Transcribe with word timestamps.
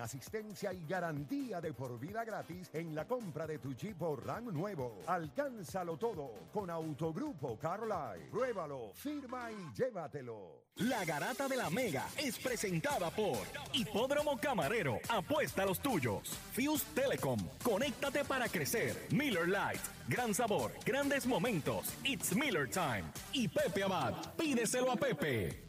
Asistencia 0.00 0.72
y 0.72 0.86
garantía 0.86 1.60
de 1.60 1.74
por 1.74 2.00
vida 2.00 2.24
gratis 2.24 2.70
en 2.72 2.94
la 2.94 3.06
compra 3.06 3.46
de 3.46 3.58
tu 3.58 3.74
Jeep 3.74 4.00
o 4.00 4.16
Ram 4.16 4.46
nuevo. 4.46 5.02
Alcánzalo 5.06 5.98
todo 5.98 6.30
con 6.54 6.70
Autogrupo 6.70 7.58
Carolive. 7.58 8.30
Pruébalo, 8.30 8.92
firma 8.94 9.52
y 9.52 9.78
llévatelo. 9.78 10.62
La 10.76 11.04
garata 11.04 11.48
de 11.48 11.56
la 11.56 11.68
Mega 11.68 12.06
es 12.16 12.38
presentada 12.38 13.10
por 13.10 13.36
Hipódromo 13.74 14.38
Camarero. 14.38 15.00
Apuesta 15.10 15.64
a 15.64 15.66
los 15.66 15.80
tuyos. 15.80 16.30
Fuse 16.52 16.86
Telecom. 16.94 17.38
Conéctate 17.62 18.24
para 18.24 18.48
crecer. 18.48 18.96
Miller 19.10 19.46
Lite. 19.46 19.84
Gran 20.08 20.32
sabor. 20.32 20.72
Grandes 20.86 21.26
momentos. 21.26 21.92
It's 22.04 22.34
Miller 22.34 22.70
Time. 22.70 23.04
Y 23.34 23.48
Pepe 23.48 23.82
Abad. 23.82 24.14
Pídeselo 24.34 24.90
a 24.90 24.96
Pepe. 24.96 25.68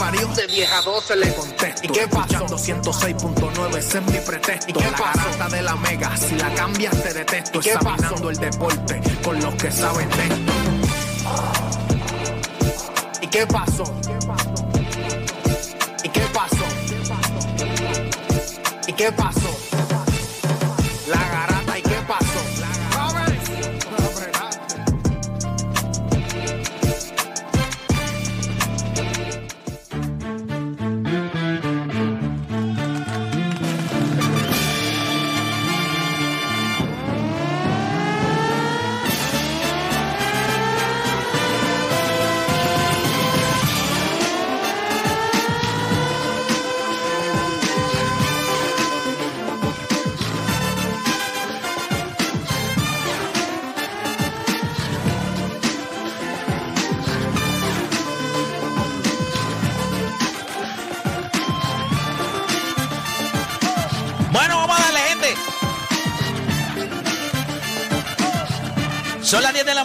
parió, 0.00 0.26
de 0.28 0.46
vieja 0.46 0.78
a 0.78 0.82
12 0.82 1.16
le 1.16 1.34
contesto, 1.34 1.82
¿y 1.84 1.88
qué 1.88 2.08
pasó? 2.08 2.46
106.9, 2.46 3.76
ese 3.76 3.98
es 3.98 4.04
mi 4.04 4.18
pretexto, 4.18 4.70
¿y 4.70 4.72
qué 4.72 4.90
la 4.90 4.90
garata 4.90 5.48
de 5.50 5.62
la 5.62 5.76
mega, 5.76 6.16
si 6.16 6.36
la 6.36 6.54
cambias 6.54 7.02
te 7.02 7.12
detesto, 7.12 7.58
¿Y 7.58 7.60
qué 7.60 7.72
examinando 7.72 8.30
el 8.30 8.36
deporte 8.38 9.00
con 9.22 9.38
los 9.40 9.54
que 9.56 9.70
saben 9.70 10.08
de 10.08 10.22
esto. 10.22 10.52
¿Y 13.20 13.26
qué 13.26 13.46
pasó? 13.46 13.84
¿Y 16.02 16.08
qué 16.08 16.22
pasó? 16.32 16.64
¿Y 18.86 18.92
qué 18.94 19.12
pasó? 19.12 19.69
La 19.69 19.69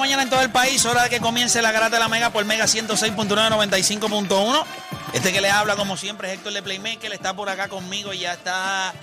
mañana 0.06 0.22
en 0.22 0.30
todo 0.30 0.42
el 0.42 0.52
país, 0.52 0.86
hora 0.86 1.02
de 1.02 1.10
que 1.10 1.20
comience 1.20 1.60
la 1.64 1.72
garata 1.72 1.96
de 1.96 2.00
la 2.00 2.08
Mega 2.08 2.30
por 2.30 2.46
Mega 2.46 2.66
106.995.1. 2.66 4.64
Este 5.14 5.34
que 5.34 5.42
le 5.42 5.50
habla, 5.50 5.76
como 5.76 5.98
siempre, 5.98 6.28
es 6.28 6.36
Héctor 6.36 6.54
de 6.54 6.62
Playmaker, 6.62 7.12
está 7.12 7.36
por 7.36 7.50
acá 7.50 7.70
conmigo 7.70 8.14
y 8.14 8.20
ya 8.20 8.34
está 8.34 8.94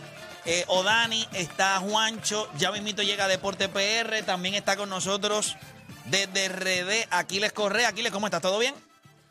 eh, 0.44 0.62
Odani, 0.68 1.26
está 1.32 1.80
Juancho, 1.80 2.48
ya 2.56 2.70
mismito 2.70 3.02
llega 3.02 3.26
Deporte 3.26 3.68
PR, 3.68 4.22
también 4.24 4.54
está 4.54 4.76
con 4.76 4.90
nosotros 4.90 5.56
desde 6.04 6.48
RD 6.48 7.08
Aquiles 7.10 7.52
Correa. 7.52 7.88
Aquiles, 7.88 8.12
¿cómo 8.12 8.28
estás? 8.28 8.40
¿Todo 8.40 8.60
bien? 8.60 8.76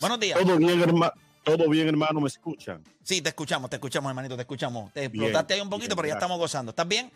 Buenos 0.02 0.20
días. 0.20 0.38
Todo 0.38 0.58
bien, 0.58 0.82
hermano. 0.82 1.14
Todo 1.46 1.70
bien, 1.70 1.88
hermano, 1.88 2.20
¿me 2.20 2.28
escuchan? 2.28 2.84
Sí, 3.02 3.22
te 3.22 3.30
escuchamos, 3.30 3.70
te 3.70 3.78
escuchamos, 3.78 4.10
hermanito, 4.10 4.36
te 4.36 4.42
escuchamos. 4.42 4.92
Te 4.92 5.08
Bien, 5.08 5.24
explotaste 5.24 5.54
ahí 5.54 5.62
un 5.62 5.70
poquito, 5.70 5.96
bien, 5.96 5.96
pero 5.96 6.08
ya 6.10 6.16
estamos 6.16 6.38
gozando. 6.38 6.72
¿Estás 6.72 6.86
bien? 6.86 7.10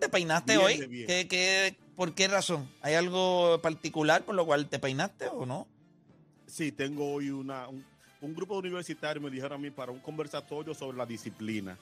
¿Te 0.00 0.08
peinaste 0.08 0.54
Bien, 0.56 0.64
hoy? 0.66 0.76
de 0.78 0.86
bien. 0.86 1.06
¿Qué, 1.06 1.28
qué, 1.28 1.76
por 2.00 2.14
qué 2.14 2.28
razón? 2.28 2.66
¿Hay 2.80 2.94
algo 2.94 3.60
particular 3.60 4.22
por 4.22 4.34
lo 4.34 4.46
cual 4.46 4.70
te 4.70 4.78
peinaste 4.78 5.26
o 5.26 5.44
no? 5.44 5.68
Sí, 6.46 6.72
tengo 6.72 7.12
hoy 7.12 7.28
una, 7.28 7.68
un, 7.68 7.84
un 8.22 8.34
grupo 8.34 8.56
universitario, 8.56 9.20
me 9.20 9.28
dijeron 9.28 9.52
a 9.52 9.58
mí, 9.58 9.70
para 9.70 9.92
un 9.92 9.98
conversatorio 9.98 10.72
sobre 10.72 10.96
la 10.96 11.04
disciplina. 11.04 11.76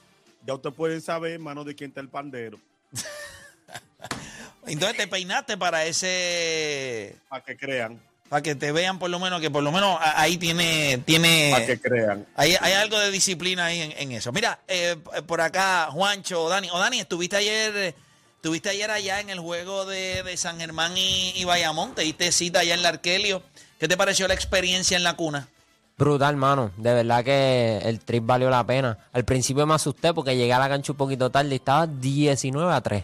Ya 0.45 0.55
ustedes 0.55 0.75
pueden 0.75 0.99
saber, 0.99 1.31
hermano, 1.31 1.63
de 1.63 1.73
quién 1.73 1.91
está 1.91 2.01
el 2.01 2.09
pandero, 2.09 2.59
Entonces 4.67 4.97
te 4.97 5.07
peinaste 5.07 5.57
para 5.57 5.85
ese... 5.85 7.15
para 7.29 7.41
que 7.41 7.55
crean, 7.55 8.01
Para 8.27 8.41
que 8.41 8.55
te 8.55 8.73
vean 8.73 8.99
por 8.99 9.09
lo 9.09 9.19
menos, 9.19 9.39
que 9.39 9.49
por 9.49 9.63
lo 9.63 9.71
menos 9.71 9.97
ahí 10.01 10.35
tiene... 10.35 11.01
tiene 11.05 11.51
para 11.53 11.65
que 11.65 11.79
crean. 11.79 12.27
hay, 12.35 12.57
hay 12.59 12.73
algo 12.73 12.99
de 12.99 13.09
disciplina 13.09 13.67
ahí 13.67 13.79
en, 13.79 13.93
en 13.93 14.11
eso. 14.11 14.33
Mira, 14.33 14.59
eh, 14.67 14.97
por 15.25 15.39
acá, 15.39 15.87
Juancho, 15.91 16.43
o 16.43 16.49
Dani. 16.49 16.67
O 16.73 16.77
Dani, 16.77 16.99
estuviste 16.99 17.37
ayer... 17.37 17.95
Estuviste 18.39 18.69
ayer 18.69 18.89
allá 18.89 19.19
en 19.19 19.29
el 19.29 19.39
juego 19.39 19.83
de, 19.85 20.23
de 20.23 20.37
San 20.37 20.59
Germán 20.59 20.93
y, 20.97 21.33
y 21.35 21.43
Bayamón, 21.43 21.93
te 21.93 22.03
diste 22.03 22.31
cita 22.31 22.61
allá 22.61 22.73
en 22.73 22.81
la 22.81 22.87
Arkelio. 22.89 23.41
¿Qué 23.77 23.87
te 23.89 23.97
pareció 23.97 24.29
la 24.29 24.33
experiencia 24.33 24.95
en 24.95 25.03
la 25.03 25.15
cuna? 25.17 25.49
Brutal, 25.97 26.37
mano. 26.37 26.71
De 26.77 26.93
verdad 26.93 27.21
que 27.25 27.79
el 27.83 27.99
trip 27.99 28.25
valió 28.25 28.49
la 28.49 28.65
pena. 28.65 28.97
Al 29.11 29.25
principio 29.25 29.67
me 29.67 29.73
asusté 29.73 30.13
porque 30.13 30.37
llegué 30.37 30.53
a 30.53 30.59
la 30.59 30.69
cancha 30.69 30.93
un 30.93 30.97
poquito 30.97 31.29
tarde 31.29 31.49
y 31.51 31.55
estaba 31.55 31.85
19 31.85 32.73
a 32.73 32.79
3. 32.79 33.03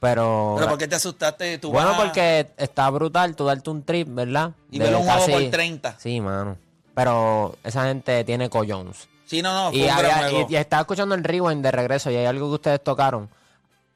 Pero. 0.00 0.54
¿Pero 0.58 0.68
por 0.68 0.78
qué 0.78 0.88
te 0.88 0.96
asustaste? 0.96 1.58
Tú 1.58 1.70
bueno, 1.70 1.90
vas- 1.90 2.00
porque 2.02 2.50
está 2.56 2.90
brutal 2.90 3.36
tú 3.36 3.44
darte 3.44 3.70
un 3.70 3.84
trip, 3.84 4.08
¿verdad? 4.10 4.50
Y 4.72 4.80
De 4.80 4.86
ver 4.86 4.96
un 4.96 5.04
juego 5.04 5.26
por 5.26 5.50
30. 5.50 5.96
Sí, 6.00 6.20
mano. 6.20 6.58
Pero 6.96 7.56
esa 7.62 7.84
gente 7.84 8.24
tiene 8.24 8.50
collons. 8.50 9.08
Sí, 9.24 9.40
no, 9.40 9.54
no, 9.54 9.70
fue 9.70 9.78
Y, 9.78 9.82
un 9.82 9.86
gran 9.86 9.98
había- 10.00 10.28
juego. 10.30 10.46
y- 10.50 10.52
y 10.52 10.56
estaba 10.56 10.80
escuchando 10.82 11.14
el 11.14 11.22
rewind 11.22 11.62
de 11.62 11.70
regreso 11.70 12.10
y 12.10 12.16
hay 12.16 12.26
algo 12.26 12.48
que 12.48 12.54
ustedes 12.54 12.82
tocaron. 12.82 13.30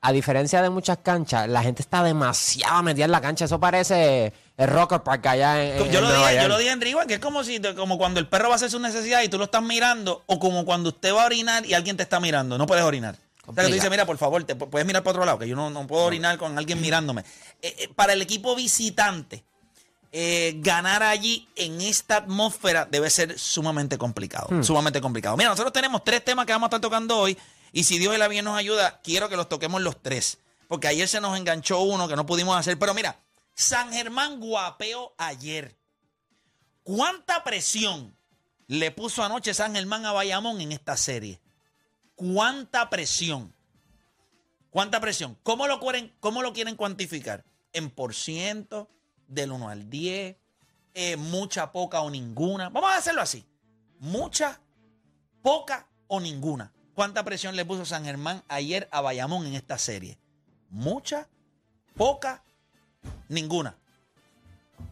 A 0.01 0.13
diferencia 0.13 0.63
de 0.63 0.71
muchas 0.71 0.99
canchas, 0.99 1.49
la 1.49 1.61
gente 1.63 1.83
está 1.83 2.05
demasiado 2.05 2.83
metida 2.85 3.05
en 3.07 3.11
la 3.11 3.21
cancha. 3.21 3.47
Eso 3.47 3.59
parece 3.59 4.33
el 4.57 4.69
Rocker 4.69 5.03
Park 5.03 5.27
allá 5.27 5.61
en, 5.63 5.83
en 5.87 5.91
yo, 5.91 6.01
lo 6.01 6.09
dije, 6.13 6.43
yo 6.43 6.49
lo 6.49 6.57
dije 6.59 6.71
en 6.71 6.81
que 7.09 7.15
es 7.15 7.21
como 7.21 7.43
si 7.43 7.61
como 7.75 7.99
cuando 7.99 8.21
el 8.21 8.29
perro 8.29 8.49
va 8.49 8.55
a 8.55 8.57
hacer 8.57 8.71
su 8.71 8.79
necesidad 8.79 9.23
y 9.23 9.29
tú 9.29 9.39
lo 9.39 9.45
estás 9.45 9.63
mirando, 9.63 10.23
o 10.27 10.39
como 10.39 10.65
cuando 10.65 10.91
usted 10.91 11.13
va 11.13 11.23
a 11.25 11.27
orinar 11.27 11.67
y 11.67 11.75
alguien 11.75 11.97
te 11.97 12.05
está 12.05 12.21
mirando. 12.21 12.57
No 12.59 12.67
puedes 12.67 12.85
orinar. 12.85 13.17
O 13.47 13.53
sea, 13.55 13.65
que 13.65 13.71
tú 13.71 13.75
dices, 13.75 13.91
mira, 13.91 14.05
por 14.07 14.19
favor, 14.19 14.45
te 14.45 14.57
pu- 14.57 14.69
puedes 14.69 14.87
mirar 14.87 15.03
para 15.03 15.13
otro 15.13 15.25
lado, 15.25 15.39
que 15.39 15.49
yo 15.49 15.57
no, 15.57 15.69
no 15.71 15.87
puedo 15.87 16.05
orinar 16.05 16.37
con 16.39 16.57
alguien 16.59 16.81
mirándome. 16.81 17.23
Eh, 17.63 17.75
eh, 17.79 17.89
para 17.97 18.13
el 18.13 18.21
equipo 18.23 18.55
visitante, 18.55 19.43
eh, 20.13 20.55
ganar 20.59 21.03
allí 21.03 21.49
en 21.57 21.81
esta 21.81 22.17
atmósfera 22.19 22.87
debe 22.91 23.11
ser 23.11 23.39
sumamente 23.39 23.99
complicado. 23.99 24.63
Sumamente 24.63 25.01
complicado. 25.01 25.37
Mira, 25.37 25.51
nosotros 25.51 25.73
tenemos 25.73 26.05
tres 26.05 26.25
temas 26.25 26.47
que 26.47 26.53
vamos 26.53 26.67
a 26.67 26.69
estar 26.69 26.81
tocando 26.81 27.19
hoy. 27.19 27.37
Y 27.73 27.85
si 27.85 27.99
Dios 27.99 28.15
y 28.15 28.19
la 28.19 28.29
bien 28.29 28.45
nos 28.45 28.57
ayuda, 28.57 29.01
quiero 29.03 29.29
que 29.29 29.37
los 29.37 29.49
toquemos 29.49 29.81
los 29.83 30.03
tres. 30.03 30.39
Porque 30.69 30.89
ayer 30.89 31.09
se 31.09 31.21
nos 31.21 31.37
enganchó 31.37 31.81
uno 31.81 32.09
que 32.09 32.17
no 32.17 32.27
pudimos 32.27 32.57
hacer. 32.57 32.79
Pero 32.79 32.95
mira, 32.95 33.21
San 33.55 33.93
Germán 33.93 34.41
guapeó 34.41 35.15
ayer. 35.19 35.77
¿Cuánta 36.83 37.45
presión 37.45 38.17
le 38.67 38.91
puso 38.91 39.23
anoche 39.23 39.55
San 39.55 39.75
Germán 39.75 40.07
a 40.07 40.13
Bayamón 40.13 40.61
en 40.61 40.73
esta 40.73 40.97
serie? 40.97 41.41
¿Cuánta 42.15 42.91
presión? 42.91 43.55
¿Cuánta 44.71 45.01
presión? 45.01 45.39
¿Cómo 45.43 45.67
lo 45.67 45.81
quieren, 45.81 46.15
cómo 46.21 46.43
lo 46.43 46.53
quieren 46.53 46.77
cuantificar? 46.77 47.45
¿En 47.73 47.91
por 47.91 48.15
ciento? 48.15 48.91
¿Del 49.27 49.53
1 49.53 49.69
al 49.69 49.91
10? 49.91 50.37
eh, 51.01 51.17
mucha, 51.17 51.71
poca 51.71 52.01
o 52.01 52.11
ninguna. 52.11 52.71
Vamos 52.71 52.91
a 52.91 52.97
hacerlo 52.97 53.23
así. 53.23 53.47
Mucha, 54.01 54.61
poca 55.43 55.89
o 56.09 56.19
ninguna. 56.19 56.73
¿Cuánta 56.99 57.23
presión 57.23 57.55
le 57.55 57.65
puso 57.65 57.85
San 57.87 58.05
Germán 58.05 58.43
ayer 58.49 58.89
a 58.91 59.01
Bayamón 59.01 59.47
en 59.47 59.55
esta 59.55 59.79
serie? 59.79 60.19
Mucha, 60.69 61.29
poca, 61.97 62.43
ninguna. 63.29 63.77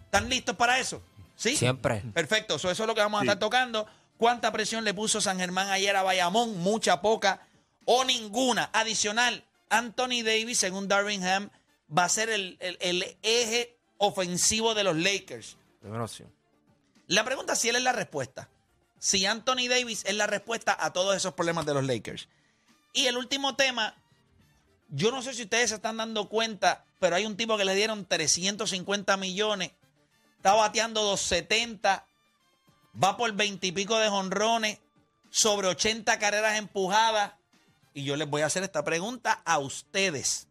¿Están 0.05 0.29
listos 0.31 0.55
para 0.55 0.79
eso? 0.79 1.03
¿Sí? 1.35 1.57
Siempre. 1.57 2.05
Perfecto, 2.15 2.61
so, 2.61 2.71
eso 2.71 2.85
es 2.85 2.87
lo 2.87 2.95
que 2.95 3.01
vamos 3.01 3.19
a 3.19 3.25
estar 3.25 3.41
tocando. 3.41 3.89
¿Cuánta 4.19 4.53
presión 4.53 4.85
le 4.85 4.95
puso 4.95 5.21
San 5.21 5.41
Germán 5.41 5.69
ayer 5.71 5.97
a 5.97 6.05
Bayamón? 6.05 6.57
Mucha, 6.59 7.01
poca 7.03 7.41
o 7.87 8.05
ninguna. 8.05 8.71
Adicional, 8.73 9.43
Anthony 9.69 10.23
Davis, 10.25 10.59
según 10.61 10.87
Darwin 10.87 11.23
va 11.91 12.05
a 12.05 12.09
ser 12.09 12.31
el, 12.31 12.57
el- 12.61 12.79
el 12.83 13.17
eje 13.23 13.77
ofensivo 13.99 14.77
de 14.77 14.85
los 14.85 14.95
Lakers. 14.97 15.57
La 17.09 17.25
pregunta 17.25 17.55
es 17.55 17.59
si 17.59 17.69
él 17.69 17.75
es 17.75 17.83
la 17.83 17.91
respuesta. 17.91 18.49
Si 19.07 19.25
Anthony 19.25 19.69
Davis 19.69 20.05
es 20.05 20.17
la 20.17 20.27
respuesta 20.27 20.77
a 20.81 20.93
todos 20.93 21.15
esos 21.15 21.35
problemas 21.35 21.65
de 21.65 21.75
los 21.75 21.85
Lakers. 21.85 22.27
Y 22.93 23.07
el 23.07 23.17
último 23.17 23.55
tema, 23.55 23.95
yo 24.89 25.13
no 25.13 25.23
sé 25.23 25.33
si 25.33 25.45
ustedes 25.45 25.69
se 25.69 25.77
están 25.77 25.99
dando 25.99 26.29
cuenta, 26.29 26.85
pero 26.99 27.15
hay 27.15 27.25
un 27.25 27.37
tipo 27.37 27.57
que 27.57 27.65
le 27.65 27.77
dieron 27.77 28.05
350 28.05 29.17
millones, 29.17 29.71
está 30.39 30.55
bateando 30.55 31.05
270, 31.05 32.05
va 33.01 33.17
por 33.17 33.33
20 33.33 33.69
y 33.69 33.71
pico 33.71 33.97
de 33.97 34.09
jonrones, 34.09 34.81
sobre 35.31 35.69
80 35.69 36.19
carreras 36.19 36.59
empujadas. 36.59 37.35
Y 37.95 38.03
yo 38.03 38.17
les 38.17 38.29
voy 38.29 38.43
a 38.43 38.47
hacer 38.47 38.65
esta 38.65 38.83
pregunta 38.83 39.41
a 39.45 39.61
ustedes. 39.61 40.49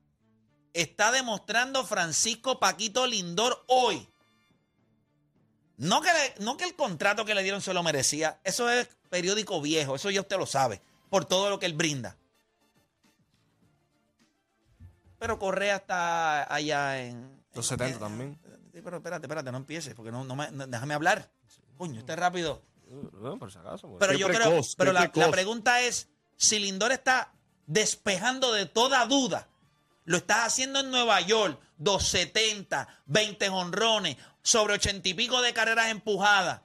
¿Está 0.71 1.11
demostrando 1.11 1.85
Francisco 1.85 2.57
Paquito 2.57 3.05
Lindor 3.05 3.65
hoy? 3.67 4.07
No 5.77 6.01
que, 6.01 6.09
le- 6.13 6.43
no 6.45 6.55
que 6.57 6.63
el 6.65 6.75
contrato 6.75 7.25
que 7.25 7.35
le 7.35 7.43
dieron 7.43 7.61
se 7.61 7.73
lo 7.73 7.83
merecía. 7.83 8.39
Eso 8.43 8.69
es 8.69 8.87
periódico 9.09 9.61
viejo. 9.61 9.95
Eso 9.95 10.09
ya 10.09 10.21
usted 10.21 10.37
lo 10.37 10.45
sabe. 10.45 10.81
Por 11.09 11.25
todo 11.25 11.49
lo 11.49 11.59
que 11.59 11.65
él 11.65 11.73
brinda. 11.73 12.17
Pero 15.19 15.39
Correa 15.39 15.77
está 15.77 16.53
allá 16.53 17.01
en. 17.01 17.41
Los 17.53 17.71
en- 17.71 17.77
70 17.77 17.97
eh, 17.97 17.99
también. 17.99 18.39
sí, 18.73 18.81
pero 18.83 18.97
espérate, 18.97 19.25
espérate, 19.25 19.51
no 19.51 19.57
empieces. 19.57 19.93
Porque 19.95 20.11
no, 20.11 20.23
no 20.23 20.35
me, 20.35 20.51
no- 20.51 20.67
déjame 20.67 20.93
hablar. 20.93 21.29
Coño, 21.77 21.99
este 21.99 22.15
rápido. 22.15 22.61
Por 23.39 23.51
si 23.51 23.57
acaso. 23.57 23.97
Pero 23.99 24.13
yo 24.13 24.27
precoz, 24.27 24.43
creo. 24.45 24.63
Pero 24.77 24.93
la, 24.93 25.11
la 25.13 25.31
pregunta 25.31 25.81
es: 25.81 26.07
si 26.37 26.59
Lindor 26.59 26.91
está 26.91 27.33
despejando 27.65 28.51
de 28.53 28.65
toda 28.65 29.05
duda, 29.07 29.47
lo 30.03 30.17
estás 30.17 30.45
haciendo 30.47 30.81
en 30.81 30.91
Nueva 30.91 31.19
York, 31.21 31.59
270, 31.77 32.87
20 33.07 33.49
honrones, 33.49 34.17
sobre 34.45 34.75
80 34.75 35.09
y 35.09 35.13
pico 35.15 35.41
de 35.41 35.53
carreras 35.53 35.87
empujadas, 35.87 36.61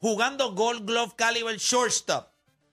jugando 0.00 0.52
Gold 0.52 0.84
Glove 0.84 1.14
Caliber 1.14 1.56
Shortstop. 1.56 2.28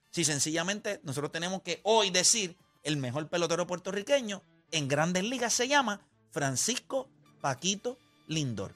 Si 0.10 0.26
sencillamente 0.26 1.00
nosotros 1.04 1.32
tenemos 1.32 1.62
que 1.62 1.80
hoy 1.84 2.10
decir 2.10 2.58
el 2.84 2.98
mejor 2.98 3.30
pelotero 3.30 3.68
puertorriqueño 3.68 4.42
en 4.72 4.88
grandes 4.88 5.24
ligas 5.24 5.54
se 5.54 5.68
llama 5.68 6.02
Francisco 6.32 7.08
Paquito 7.40 8.00
Lindor. 8.26 8.74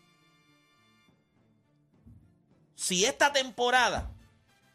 Si 2.75 3.06
esta 3.06 3.34
temporada, 3.34 4.12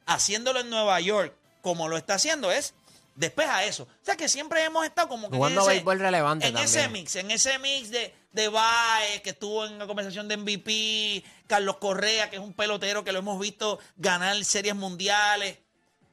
haciéndolo 0.07 0.59
en 0.59 0.71
Nueva 0.71 1.01
York, 1.01 1.37
como 1.63 1.87
lo 1.87 1.97
está 1.97 2.15
haciendo, 2.15 2.51
es 2.51 2.75
despeja 3.17 3.65
eso. 3.65 3.85
O 3.85 4.05
sea 4.05 4.17
que 4.17 4.29
siempre 4.29 4.63
hemos 4.65 4.85
estado 4.85 5.09
como 5.09 5.29
que 5.29 5.37
Jugando 5.37 5.61
en 5.63 5.67
ese, 5.67 5.75
béisbol 5.75 5.99
relevante 5.99 6.47
en 6.47 6.57
ese 6.59 6.89
mix, 6.89 7.17
en 7.17 7.31
ese 7.31 7.59
mix 7.59 7.91
de, 7.91 8.15
de 8.33 8.49
Baez, 8.49 9.23
que 9.23 9.31
estuvo 9.31 9.67
en 9.67 9.79
la 9.79 9.87
conversación 9.87 10.29
de 10.29 10.37
MVP, 10.37 11.25
Carlos 11.47 11.79
Correa, 11.79 12.31
que 12.31 12.37
es 12.37 12.43
un 12.43 12.53
pelotero 12.53 13.03
que 13.05 13.13
lo 13.13 13.19
hemos 13.19 13.41
visto 13.41 13.79
ganar 13.97 14.43
series 14.45 14.75
mundiales. 14.77 15.59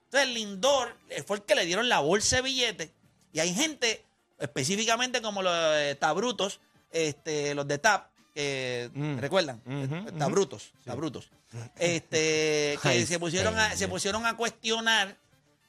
Entonces, 0.05 0.29
Lindor 0.33 0.95
eh, 1.09 1.23
fue 1.23 1.37
el 1.37 1.43
que 1.43 1.55
le 1.55 1.65
dieron 1.65 1.89
la 1.89 1.99
bolsa 1.99 2.37
de 2.37 2.41
billetes. 2.43 2.89
Y 3.31 3.39
hay 3.39 3.53
gente, 3.53 4.05
específicamente 4.39 5.21
como 5.21 5.41
los 5.41 5.53
eh, 5.55 5.95
Tabrutos, 5.99 6.59
este, 6.91 7.53
los 7.55 7.67
de 7.67 7.77
TAP, 7.79 8.11
que 8.33 8.89
Mm. 8.93 9.17
recuerdan, 9.19 9.61
Eh. 9.67 10.11
Tabrutos, 10.17 10.71
Tabrutos, 10.85 11.29
este, 11.77 12.77
que 12.81 12.87
Ay, 12.89 13.05
se, 13.05 13.19
pusieron 13.19 13.57
a, 13.57 13.75
se 13.75 13.87
pusieron 13.87 14.25
a 14.25 14.35
cuestionar 14.37 15.17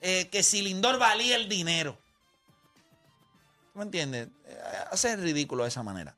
eh, 0.07 0.29
que 0.31 0.43
si 0.43 0.61
Lindor 0.63 0.99
valía 0.99 1.35
el 1.37 1.49
dinero. 1.49 1.99
¿Me 3.75 3.83
entiendes? 3.83 4.29
Eh, 4.47 4.59
Hace 4.91 5.17
ridículo 5.17 5.63
de 5.65 5.69
esa 5.71 5.83
manera. 5.83 6.15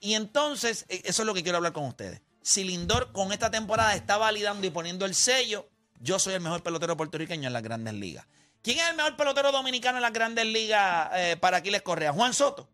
Y 0.00 0.14
entonces, 0.14 0.86
eh, 0.88 1.02
eso 1.04 1.22
es 1.22 1.26
lo 1.26 1.34
que 1.34 1.42
quiero 1.42 1.56
hablar 1.58 1.72
con 1.72 1.84
ustedes. 1.84 2.20
Si 2.42 2.62
Lindor 2.64 3.12
con 3.12 3.32
esta 3.32 3.50
temporada 3.50 3.94
está 3.94 4.16
validando 4.16 4.66
y 4.66 4.70
poniendo 4.70 5.04
el 5.04 5.14
sello, 5.14 5.68
yo 6.00 6.18
soy 6.18 6.34
el 6.34 6.40
mejor 6.40 6.62
pelotero 6.62 6.96
puertorriqueño 6.96 7.46
en 7.48 7.52
las 7.52 7.62
grandes 7.62 7.94
ligas. 7.94 8.26
¿Quién 8.62 8.78
es 8.78 8.88
el 8.88 8.96
mejor 8.96 9.16
pelotero 9.16 9.50
dominicano 9.52 9.98
en 9.98 10.02
las 10.02 10.12
grandes 10.12 10.46
ligas 10.46 11.10
eh, 11.14 11.36
para 11.40 11.58
Aquiles 11.58 11.82
Correa? 11.82 12.12
Juan 12.12 12.32
Soto. 12.32 12.68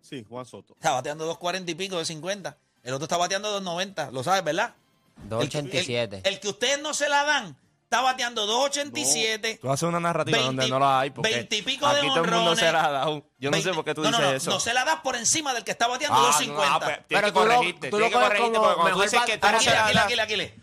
Sí, 0.00 0.24
Juan 0.28 0.46
Soto. 0.46 0.74
Está 0.74 0.92
bateando 0.92 1.30
2.40 1.38 1.68
y 1.68 1.74
pico 1.74 1.98
de 1.98 2.04
50. 2.04 2.56
El 2.82 2.94
otro 2.94 3.04
está 3.04 3.16
bateando 3.16 3.60
2.90. 3.60 4.10
Lo 4.12 4.22
sabes, 4.22 4.42
¿verdad? 4.44 4.74
El 5.16 5.48
que- 5.48 5.58
287. 5.58 6.16
El, 6.24 6.34
el 6.34 6.40
que 6.40 6.48
ustedes 6.48 6.80
no 6.80 6.94
se 6.94 7.08
la 7.08 7.24
dan 7.24 7.56
está 7.90 8.02
bateando 8.02 8.46
2.87. 8.46 9.58
Tú 9.60 9.70
haces 9.72 9.82
una 9.82 9.98
narrativa 9.98 10.38
20 10.38 10.46
donde 10.46 10.68
no 10.68 10.78
la 10.78 11.00
hay. 11.00 11.10
Porque 11.10 11.28
20 11.34 11.56
y 11.56 11.62
pico 11.62 11.88
de 11.88 11.98
aquí 11.98 12.06
todo 12.06 12.16
el 12.18 12.22
mundo 12.22 12.36
honrones. 12.38 12.58
se 12.60 12.70
la 12.72 12.84
ha 12.84 12.90
dado. 12.92 13.26
Yo 13.38 13.50
no 13.50 13.56
sé 13.56 13.64
20 13.64 13.74
por 13.74 13.84
qué 13.84 13.94
tú 13.94 14.02
no, 14.02 14.08
dices 14.08 14.22
no, 14.22 14.30
no, 14.30 14.36
eso. 14.36 14.50
No 14.50 14.60
se 14.60 14.72
la 14.74 14.84
das 14.84 15.00
por 15.00 15.16
encima 15.16 15.52
del 15.52 15.64
que 15.64 15.72
está 15.72 15.88
bateando 15.88 16.16
Ah, 16.16 16.32
2.50. 16.38 16.46
no, 16.54 16.62
ah, 16.62 16.78
pues, 16.80 17.06
tienes 17.06 17.06
Pero 17.08 17.26
que 17.26 17.32
tú 17.32 17.40
lo- 17.46 17.54
corregirte. 17.56 17.90
tú 17.90 17.96
tienes 17.96 18.00
lo 18.00 18.06
que 18.06 18.12
coges 18.12 18.28
corregirte 18.28 18.52
como 18.58 18.62
porque 18.66 18.74
cuando 18.76 18.92
tú 18.92 18.98
mejor 19.00 19.10
dices 19.10 19.26
que 19.26 19.38
tú 19.38 19.46
no 19.50 19.56
Aquí, 19.56 19.64
se 19.64 19.70
la 19.72 19.84
aquí, 19.86 19.94
das- 19.94 20.04
aquí, 20.04 20.20
aquí, 20.20 20.34
aquí. 20.40 20.54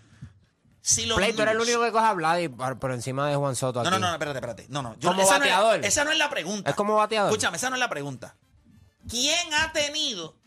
Si 0.81 1.05
los 1.05 1.17
Play, 1.17 1.33
tú 1.33 1.41
eres 1.41 1.53
el 1.55 1.59
único 1.59 1.83
que 1.83 1.91
coge 1.91 2.05
a 2.05 2.13
Vladi 2.13 2.47
por, 2.47 2.79
por 2.79 2.91
encima 2.93 3.27
de 3.29 3.35
Juan 3.35 3.57
Soto 3.57 3.81
aquí. 3.81 3.89
No, 3.89 3.99
no, 3.99 4.07
no, 4.07 4.13
espérate, 4.13 4.37
espérate. 4.37 4.65
No, 4.69 4.81
no. 4.81 4.95
Yo- 4.97 5.09
Como 5.09 5.21
esa, 5.23 5.37
no 5.37 5.43
es, 5.43 5.51
bateador. 5.51 5.83
esa 5.85 6.05
no 6.05 6.11
es 6.13 6.17
la 6.17 6.29
pregunta. 6.29 6.69
Es 6.69 6.75
como 6.77 6.95
bateador. 6.95 7.29
Escúchame, 7.29 7.57
esa 7.57 7.69
no 7.69 7.75
es 7.75 7.81
la 7.81 7.89
pregunta. 7.89 8.37
¿Quién 9.09 9.53
ha 9.53 9.73
tenido 9.73 10.37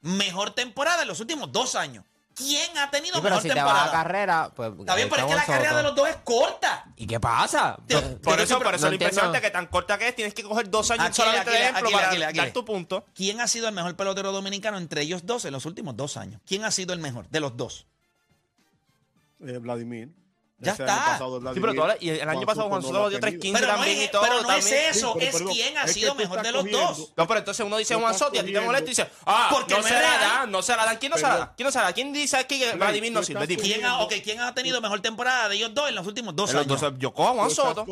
mejor 0.00 0.52
temporada 0.52 1.02
en 1.02 1.08
los 1.08 1.20
últimos 1.20 1.52
dos 1.52 1.74
años? 1.74 2.04
¿Quién 2.40 2.76
ha 2.78 2.90
tenido 2.90 3.14
Sí, 3.16 3.20
pero 3.22 3.36
mejor 3.36 3.42
si 3.42 3.48
te 3.48 3.54
temporada? 3.54 3.80
vas 3.84 3.88
a 3.88 3.92
carrera, 3.92 4.52
pues. 4.54 4.72
Está 4.80 4.94
bien, 4.96 5.08
pero 5.08 5.22
es 5.22 5.28
que 5.28 5.34
la 5.36 5.44
carrera 5.46 5.76
de 5.76 5.82
los 5.84 5.94
dos 5.94 6.08
es 6.08 6.16
corta. 6.24 6.84
¿Y 6.96 7.06
qué 7.06 7.20
pasa? 7.20 7.76
Te- 7.86 7.94
Por 8.00 8.36
te- 8.36 8.42
eso, 8.42 8.58
te- 8.58 8.64
por 8.64 8.74
eso 8.74 8.84
no 8.84 8.90
lo 8.90 8.94
impresionante 8.94 9.40
que 9.40 9.50
tan 9.50 9.66
corta 9.66 9.96
que 9.98 10.08
es, 10.08 10.16
tienes 10.16 10.34
que 10.34 10.42
coger 10.42 10.68
dos 10.70 10.90
años 10.90 11.06
Aquí, 11.06 11.14
solamente 11.16 11.50
aquí, 11.50 11.58
de 11.58 11.62
ejemplo 11.62 11.86
aquí, 11.86 11.94
para 11.94 12.08
aquí, 12.10 12.22
aquí. 12.22 12.38
dar 12.38 12.52
tu 12.52 12.64
punto. 12.64 13.04
¿Quién 13.14 13.40
ha 13.40 13.48
sido 13.48 13.68
el 13.68 13.74
mejor 13.74 13.94
pelotero 13.96 14.32
dominicano 14.32 14.78
entre 14.78 15.02
ellos 15.02 15.24
dos 15.26 15.44
en 15.44 15.52
los 15.52 15.66
últimos 15.66 15.96
dos 15.96 16.16
años? 16.16 16.40
¿Quién 16.46 16.64
ha 16.64 16.70
sido 16.70 16.92
el 16.92 16.98
mejor 17.00 17.28
de 17.28 17.40
los 17.40 17.56
dos? 17.56 17.86
Eh, 19.46 19.58
Vladimir. 19.58 20.10
Ya 20.62 20.72
Ese 20.72 20.82
está. 20.82 20.96
pasado 21.06 21.40
Sí, 21.54 21.60
pero 21.60 21.72
tú 21.74 21.82
hablas- 21.82 21.96
y 22.00 22.10
el 22.10 22.28
año 22.28 22.46
pasado 22.46 22.68
Juan 22.68 22.82
no 22.82 22.88
Soto 22.88 23.08
dio 23.08 23.18
tenido. 23.18 23.40
3.15 23.42 23.52
Pero 23.54 23.66
no 23.66 23.72
también 23.78 23.98
es, 23.98 24.04
y 24.04 24.08
todo. 24.10 24.22
pero 24.22 24.42
no 24.42 24.52
es 24.52 24.66
eso, 24.72 25.12
Sí, 25.14 25.18
pero 25.32 25.38
es 25.38 25.42
quién 25.54 25.78
ha 25.78 25.88
sido 25.88 26.14
mejor 26.14 26.42
de 26.42 26.52
los 26.52 26.62
cogiendo- 26.62 26.86
dos. 26.86 27.12
No, 27.16 27.26
pero 27.26 27.38
entonces 27.38 27.64
uno 27.66 27.76
dice 27.78 27.94
Juan 27.94 28.14
Soto 28.18 28.36
y 28.36 28.38
a 28.40 28.44
ti 28.44 28.52
te 28.52 28.60
molesta 28.60 28.84
y 28.84 28.88
dice, 28.90 29.08
ah, 29.24 29.48
Porque 29.50 29.72
no 29.74 29.80
no 29.80 29.88
se 29.88 29.94
la 29.94 30.18
dan, 30.18 30.50
no 30.50 30.62
se 30.62 30.76
la 30.76 30.84
dan. 30.84 30.96
¿Quién 30.98 31.10
no 31.10 31.16
se 31.16 31.22
la 31.22 31.28
Pero- 31.30 31.40
da? 31.40 31.52
¿Quién 31.56 31.64
no 31.66 31.72
se 31.72 31.78
la 31.78 31.84
da? 31.84 31.92
¿Quién 31.94 32.12
dice 32.12 32.36
aquí 32.36 32.58
que 32.58 32.72
Vladimir 32.72 33.10
no 33.12 33.22
sirve? 33.22 33.46
¿Quién 33.46 33.58
ha, 33.58 33.62
cogiendo- 33.62 33.98
ok, 34.00 34.12
¿Quién 34.22 34.40
ha 34.40 34.54
tenido 34.54 34.80
mejor 34.82 35.00
temporada 35.00 35.48
de 35.48 35.56
ellos 35.56 35.72
dos 35.72 35.88
en 35.88 35.94
los 35.94 36.06
últimos 36.06 36.36
dos 36.36 36.54
años? 36.54 36.80
yo 36.98 37.14
cojo 37.14 37.30
a 37.30 37.32
Juan 37.32 37.50
Soto. 37.50 37.86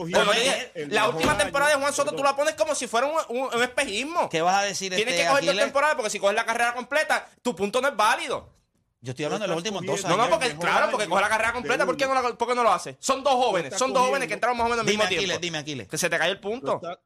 la 0.89 1.09
última 1.09 1.39
temporada 1.39 1.71
de 1.73 1.81
Juan 1.81 1.93
Soto 1.95 2.13
tú 2.13 2.23
la 2.23 2.37
pones 2.37 2.55
como 2.55 2.75
si 2.75 2.87
fuera 2.87 3.07
un, 3.29 3.63
espejismo. 3.63 4.29
¿Qué 4.29 4.43
vas 4.43 4.57
a 4.57 4.63
decir 4.63 4.95
Tienes 4.95 5.15
este, 5.15 5.25
que 5.25 5.31
coger 5.31 5.45
dos 5.47 5.57
temporadas 5.57 5.95
porque 5.97 6.11
si 6.11 6.19
coges 6.19 6.37
la 6.37 6.45
carrera 6.45 6.75
completa, 6.75 7.27
tu 7.43 7.57
punto 7.57 7.81
no 7.81 7.89
es 7.89 7.97
válido. 7.97 8.58
Yo 9.01 9.11
estoy 9.11 9.25
hablando 9.27 9.45
de 9.45 9.49
los 9.49 9.57
últimos 9.59 9.85
dos 9.87 10.01
cogiendo- 10.03 10.09
No, 10.17 10.23
años. 10.23 10.31
no, 10.31 10.39
porque 10.41 10.57
claro, 10.57 10.91
porque 10.91 11.09
coge 11.09 11.21
la 11.23 11.29
carrera 11.29 11.53
completa, 11.53 11.87
¿por 11.87 11.97
qué 11.97 12.07
no, 12.07 12.15
la- 12.15 12.35
por 12.37 12.49
qué 12.49 12.55
no 12.55 12.63
lo 12.65 12.73
hace? 12.73 12.97
Son 12.99 13.23
dos 13.23 13.35
jóvenes, 13.35 13.75
son 13.79 13.93
dos 13.93 14.03
jóvenes 14.07 14.27
que 14.29 14.35
entraron 14.35 14.57
más 14.57 14.67
o 14.67 14.71
menos 14.71 14.81
al 14.81 14.87
Dime 14.87 15.05
mismo 15.05 15.05
Aquiles, 15.05 15.25
tiempo. 15.27 15.41
dime 15.43 15.59
Aquiles. 15.59 15.89
Que 15.89 15.99
se 15.99 16.11
te 16.11 16.19
cae 16.19 16.31
el 16.31 16.41
Tú 16.41 16.49
punto. 16.51 16.75
estás, 16.77 16.99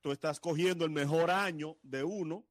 tú 0.00 0.12
estás 0.12 0.40
cogiendo 0.40 0.84
el 0.86 0.90
mejor 0.90 1.30
año 1.30 1.76
de 1.82 2.02
uno 2.02 2.44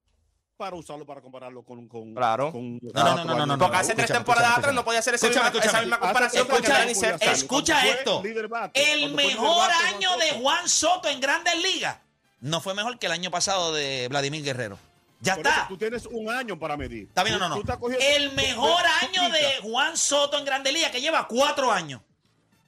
para 0.58 0.76
usarlo 0.76 1.06
para 1.08 1.20
compararlo 1.22 1.64
con. 1.64 1.88
con 1.88 2.14
Claro. 2.14 2.52
con 2.52 2.78
No, 2.78 2.92
no, 2.94 3.26
no, 3.26 3.36
no, 3.36 3.46
no, 3.48 3.58
Porque 3.58 3.74
no, 3.74 3.80
hace 3.80 3.96
tres 3.96 4.12
temporadas 4.12 4.60
atrás 4.60 4.74
no 4.76 4.86
podía 4.86 5.00
hacer 5.00 5.16
misma, 5.16 5.48
esa 5.60 5.80
misma 5.82 6.00
comparación 6.00 6.48
porque 6.48 6.68
escucha, 6.68 6.82
años 7.18 7.22
escucha 7.40 7.80
fue 7.82 7.90
esto. 7.90 8.24
bate, 8.50 8.94
El 8.94 9.14
mejor 9.16 9.58
bate, 9.70 9.74
Juan 9.74 9.96
año 9.96 10.18
de 10.18 10.30
Soto. 10.30 10.42
Juan 10.42 10.70
Soto 10.70 11.10
en 11.10 11.20
Grandes 11.20 11.56
Ligas 11.64 11.98
no 12.42 12.62
fue 12.62 12.76
mejor 12.76 13.00
que 13.00 13.08
el 13.08 13.12
año 13.12 13.32
pasado 13.32 13.74
de 13.74 14.08
Vladimir 14.10 14.44
Guerrero. 14.44 14.78
Ya 15.24 15.36
Por 15.36 15.48
eso, 15.48 15.56
está. 15.56 15.68
tú 15.70 15.78
tienes 15.78 16.06
un 16.06 16.30
año 16.30 16.60
para 16.60 16.76
medir. 16.76 17.08
Está 17.08 17.24
bien, 17.24 17.40
no, 17.40 17.48
no, 17.48 17.56
El 18.00 18.34
mejor 18.34 18.84
año 19.02 19.30
de. 19.30 19.60
Juan 19.62 19.96
Soto 19.96 20.38
en 20.38 20.44
Grandes 20.44 20.74
Ligas, 20.74 20.92
que 20.92 21.00
lleva 21.00 21.28
cuatro 21.28 21.72
años. 21.72 22.02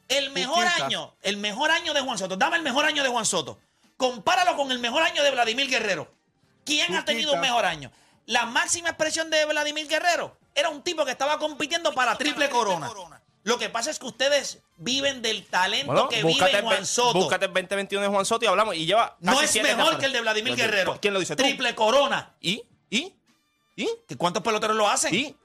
El 0.08 0.32
mejor 0.32 0.66
año, 0.66 1.14
el 1.22 1.38
mejor 1.38 1.72
año 1.72 1.94
de 1.94 2.00
Juan 2.00 2.18
Soto. 2.18 2.38
Dame 2.38 2.56
el 2.58 2.64
mejor 2.64 2.86
año 2.86 3.04
de 3.04 3.10
Juan 3.10 3.26
Soto. 3.26 3.60
Compáralo 3.98 4.56
con 4.56 4.72
el 4.72 4.80
mejor 4.80 5.04
año 5.04 5.22
de 5.22 5.32
Vladimir 5.32 5.70
Guerrero. 5.70 6.10
¿Quién 6.64 6.88
Tú 6.88 6.98
ha 6.98 7.06
tenido 7.06 7.34
un 7.34 7.42
mejor 7.42 7.66
año? 7.66 7.92
La 8.26 8.46
máxima 8.46 8.90
expresión 8.90 9.30
de 9.30 9.46
Vladimir 9.46 9.88
Guerrero 9.88 10.38
era 10.54 10.70
un 10.70 10.82
tipo 10.82 11.04
que 11.04 11.12
estaba 11.12 11.38
compitiendo 11.38 11.94
para 11.94 12.18
triple 12.18 12.50
corona. 12.50 12.90
Lo 13.46 13.60
que 13.60 13.70
pasa 13.70 13.92
es 13.92 14.00
que 14.00 14.08
ustedes 14.08 14.60
viven 14.78 15.22
del 15.22 15.46
talento 15.46 15.86
Bueno, 15.94 16.10
que 16.10 16.24
vive 16.24 16.52
el, 16.52 16.62
Juan 16.64 16.80
ve- 16.80 16.86
Soto. 16.86 17.14
búscate 17.14 17.46
el 17.46 17.54
2021 17.54 18.02
de 18.04 18.10
Juan 18.12 18.25
Soto 18.25 18.44
y 18.44 18.48
hablamos. 18.48 18.75
Y 18.75 18.88
lleva 18.88 19.16
no 19.20 19.40
es 19.40 19.56
mejor 19.62 19.98
que 20.00 20.08
el 20.08 20.14
de 20.14 20.22
Vladimir 20.22 20.52
¿Lo- 20.52 20.58
Guerrero. 20.58 20.98
¿Quién 21.00 21.14
lo 21.14 21.20
dice 21.20 21.36
tú? 21.36 21.44
Triple 21.44 21.75
corona. 21.75 22.34
¿Y? 22.42 22.64
¿Y? 22.90 23.14
¿Y? 23.75 23.88
¿Que 24.08 24.18
¿Cuántos 24.18 24.42
peloteros 24.42 24.75
lo 24.75 24.90
hacen? 24.90 25.14
¿Y? 25.14 25.36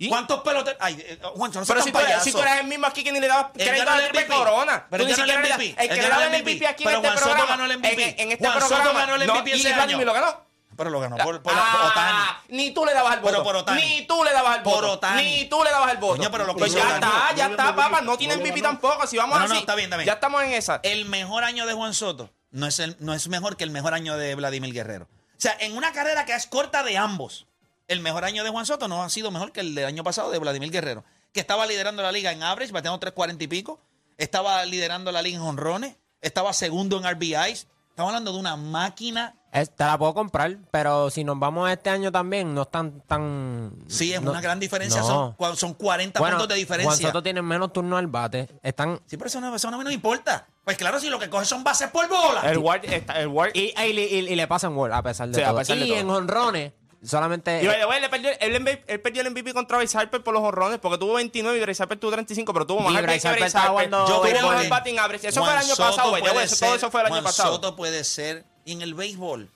¿Y? 0.00 0.08
¿Cuántos 0.08 0.40
peloteros? 0.42 0.78
Ay, 0.80 0.96
eh, 1.00 1.18
Juancho, 1.34 1.60
no 1.60 1.66
Pero 1.66 1.82
si 1.82 1.92
tú, 1.92 1.98
eres, 2.00 2.22
si 2.24 2.32
tú 2.32 2.40
eres 2.40 2.60
el 2.60 2.66
mismo 2.66 2.86
aquí 2.86 3.04
que 3.04 3.12
ni 3.12 3.20
le 3.20 3.28
dabas 3.28 3.52
crédito 3.52 3.84
ganó 3.84 3.90
a 3.92 3.94
el 3.98 4.02
Triple 4.10 4.26
MVP. 4.26 4.34
Corona. 4.36 4.86
Pero 4.90 5.02
Tú 5.02 5.06
ni 5.06 5.12
el 5.12 5.16
siquiera 5.18 5.40
MVP. 5.40 5.64
El 5.82 5.88
que 5.88 5.94
le 5.94 6.08
daba 6.08 6.26
el 6.26 6.34
el 6.34 6.42
MVP 6.42 6.66
aquí 6.66 6.82
en 6.82 6.88
Pero 6.88 6.98
este 6.98 7.08
Juan 7.08 7.18
Soto 7.18 7.28
programa. 7.30 7.50
ganó 7.56 7.64
el 7.72 7.78
MVP. 7.78 8.22
En, 8.22 8.32
este 8.32 8.46
Juan 8.48 8.60
Soto 8.60 8.74
programa. 8.74 9.00
ganó 9.00 9.14
el 9.16 9.28
MVP 9.30 9.50
y 9.50 9.60
ese 9.60 9.72
año. 9.72 10.04
lo 10.04 10.12
ganó. 10.12 10.47
Pero 10.78 10.90
lo 10.90 11.00
ganó 11.00 11.16
por, 11.16 11.42
por 11.42 11.52
Ah, 11.56 12.40
Ni 12.48 12.70
tú 12.70 12.86
le 12.86 12.94
dabas 12.94 13.14
el 13.14 13.20
voto. 13.20 13.32
Pero 13.32 13.42
por 13.44 13.56
Otani. 13.56 13.82
Ni 13.82 14.06
tú 14.06 14.22
le 14.22 14.32
dabas 14.32 14.56
el 14.58 14.62
Por 14.62 14.74
voto. 14.74 14.92
Otani. 14.92 15.22
Ni 15.22 15.44
tú 15.46 15.64
le 15.64 15.70
dabas 15.70 15.90
el 15.90 15.98
voto. 15.98 16.16
Coño, 16.18 16.30
pero 16.30 16.46
lo 16.46 16.54
que 16.54 16.60
pues 16.60 16.72
ya 16.72 16.84
ganó. 16.84 17.06
está, 17.06 17.34
ya 17.34 17.44
No 17.48 17.50
está, 17.54 17.74
papá. 17.74 18.00
No 18.00 18.16
tiene 18.16 18.36
MVP 18.36 18.62
tampoco. 18.62 19.04
Si 19.08 19.16
vamos 19.16 19.34
No, 19.34 19.40
no, 19.40 19.44
así. 19.46 19.54
no, 19.54 19.60
está 19.60 19.74
bien, 19.74 19.86
está 19.86 19.96
bien. 19.96 20.06
Ya 20.06 20.12
estamos 20.14 20.42
en 20.44 20.52
esa. 20.52 20.78
El 20.84 21.04
mejor 21.06 21.42
año 21.42 21.66
de 21.66 21.72
Juan 21.74 21.94
Soto 21.94 22.30
no 22.52 22.66
es, 22.68 22.78
el, 22.78 22.96
no 23.00 23.12
es 23.12 23.26
mejor 23.26 23.56
que 23.56 23.64
el 23.64 23.70
mejor 23.72 23.92
año 23.92 24.16
de 24.16 24.36
Vladimir 24.36 24.72
Guerrero. 24.72 25.08
O 25.36 25.40
sea, 25.40 25.56
en 25.58 25.76
una 25.76 25.92
carrera 25.92 26.24
que 26.24 26.32
es 26.34 26.46
corta 26.46 26.84
de 26.84 26.96
ambos, 26.96 27.46
el 27.88 27.98
mejor 28.00 28.24
año 28.24 28.44
de 28.44 28.50
Juan 28.50 28.64
Soto 28.64 28.86
no 28.86 29.02
ha 29.02 29.10
sido 29.10 29.32
mejor 29.32 29.50
que 29.50 29.60
el 29.60 29.74
del 29.74 29.84
año 29.86 30.04
pasado 30.04 30.30
de 30.30 30.38
Vladimir 30.38 30.70
Guerrero, 30.70 31.04
que 31.32 31.40
estaba 31.40 31.66
liderando 31.66 32.02
la 32.04 32.12
liga 32.12 32.30
en 32.30 32.44
average, 32.44 32.72
bateando 32.72 33.00
3.40 33.04 33.42
y 33.42 33.46
pico, 33.48 33.80
estaba 34.16 34.64
liderando 34.64 35.10
la 35.12 35.22
liga 35.22 35.38
en 35.38 35.42
honrones, 35.42 35.96
estaba 36.20 36.52
segundo 36.52 36.98
en 36.98 37.04
RBIs. 37.12 37.66
Estamos 37.98 38.10
hablando 38.12 38.32
de 38.32 38.38
una 38.38 38.54
máquina. 38.54 39.34
Es- 39.50 39.74
te 39.74 39.82
la 39.82 39.98
puedo 39.98 40.14
comprar, 40.14 40.56
pero 40.70 41.10
si 41.10 41.24
nos 41.24 41.36
vamos 41.36 41.68
a 41.68 41.72
este 41.72 41.90
año 41.90 42.12
también, 42.12 42.54
no 42.54 42.62
están 42.62 43.00
tan. 43.08 43.72
Sí, 43.88 44.12
es 44.14 44.22
no- 44.22 44.30
una 44.30 44.40
gran 44.40 44.60
diferencia. 44.60 45.00
no. 45.00 45.34
Son, 45.36 45.56
son 45.56 45.74
40 45.74 46.20
Bueno, 46.20 46.36
puntos 46.36 46.56
de 46.56 46.64
Juan 46.64 46.78
diferencia. 46.78 47.08
Soto 47.08 47.24
tiene 47.24 47.42
menos 47.42 47.72
turnos 47.72 47.98
al 47.98 48.06
bate. 48.06 48.48
Están. 48.62 49.00
Sí, 49.06 49.16
pero 49.16 49.26
eso 49.26 49.40
no, 49.40 49.52
eso 49.52 49.68
no 49.72 49.78
me 49.78 49.92
importa. 49.92 50.46
Pues 50.62 50.76
claro, 50.76 51.00
si 51.00 51.10
lo 51.10 51.18
que 51.18 51.28
coge 51.28 51.44
son 51.44 51.64
bases 51.64 51.88
por 51.90 52.08
bola. 52.08 52.42
El 52.48 52.58
Ward 52.58 52.84
está. 52.84 53.20
El 53.20 53.26
Ward. 53.26 53.50
Y, 53.54 53.72
y, 53.76 53.82
y- 53.98 54.28
y 54.32 54.36
le 54.36 54.46
pasan 54.46 54.76
gol 54.76 54.92
a 54.92 55.02
pesar 55.02 55.26
de 55.30 55.34
Sí, 55.34 55.42
a 55.42 55.48
todo. 55.48 55.58
de 55.58 55.64
todo. 55.64 55.74
en 55.96 56.08
honrones, 56.10 56.72
solamente. 57.04 57.62
Y 57.62 57.66
by 57.66 57.78
the 57.78 57.86
way, 57.86 58.02
él 58.02 58.10
perdió, 58.10 58.30
él, 58.40 58.60
MVP 58.60 58.84
él 58.86 59.00
perdió 59.00 59.22
el 59.22 59.30
MVP 59.30 59.52
contra 59.54 59.78
Bryce 59.78 59.96
Harper 59.96 60.22
por 60.22 60.34
los 60.34 60.42
honrones 60.42 60.78
porque 60.78 60.98
tuvo 60.98 61.14
29 61.14 61.56
y 61.58 61.60
Bryce 61.60 61.82
Harper 61.82 61.98
tuvo 61.98 62.10
35, 62.12 62.52
pero 62.52 62.66
tuvo 62.66 62.80
más 62.80 62.92
Bryce 63.02 63.20
que 63.20 63.28
Harper 63.28 63.42
Bryce 63.42 63.58
Harper. 63.58 63.90
Yo 63.90 64.22
béisbol. 64.22 64.54
mejor 64.54 64.68
batting 64.68 64.98
average. 64.98 65.28
Eso 65.28 65.42
fue 65.44 65.52
el 65.52 65.58
año 65.58 65.74
Soto 65.74 65.82
pasado, 65.90 66.16
Eso- 66.16 66.64
Todo 66.66 66.74
eso 66.74 66.90
fue 66.90 67.00
el 67.00 67.06
año 67.06 67.14
Juan 67.14 67.24
pasado. 67.24 67.52
Soto 67.54 67.76
puede 67.76 68.04
ser. 68.04 68.44
Y 68.64 68.72
en 68.72 68.82
el 68.82 68.94
béisbol, 68.94 69.48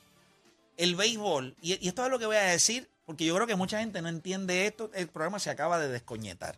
el 0.77 0.95
béisbol, 0.97 1.55
y, 1.61 1.85
y 1.85 1.89
esto 1.89 2.05
es 2.05 2.11
lo 2.11 2.19
que 2.19 2.27
voy 2.27 2.37
a 2.37 2.43
decir, 2.43 2.89
porque 3.05 3.25
yo 3.25 3.35
creo 3.35 3.47
que 3.47 3.57
mucha 3.57 3.79
gente 3.81 4.01
no 4.03 4.09
entiende 4.09 4.67
esto. 4.67 4.91
El 4.95 5.09
programa 5.09 5.39
se 5.39 5.51
acaba 5.51 5.79
de 5.79 5.89
descoñetar. 5.89 6.57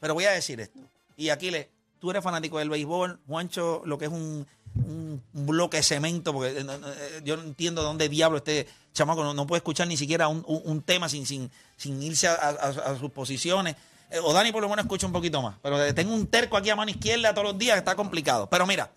Pero 0.00 0.14
voy 0.14 0.24
a 0.24 0.30
decir 0.30 0.60
esto. 0.60 0.78
Y 1.16 1.30
aquí 1.30 1.50
le, 1.50 1.70
tú 1.98 2.10
eres 2.10 2.22
fanático 2.22 2.58
del 2.58 2.68
béisbol, 2.70 3.18
Juancho, 3.26 3.82
lo 3.86 3.98
que 3.98 4.04
es 4.04 4.10
un, 4.12 4.46
un- 4.84 5.22
bloque 5.32 5.78
de 5.78 5.82
cemento, 5.82 6.32
porque 6.32 6.58
eh, 6.58 6.64
eh, 6.66 7.20
yo 7.24 7.36
no 7.36 7.42
entiendo 7.44 7.80
de 7.82 7.86
dónde 7.86 8.08
diablo 8.08 8.38
este 8.38 8.66
chamaco 8.92 9.22
no, 9.22 9.32
no 9.34 9.46
puede 9.46 9.58
escuchar 9.58 9.86
ni 9.88 9.96
siquiera 9.96 10.28
un, 10.28 10.82
tema 10.82 11.08
sin, 11.08 11.26
sin, 11.26 11.50
sin 11.76 12.02
irse 12.02 12.28
a, 12.28 12.34
a- 12.34 12.92
a 12.92 12.98
sus 12.98 13.10
posiciones. 13.10 13.76
Eh, 14.10 14.18
o 14.22 14.32
Dani 14.32 14.52
por 14.52 14.62
lo 14.62 14.68
menos 14.68 14.84
escucha 14.84 15.06
un 15.06 15.12
poquito 15.12 15.42
más. 15.42 15.56
Pero 15.62 15.94
tengo 15.94 16.14
un 16.14 16.26
terco 16.26 16.56
aquí 16.56 16.70
a 16.70 16.76
mano 16.76 16.90
izquierda 16.90 17.32
todos 17.34 17.48
los 17.48 17.58
días 17.58 17.76
está 17.78 17.94
complicado. 17.96 18.48
Pero 18.48 18.66
mira, 18.66 18.90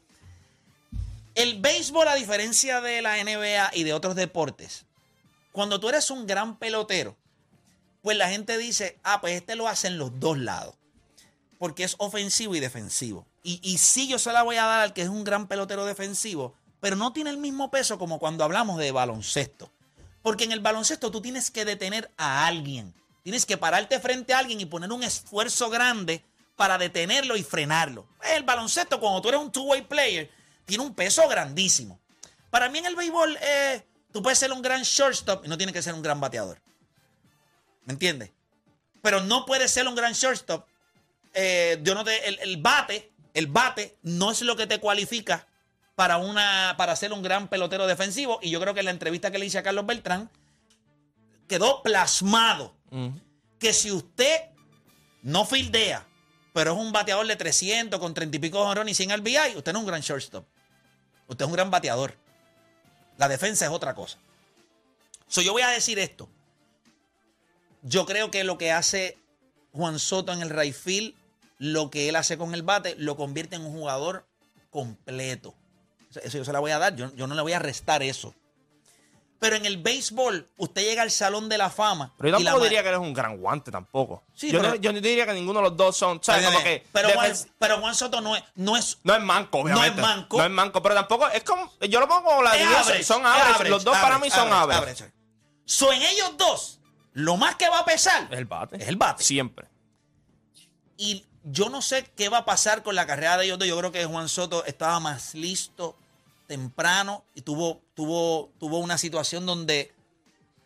el 1.35 1.59
béisbol, 1.61 2.07
a 2.07 2.15
diferencia 2.15 2.81
de 2.81 3.01
la 3.01 3.17
NBA 3.23 3.71
y 3.73 3.83
de 3.83 3.93
otros 3.93 4.15
deportes, 4.15 4.85
cuando 5.51 5.79
tú 5.79 5.89
eres 5.89 6.09
un 6.11 6.27
gran 6.27 6.57
pelotero, 6.57 7.15
pues 8.01 8.17
la 8.17 8.29
gente 8.29 8.57
dice, 8.57 8.97
ah, 9.03 9.19
pues 9.21 9.33
este 9.35 9.55
lo 9.55 9.67
hace 9.67 9.87
en 9.87 9.97
los 9.97 10.19
dos 10.19 10.37
lados. 10.37 10.75
Porque 11.57 11.83
es 11.83 11.95
ofensivo 11.97 12.55
y 12.55 12.59
defensivo. 12.59 13.25
Y, 13.41 13.77
sí, 13.77 14.07
yo 14.07 14.19
se 14.19 14.33
la 14.33 14.43
voy 14.43 14.57
a 14.57 14.65
dar 14.65 14.81
al 14.81 14.93
que 14.93 15.01
es 15.01 15.09
un 15.09 15.23
gran 15.23 15.47
pelotero 15.47 15.85
defensivo, 15.85 16.55
pero 16.79 16.95
no 16.95 17.13
tiene 17.13 17.29
el 17.29 17.37
mismo 17.37 17.71
peso 17.71 17.97
como 17.97 18.19
cuando 18.19 18.43
hablamos 18.43 18.77
de 18.77 18.91
baloncesto. 18.91 19.71
Porque 20.21 20.43
en 20.43 20.51
el 20.51 20.59
baloncesto 20.59 21.09
tú 21.09 21.21
tienes 21.21 21.49
que 21.49 21.65
detener 21.65 22.11
a 22.17 22.45
alguien. 22.47 22.93
Tienes 23.23 23.45
que 23.45 23.57
pararte 23.57 23.99
frente 23.99 24.33
a 24.33 24.39
alguien 24.39 24.59
y 24.59 24.65
poner 24.65 24.91
un 24.91 25.03
esfuerzo 25.03 25.69
grande 25.69 26.23
para 26.57 26.77
detenerlo 26.77 27.37
y 27.37 27.43
frenarlo. 27.43 28.07
El 28.35 28.43
baloncesto, 28.43 28.99
cuando 28.99 29.21
tú 29.21 29.29
eres 29.29 29.39
un 29.39 29.51
two-way 29.51 29.83
player, 29.83 30.29
tiene 30.65 30.83
un 30.83 30.93
peso 30.93 31.27
grandísimo. 31.27 31.99
Para 32.49 32.69
mí 32.69 32.79
en 32.79 32.85
el 32.87 32.95
béisbol, 32.95 33.37
eh, 33.41 33.85
tú 34.11 34.21
puedes 34.21 34.37
ser 34.37 34.51
un 34.51 34.61
gran 34.61 34.83
shortstop 34.83 35.45
y 35.45 35.47
no 35.47 35.57
tienes 35.57 35.73
que 35.73 35.81
ser 35.81 35.93
un 35.93 36.01
gran 36.01 36.19
bateador. 36.19 36.61
¿Me 37.85 37.93
entiendes? 37.93 38.31
Pero 39.01 39.21
no 39.21 39.45
puedes 39.45 39.71
ser 39.71 39.87
un 39.87 39.95
gran 39.95 40.13
shortstop. 40.13 40.67
Eh, 41.33 41.79
yo 41.83 41.95
no 41.95 42.03
te, 42.03 42.27
el 42.27 42.57
bate, 42.57 43.11
el 43.33 43.47
bate 43.47 43.97
no 44.01 44.31
es 44.31 44.41
lo 44.41 44.55
que 44.55 44.67
te 44.67 44.79
cualifica 44.79 45.47
para 45.95 46.17
una 46.17 46.75
para 46.77 46.95
ser 46.95 47.11
un 47.13 47.21
gran 47.21 47.47
pelotero 47.47 47.87
defensivo. 47.87 48.39
Y 48.41 48.49
yo 48.49 48.59
creo 48.61 48.73
que 48.73 48.79
en 48.79 48.85
la 48.85 48.91
entrevista 48.91 49.31
que 49.31 49.39
le 49.39 49.45
hice 49.45 49.57
a 49.57 49.63
Carlos 49.63 49.85
Beltrán 49.85 50.29
quedó 51.47 51.83
plasmado 51.83 52.75
que 53.59 53.73
si 53.73 53.91
usted 53.91 54.41
no 55.21 55.45
fildea, 55.45 56.07
pero 56.53 56.73
es 56.73 56.79
un 56.79 56.91
bateador 56.91 57.27
de 57.27 57.35
300 57.35 57.99
con 57.99 58.13
30 58.13 58.37
y 58.37 58.39
pico 58.39 58.73
y 58.85 58.93
100 58.93 59.17
RBI, 59.17 59.57
usted 59.57 59.73
no 59.73 59.79
es 59.79 59.83
un 59.83 59.87
gran 59.87 60.01
shortstop. 60.01 60.45
Usted 61.27 61.45
es 61.45 61.47
un 61.47 61.53
gran 61.53 61.69
bateador. 61.69 62.17
La 63.17 63.27
defensa 63.27 63.65
es 63.65 63.71
otra 63.71 63.93
cosa. 63.93 64.17
So, 65.27 65.41
yo 65.41 65.51
voy 65.51 65.61
a 65.61 65.69
decir 65.69 65.99
esto. 65.99 66.29
Yo 67.83 68.05
creo 68.05 68.31
que 68.31 68.43
lo 68.43 68.57
que 68.57 68.71
hace 68.71 69.17
Juan 69.73 69.99
Soto 69.99 70.31
en 70.33 70.41
el 70.41 70.49
right 70.49 70.73
field, 70.73 71.13
lo 71.59 71.89
que 71.91 72.09
él 72.09 72.15
hace 72.15 72.37
con 72.37 72.53
el 72.55 72.63
bate, 72.63 72.95
lo 72.97 73.15
convierte 73.15 73.55
en 73.57 73.65
un 73.65 73.71
jugador 73.73 74.25
completo. 74.71 75.53
Eso- 76.09 76.37
yo 76.39 76.43
se 76.45 76.51
la 76.53 76.59
voy 76.59 76.71
a 76.71 76.79
dar. 76.79 76.95
Yo, 76.95 77.13
yo 77.15 77.27
no 77.27 77.35
le 77.35 77.41
voy 77.41 77.53
a 77.53 77.59
restar 77.59 78.01
eso. 78.01 78.33
Pero 79.39 79.55
en 79.55 79.65
el 79.65 79.77
béisbol, 79.77 80.49
usted 80.57 80.81
llega 80.81 81.01
al 81.01 81.11
Salón 81.11 81.47
de 81.47 81.57
la 81.57 81.69
Fama. 81.69 82.13
Pero 82.17 82.29
yo 82.31 82.39
y 82.39 82.43
la 82.43 82.51
tampoco 82.51 82.63
diría 82.65 82.81
que 82.83 82.89
eres 82.89 82.99
un 82.99 83.13
gran 83.13 83.37
guante 83.37 83.71
tampoco. 83.71 84.23
Sí, 84.33 84.51
yo, 84.51 84.59
pero- 84.59 84.71
no, 84.71 84.75
yo 84.75 84.91
no 84.91 84.99
diría 84.99 85.25
que 85.25 85.33
ninguno 85.33 85.59
de 85.61 85.69
los 85.69 85.77
dos 85.77 85.95
son. 85.95 86.19
pero, 86.19 87.09
Juan, 87.13 87.31
defens- 87.31 87.47
pero 87.57 87.79
Juan 87.79 87.95
Soto 87.95 88.19
no 88.19 88.35
es, 88.35 88.43
no 88.55 88.75
es 88.75 88.97
no 89.03 89.15
es 89.15 89.21
manco, 89.21 89.59
obviamente. 89.59 89.89
No 89.91 89.95
es 89.95 90.01
manco. 90.01 90.37
No 90.39 90.43
es 90.43 90.51
manco, 90.51 90.81
pero 90.81 90.95
tampoco 90.95 91.29
es 91.29 91.43
como. 91.43 91.71
Yo 91.87 92.01
lo 92.01 92.07
pongo 92.09 92.23
como 92.25 92.43
la 92.43 92.51
average, 92.51 93.03
Son 93.03 93.25
average. 93.25 93.69
Los 93.69 93.83
dos 93.85 93.97
para 93.97 94.17
mí 94.19 94.29
son 94.29 94.51
average. 94.51 95.09
So, 95.63 95.93
en 95.93 96.01
ellos 96.01 96.33
dos, 96.37 96.79
lo 97.13 97.37
más 97.37 97.55
que 97.55 97.69
va 97.69 97.79
a 97.79 97.85
pesar 97.85 98.27
Es 98.31 98.37
el 98.39 98.45
bate. 98.45 98.75
es 98.75 98.87
el 98.89 98.97
bate. 98.97 99.23
Siempre. 99.23 99.67
Y 100.97 101.23
yo 101.51 101.69
no 101.69 101.81
sé 101.81 102.05
qué 102.15 102.29
va 102.29 102.39
a 102.39 102.45
pasar 102.45 102.83
con 102.83 102.95
la 102.95 103.05
carrera 103.07 103.37
de 103.37 103.45
ellos 103.45 103.59
dos. 103.59 103.67
Yo 103.67 103.77
creo 103.77 103.91
que 103.91 104.05
Juan 104.05 104.29
Soto 104.29 104.63
estaba 104.65 104.99
más 104.99 105.33
listo 105.35 105.95
temprano 106.47 107.23
y 107.35 107.41
tuvo, 107.41 107.81
tuvo, 107.93 108.49
tuvo 108.59 108.79
una 108.79 108.97
situación 108.97 109.45
donde 109.45 109.93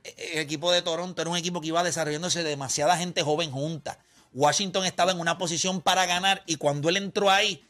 el 0.04 0.40
equipo 0.40 0.72
de 0.72 0.82
Toronto 0.82 1.22
era 1.22 1.30
un 1.32 1.38
equipo 1.38 1.62
que 1.62 1.68
iba 1.68 1.84
desarrollándose 1.84 2.44
demasiada 2.44 2.98
gente 2.98 3.22
joven 3.24 3.52
junta. 3.52 4.00
Washington 4.34 4.86
estaba 4.86 5.12
en 5.12 5.20
una 5.20 5.38
posición 5.38 5.82
para 5.82 6.06
ganar 6.06 6.42
y 6.46 6.56
cuando 6.56 6.90
él 6.90 6.98
entró 6.98 7.30
ahí, 7.30 7.64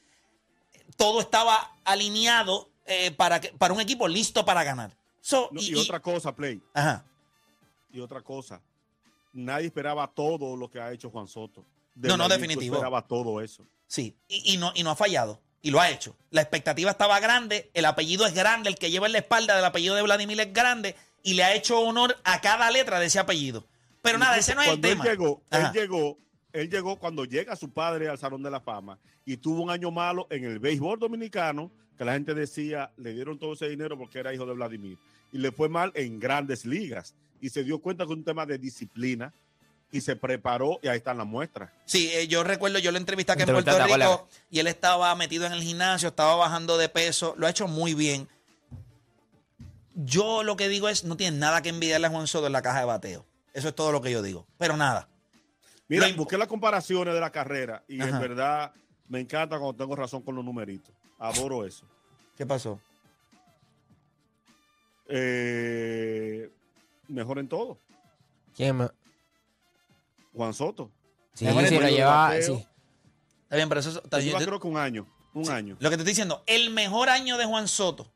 todo 0.98 1.20
estaba 1.20 1.76
alineado 1.84 2.70
eh, 2.86 3.12
para, 3.12 3.40
que- 3.42 3.50
para 3.50 3.74
un 3.74 3.82
equipo 3.82 4.08
listo 4.08 4.46
para 4.46 4.64
ganar. 4.64 4.92
So, 5.22 5.50
No, 5.52 5.62
y- 5.62 5.66
y, 5.66 5.72
y- 5.72 5.76
otra 5.76 6.00
cosa, 6.00 6.34
Play, 6.36 6.62
ajá. 6.74 7.04
y 7.92 8.00
otra 8.00 8.22
cosa. 8.22 8.62
Nadie 9.34 9.68
esperaba 9.68 10.08
todo 10.08 10.56
lo 10.56 10.70
que 10.70 10.80
ha 10.80 10.92
hecho 10.92 11.10
Juan 11.10 11.28
Soto. 11.28 11.66
De 11.96 12.08
No, 12.10 12.18
no, 12.18 12.28
definitivo. 12.28 12.76
esperaba 12.76 13.02
todo 13.08 13.42
eso. 13.42 13.66
Sí, 13.88 14.16
y, 14.28 14.54
y 14.54 14.58
no, 14.58 14.72
y 14.76 14.84
no 14.84 14.92
ha 14.92 14.96
fallado. 14.96 15.40
Y 15.62 15.72
lo 15.72 15.80
ha 15.80 15.90
hecho. 15.90 16.16
La 16.30 16.42
expectativa 16.42 16.92
estaba 16.92 17.20
grande, 17.20 17.70
el 17.74 17.86
apellido 17.86 18.26
es 18.26 18.34
grande, 18.34 18.70
el 18.70 18.76
que 18.76 18.92
lleva 18.92 19.06
en 19.06 19.14
la 19.14 19.20
espalda 19.20 19.56
del 19.56 19.64
apellido 19.64 19.96
de 19.96 20.02
Vladimir 20.02 20.40
es 20.40 20.52
grande 20.52 20.96
y 21.24 21.36
le 21.36 21.44
ha 21.44 21.56
hecho 21.56 21.80
honor 21.80 22.18
a 22.24 22.42
cada 22.42 22.70
letra 22.70 23.00
de 23.00 23.06
ese 23.06 23.20
apellido. 23.20 23.66
Pero 24.02 24.18
nada, 24.18 24.38
ese 24.38 24.56
no 24.56 24.62
es 24.62 24.68
el 24.70 24.82
tema. 24.82 25.04
Él 25.06 25.12
llegó, 25.12 25.42
él 25.52 25.72
llegó, 25.74 26.18
él 26.52 26.70
llegó 26.70 27.00
cuando 27.00 27.24
llega 27.24 27.56
su 27.56 27.70
padre 27.70 28.10
al 28.10 28.18
Salón 28.18 28.44
de 28.44 28.52
la 28.52 28.60
Fama 28.60 29.00
y 29.24 29.38
tuvo 29.38 29.62
un 29.62 29.70
año 29.70 29.90
malo 29.90 30.28
en 30.30 30.44
el 30.44 30.60
béisbol 30.60 31.00
dominicano, 31.00 31.72
que 31.98 32.04
la 32.04 32.14
gente 32.14 32.34
decía, 32.34 32.92
le 32.98 33.14
dieron 33.14 33.40
todo 33.40 33.54
ese 33.54 33.70
dinero 33.70 33.98
porque 33.98 34.20
era 34.20 34.34
hijo 34.34 34.46
de 34.46 34.54
Vladimir. 34.54 34.98
Y 35.32 35.38
le 35.38 35.52
fue 35.54 35.70
mal 35.70 35.94
en 35.96 36.20
grandes 36.20 36.66
ligas. 36.66 37.16
Y 37.40 37.50
se 37.50 37.64
dio 37.64 37.80
cuenta 37.80 38.06
que 38.06 38.12
es 38.12 38.18
un 38.18 38.26
tema 38.26 38.46
de 38.46 38.58
disciplina 38.58 39.34
y 39.94 40.02
se 40.02 40.16
preparó 40.16 40.80
y 40.82 40.88
ahí 40.88 40.98
están 40.98 41.18
las 41.20 41.28
muestras. 41.28 41.70
Sí, 41.86 42.10
eh, 42.12 42.28
yo 42.28 42.44
recuerdo, 42.44 42.80
yo 42.80 42.92
lo 42.92 42.98
entrevisté 42.98 43.32
acá 43.32 43.44
en 43.44 43.52
Puerto 43.52 43.78
Rico 43.86 44.28
y 44.50 44.60
él 44.60 44.68
estaba 44.68 45.16
metido 45.16 45.46
en 45.46 45.54
el 45.54 45.62
gimnasio, 45.62 46.10
estaba 46.10 46.36
bajando 46.36 46.78
de 46.78 46.90
peso, 46.90 47.36
lo 47.38 47.46
ha 47.46 47.52
hecho 47.52 47.68
muy 47.68 47.94
bien. 47.94 48.28
Yo 49.94 50.42
lo 50.44 50.58
que 50.58 50.68
digo 50.68 50.90
es, 50.90 51.04
no 51.04 51.16
tiene 51.16 51.38
nada 51.38 51.62
que 51.62 51.70
envidiarle 51.70 52.08
a 52.08 52.10
Juan 52.10 52.26
Soto 52.26 52.48
en 52.48 52.54
la 52.54 52.64
caja 52.64 52.80
de 52.80 52.86
bateo. 52.86 53.24
Eso 53.54 53.68
es 53.70 53.76
todo 53.76 53.92
lo 53.92 54.02
que 54.02 54.10
yo 54.12 54.24
digo. 54.24 54.48
Pero 54.58 54.76
nada. 54.76 55.08
Mira, 55.88 56.08
Lo 56.10 56.16
busqué 56.16 56.40
las 56.40 56.48
comparaciones 56.48 57.14
de 57.14 57.20
la 57.20 57.32
carrera 57.32 57.84
y 57.88 58.02
en 58.02 58.20
verdad 58.20 58.74
me 59.08 59.20
encanta 59.20 59.60
cuando 59.60 59.76
tengo 59.76 59.96
razón 59.96 60.24
con 60.24 60.34
los 60.36 60.44
numeritos. 60.44 60.92
Adoro 61.20 61.64
eso. 61.66 61.86
¿Qué 62.36 62.48
pasó? 62.48 62.80
Eh, 65.08 66.50
mejor 67.08 67.38
en 67.38 67.48
todo. 67.48 67.78
¿Quién 68.56 68.78
me- 68.78 68.90
Juan 70.34 70.54
Soto. 70.54 70.92
Sí, 71.34 71.46
sí, 71.48 71.80
lo 71.80 71.88
lleva. 71.90 72.32
sí. 72.42 72.66
Está 73.44 73.56
bien, 73.56 73.70
pero 73.70 73.80
eso 73.82 74.02
está 74.04 74.20
Lleva 74.20 74.40
yo- 74.40 74.46
creo 74.46 74.60
que 74.60 74.68
un 74.68 74.78
año. 74.78 75.08
Un 75.34 75.50
año. 75.50 75.76
Lo 75.80 75.90
que 75.90 75.96
te 75.98 76.02
estoy 76.02 76.12
diciendo, 76.12 76.44
el 76.46 76.70
mejor 76.70 77.10
año 77.10 77.38
de 77.38 77.46
Juan 77.46 77.68
Soto 77.68 78.12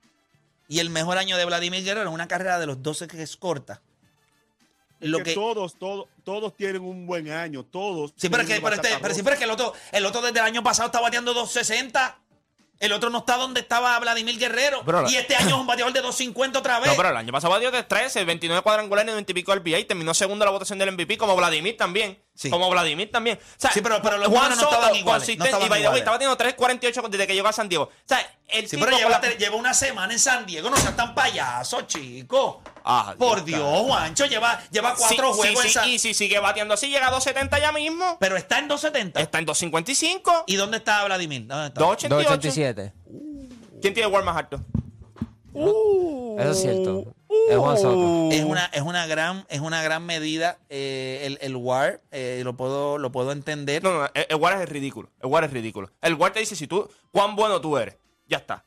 y 0.67 0.79
el 0.79 0.89
mejor 0.89 1.17
año 1.17 1.35
de 1.37 1.45
Vladimir 1.45 1.83
Guerrero 1.83 2.07
en 2.07 2.13
una 2.13 2.27
carrera 2.27 2.59
de 2.59 2.65
los 2.67 2.81
12 2.83 3.07
que 3.07 3.21
es 3.21 3.37
corta. 3.37 3.81
lo 4.99 5.19
que, 5.19 5.23
que 5.25 5.33
todos, 5.35 5.77
todos, 5.77 6.07
todos 6.23 6.55
tienen 6.55 6.81
un 6.81 7.05
buen 7.05 7.29
año, 7.29 7.63
todos. 7.63 8.13
Sí, 8.17 8.29
pero 8.29 8.41
es 8.43 8.49
que, 8.49 8.59
pero, 8.61 8.75
este- 8.75 8.97
pero 8.99 9.13
sí, 9.13 9.21
pero 9.21 9.33
es 9.33 9.37
que 9.39 9.45
el 9.45 9.51
otro, 9.51 9.73
el 9.91 10.05
otro 10.05 10.21
desde 10.21 10.39
el 10.39 10.45
año 10.45 10.63
pasado 10.63 10.87
está 10.87 10.99
bateando 10.99 11.33
260. 11.35 12.19
El 12.79 12.91
otro 12.91 13.09
no 13.09 13.19
está 13.19 13.37
donde 13.37 13.61
estaba 13.61 13.97
Vladimir 13.99 14.37
Guerrero. 14.37 14.83
Y 15.09 15.15
este 15.15 15.35
año 15.35 15.47
es 15.47 15.53
un 15.53 15.67
bateador 15.67 15.93
de 15.93 16.01
250 16.01 16.59
otra 16.59 16.79
vez. 16.79 16.89
No, 16.89 16.95
pero 16.95 17.09
el 17.09 17.17
año 17.17 17.31
pasado 17.31 17.53
batió 17.53 17.71
de 17.71 17.83
13, 17.83 18.23
29 18.23 18.61
cuadrangulares 18.61 19.11
y 19.11 19.15
20 19.15 19.31
y 19.31 19.35
pico 19.35 19.55
RBI. 19.55 19.85
Terminó 19.85 20.13
segundo 20.13 20.45
en 20.45 20.47
la 20.47 20.51
votación 20.51 20.77
del 20.79 20.91
MVP, 20.91 21.17
como 21.17 21.35
Vladimir 21.35 21.75
también. 21.75 22.19
Sí. 22.37 22.51
Como 22.51 22.69
Vladimir 22.69 23.09
también. 23.11 23.37
O 23.37 23.41
sea, 23.57 23.71
Sí, 23.71 23.81
pero- 23.81 23.99
pero 23.99 24.17
los 24.17 24.27
Juan 24.27 24.49
no 24.51 24.55
Soto, 24.55 24.65
estaban 24.75 24.95
iguales, 24.95 25.21
consistente, 25.23 25.39
no 25.39 25.45
estaban 25.57 25.77
y 25.79 25.81
iguales. 25.81 25.99
está 26.01 26.11
batiendo 26.11 26.37
3.48 26.37 27.09
desde 27.09 27.25
que 27.25 27.33
llegó 27.33 27.47
a 27.47 27.53
San 27.53 27.67
Diego. 27.67 27.85
O 27.85 27.91
sea, 28.05 28.19
el 28.49 28.65
sí, 28.69 28.75
tipo 28.75 28.85
pero 28.85 28.95
lleva, 28.97 29.09
la- 29.09 29.33
lleva 29.37 29.55
una 29.55 29.73
semana 29.73 30.13
en 30.13 30.19
San 30.19 30.45
Diego. 30.45 30.69
No 30.69 30.77
seas 30.77 30.95
tan 30.95 31.15
payaso, 31.15 31.81
chico. 31.81 32.61
Ah, 32.85 33.15
Por 33.17 33.43
Dios, 33.43 33.59
Dios, 33.59 33.81
Juancho, 33.87 34.25
lleva, 34.27 34.61
lleva 34.69 34.93
cuatro 34.95 35.33
Sí, 35.33 35.39
juegos 35.39 35.61
sí, 35.63 35.67
en 35.67 35.73
San 35.73 35.89
Y 35.89 35.97
si 35.99 36.13
sigue 36.13 36.37
bateando 36.39 36.75
así, 36.75 36.89
llega 36.89 37.07
a 37.07 37.11
2.70 37.11 37.59
ya 37.59 37.71
mismo. 37.71 38.17
Pero 38.19 38.37
está 38.37 38.59
en 38.59 38.67
270. 38.67 39.19
Está 39.19 39.39
en 39.39 39.45
2.55. 39.47 40.43
¿Y 40.45 40.55
dónde 40.57 40.77
está 40.77 41.03
Vladimir? 41.05 41.47
¿Dónde 41.47 41.67
está? 41.69 41.81
2.88. 41.81 42.07
287. 42.09 42.93
¿Quién 43.81 43.93
tiene 43.95 44.07
War 44.07 44.23
más 44.23 44.37
alto? 44.37 44.61
Eso 45.53 46.51
es 46.51 46.61
cierto. 46.61 47.13
Es 47.49 47.57
Juan 47.57 47.77
Soto. 47.77 48.29
Es 48.31 48.43
una, 48.43 48.65
es 48.73 48.81
una 48.81 49.05
gran, 49.05 49.45
es 49.49 49.59
una 49.59 49.81
gran 49.81 50.05
medida. 50.05 50.57
eh, 50.69 51.21
el, 51.25 51.37
el 51.41 51.55
WAR, 51.55 52.01
eh, 52.11 52.41
lo 52.43 52.55
puedo, 52.55 52.97
lo 52.97 53.11
puedo 53.11 53.31
entender. 53.31 53.83
No, 53.83 53.91
no, 53.99 54.05
el, 54.13 54.25
el 54.29 54.35
War 54.37 54.61
es 54.61 54.69
ridículo. 54.69 55.09
El 55.21 55.27
War 55.29 55.43
es 55.43 55.51
ridículo. 55.51 55.91
El 56.01 56.13
War 56.15 56.31
te 56.31 56.39
dice 56.39 56.55
si 56.55 56.67
tú, 56.67 56.89
cuán 57.11 57.35
bueno 57.35 57.59
tú 57.61 57.77
eres. 57.77 57.97
Ya 58.27 58.37
está. 58.37 58.63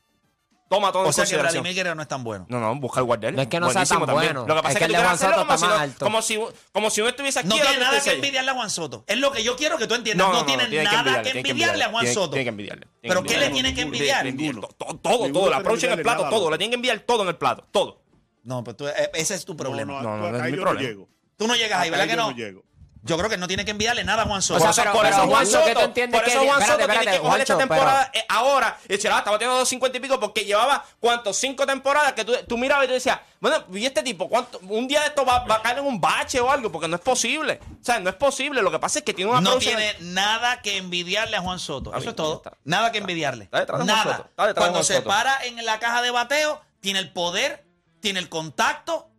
Toma 0.69 0.89
todo 0.93 1.03
o 1.03 1.07
en 1.07 1.11
sea 1.13 1.25
que. 1.25 1.35
Vladimir 1.35 1.73
Guerrero 1.75 1.95
no 1.95 2.01
es 2.01 2.07
tan 2.07 2.23
bueno. 2.23 2.45
No, 2.47 2.57
no, 2.61 2.73
busca 2.75 3.01
el 3.01 3.05
War 3.05 3.19
de 3.19 3.27
él. 3.27 3.35
No 3.35 3.41
es 3.41 3.49
que 3.49 3.59
no 3.59 3.69
sea 3.71 3.83
tan 3.85 4.05
también. 4.05 4.33
bueno, 4.33 4.47
Lo 4.47 4.55
que 4.55 4.61
pasa 4.61 4.69
es 4.69 4.75
es 4.75 4.79
que 4.79 4.85
el 4.85 4.91
tú 4.91 4.97
de 4.97 5.03
Juan 5.03 5.17
Soto 5.17 5.31
como 5.33 5.41
está 5.41 5.57
si, 5.57 5.63
más 5.65 5.73
no- 5.75 5.81
alto. 5.83 6.05
como, 6.05 6.21
si, 6.21 6.39
como 6.71 6.89
si 6.89 7.01
uno 7.01 7.09
estuviese 7.09 7.39
aquí. 7.39 7.47
No 7.49 7.55
tiene 7.55 7.77
nada 7.77 7.99
que 8.01 8.11
envidiarle 8.13 8.51
a 8.51 8.53
Juan 8.53 8.69
Soto. 8.69 9.03
Es 9.05 9.17
lo 9.17 9.31
que 9.33 9.43
yo 9.43 9.57
quiero 9.57 9.77
que 9.77 9.87
tú 9.87 9.95
entiendas. 9.95 10.29
No, 10.29 10.45
tiene 10.45 10.67
tiene 10.67 10.85
nada 10.85 11.21
que 11.23 11.31
envidiarle 11.39 11.83
a 11.83 11.89
Juan 11.89 12.03
tiene- 12.05 12.13
Soto. 12.13 12.29
Tiene 12.31 12.43
que 12.45 12.49
envidiarle. 12.49 12.87
tiene 13.01 13.13
¿Pero 13.15 13.21
que 13.23 13.29
qué 13.33 13.37
le 13.37 13.49
tiene 13.49 13.73
que 13.75 13.81
envidiar? 13.81 14.23
Tiene. 14.23 14.53
Todo, 14.77 14.95
todo. 15.01 15.27
La 15.27 15.31
tiene 15.33 15.55
approach 15.55 15.83
en 15.83 15.91
el 15.91 16.01
plato, 16.03 16.29
todo. 16.29 16.49
Le 16.51 16.57
tienen 16.57 16.71
que 16.71 16.75
enviar 16.75 16.99
todo 17.01 17.23
en 17.23 17.27
el 17.29 17.35
plato. 17.35 17.67
Todo. 17.71 18.00
No, 18.43 18.63
pero 18.63 18.75
tú- 18.75 18.87
eh, 18.87 19.11
ese 19.13 19.35
es 19.35 19.45
tu 19.45 19.55
problema. 19.55 19.93
No, 19.93 20.01
No, 20.01 20.17
no, 20.17 20.23
no, 20.23 20.31
no 20.31 20.37
es 20.37 20.43
ahí 20.43 20.51
mi 20.51 20.57
yo 20.57 20.63
problema. 20.63 20.81
no 20.83 20.87
llego. 20.89 21.09
Tú 21.37 21.47
no 21.47 21.55
llegas 21.55 21.79
ahí, 21.79 21.89
¿verdad 21.89 22.07
que 22.07 22.15
no? 22.15 22.31
no 22.31 22.35
llego. 22.37 22.63
Yo 23.03 23.17
creo 23.17 23.31
que 23.31 23.37
no 23.37 23.47
tiene 23.47 23.65
que 23.65 23.71
envidiarle 23.71 24.03
nada 24.03 24.21
a 24.21 24.25
Juan 24.27 24.43
Soto. 24.43 24.59
Por 24.59 24.69
O 24.69 24.73
sea, 24.73 24.83
pero- 24.83 24.95
por 24.95 25.05
eso 25.07 25.15
Juan 25.15 25.29
Juancho, 25.29 25.63
¿qué 25.65 25.73
Soto, 25.73 25.79
por 25.87 25.93
que- 25.95 26.03
eso 26.03 26.13
Juan 26.45 26.61
espérate, 26.61 26.83
Soto 26.83 26.87
tiene 26.99 27.11
que 27.11 27.19
coger 27.19 27.41
esta 27.41 27.57
temporada 27.57 28.11
eh, 28.13 28.25
ahora 28.29 28.77
y 28.85 28.87
decir, 28.89 29.09
ah, 29.11 29.17
estaba 29.17 29.39
teniendo 29.39 29.57
250 29.57 29.97
y 29.97 30.01
pico 30.01 30.19
porque 30.19 30.45
llevaba, 30.45 30.85
¿cuántos? 30.99 31.35
Cinco 31.35 31.65
temporadas 31.65 32.13
que 32.13 32.23
tú, 32.25 32.33
tú 32.47 32.59
mirabas 32.59 32.85
y 32.85 32.87
tú 32.89 32.93
decías, 32.93 33.19
bueno, 33.39 33.57
¿y 33.73 33.87
este 33.87 34.03
tipo? 34.03 34.29
¿cuánto? 34.29 34.59
Un 34.69 34.87
día 34.87 34.99
de 35.01 35.07
esto 35.07 35.25
va, 35.25 35.39
va 35.45 35.55
a 35.55 35.61
caer 35.63 35.79
en 35.79 35.85
un 35.87 35.99
bache 35.99 36.39
o 36.41 36.51
algo 36.51 36.71
porque 36.71 36.87
no 36.87 36.95
es 36.95 37.01
posible. 37.01 37.59
O 37.81 37.83
sea, 37.83 37.99
no 37.99 38.07
es 38.11 38.15
posible. 38.17 38.61
Lo 38.61 38.69
que 38.69 38.77
pasa 38.77 38.99
es 38.99 39.05
que 39.05 39.15
tiene 39.15 39.31
una 39.31 39.41
No 39.41 39.57
tiene 39.57 39.95
nada 40.01 40.61
que 40.61 40.77
envidiarle 40.77 41.37
a 41.37 41.41
Juan 41.41 41.57
Soto. 41.57 41.89
Eso 41.89 41.97
bien, 42.01 42.09
es 42.11 42.15
todo. 42.15 42.35
está- 42.35 42.55
Nada 42.65 42.91
que 42.91 42.99
envidiarle. 42.99 43.45
está 43.45 43.61
detrás 43.61 43.79
de 43.79 43.85
Juan 43.85 43.97
Nada. 43.97 44.17
Soto, 44.17 44.29
está 44.29 44.45
detrás 44.45 44.53
de 44.55 44.59
Cuando 44.59 44.73
Juan 44.77 44.85
se 44.85 44.93
Soto. 44.97 45.07
para 45.09 45.43
en 45.47 45.65
la 45.65 45.79
caja 45.79 46.03
de 46.03 46.11
bateo, 46.11 46.61
tiene 46.81 46.99
el 46.99 47.11
poder, 47.11 47.63
tiene 48.01 48.19
el 48.19 48.27
contacto, 48.29 49.09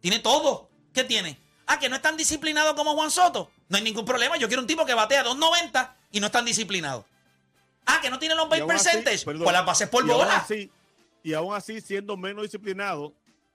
tiene 0.00 0.18
todo. 0.18 0.68
¿Qué 0.92 1.04
tiene? 1.04 1.38
Ah, 1.66 1.78
que 1.78 1.88
no 1.88 1.96
es 1.96 2.02
tan 2.02 2.16
disciplinado 2.16 2.74
como 2.74 2.94
Juan 2.94 3.10
Soto. 3.10 3.50
No 3.68 3.76
hay 3.76 3.82
ningún 3.82 4.04
problema. 4.04 4.36
Yo 4.36 4.46
quiero 4.48 4.60
un 4.62 4.66
tipo 4.68 4.84
que 4.86 4.94
batea 4.94 5.24
2.90 5.24 5.92
y 6.12 6.20
no 6.20 6.26
es 6.26 6.32
tan 6.32 6.44
disciplinado. 6.44 7.04
Ah, 7.86 7.98
que 8.02 8.10
no 8.10 8.18
tiene 8.18 8.34
los 8.34 8.48
base 8.48 8.62
aún 8.62 8.70
así, 8.72 8.84
percentage. 8.84 9.24
perdón, 9.24 9.44
Pues 9.44 9.52
las 9.54 9.66
bases 9.66 9.88
por 9.88 10.06
y 10.06 10.10
aún 10.10 10.18
bola. 10.20 10.36
así- 10.36 10.70
y 11.22 11.32
aún 11.34 11.54
así, 11.54 11.80
siendo 11.80 12.16
menos 12.16 12.42
disciplinado, 12.44 13.12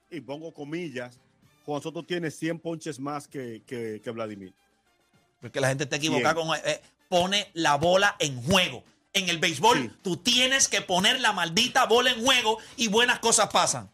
y 0.10 0.20
pongo 0.20 0.54
comillas, 0.54 1.18
Juan 1.66 1.82
Soto 1.82 2.04
tiene 2.04 2.30
100 2.32 2.60
ponches 2.60 3.00
más 3.00 3.28
que, 3.28 3.62
que, 3.66 4.02
que 4.04 4.10
Vladimir. 4.12 4.54
Porque 5.40 5.62
la 5.62 5.70
gente 5.70 5.86
está 5.86 5.96
equivocada 5.96 6.36
con. 6.36 6.50
eh, 6.66 6.82
pone 7.08 7.50
la 7.54 7.76
bola 7.76 8.16
en 8.20 8.42
juego. 8.44 8.84
En 9.14 9.28
el 9.30 9.40
béisbol, 9.40 9.78
Sí. 9.82 9.92
tú 10.02 10.18
tienes 10.18 10.68
que 10.68 10.82
poner 10.82 11.20
la 11.22 11.32
maldita 11.34 11.86
bola 11.86 12.12
en 12.12 12.24
juego 12.24 12.58
y 12.78 12.88
buenas 12.90 13.20
cosas 13.20 13.50
pasan. 13.50 13.90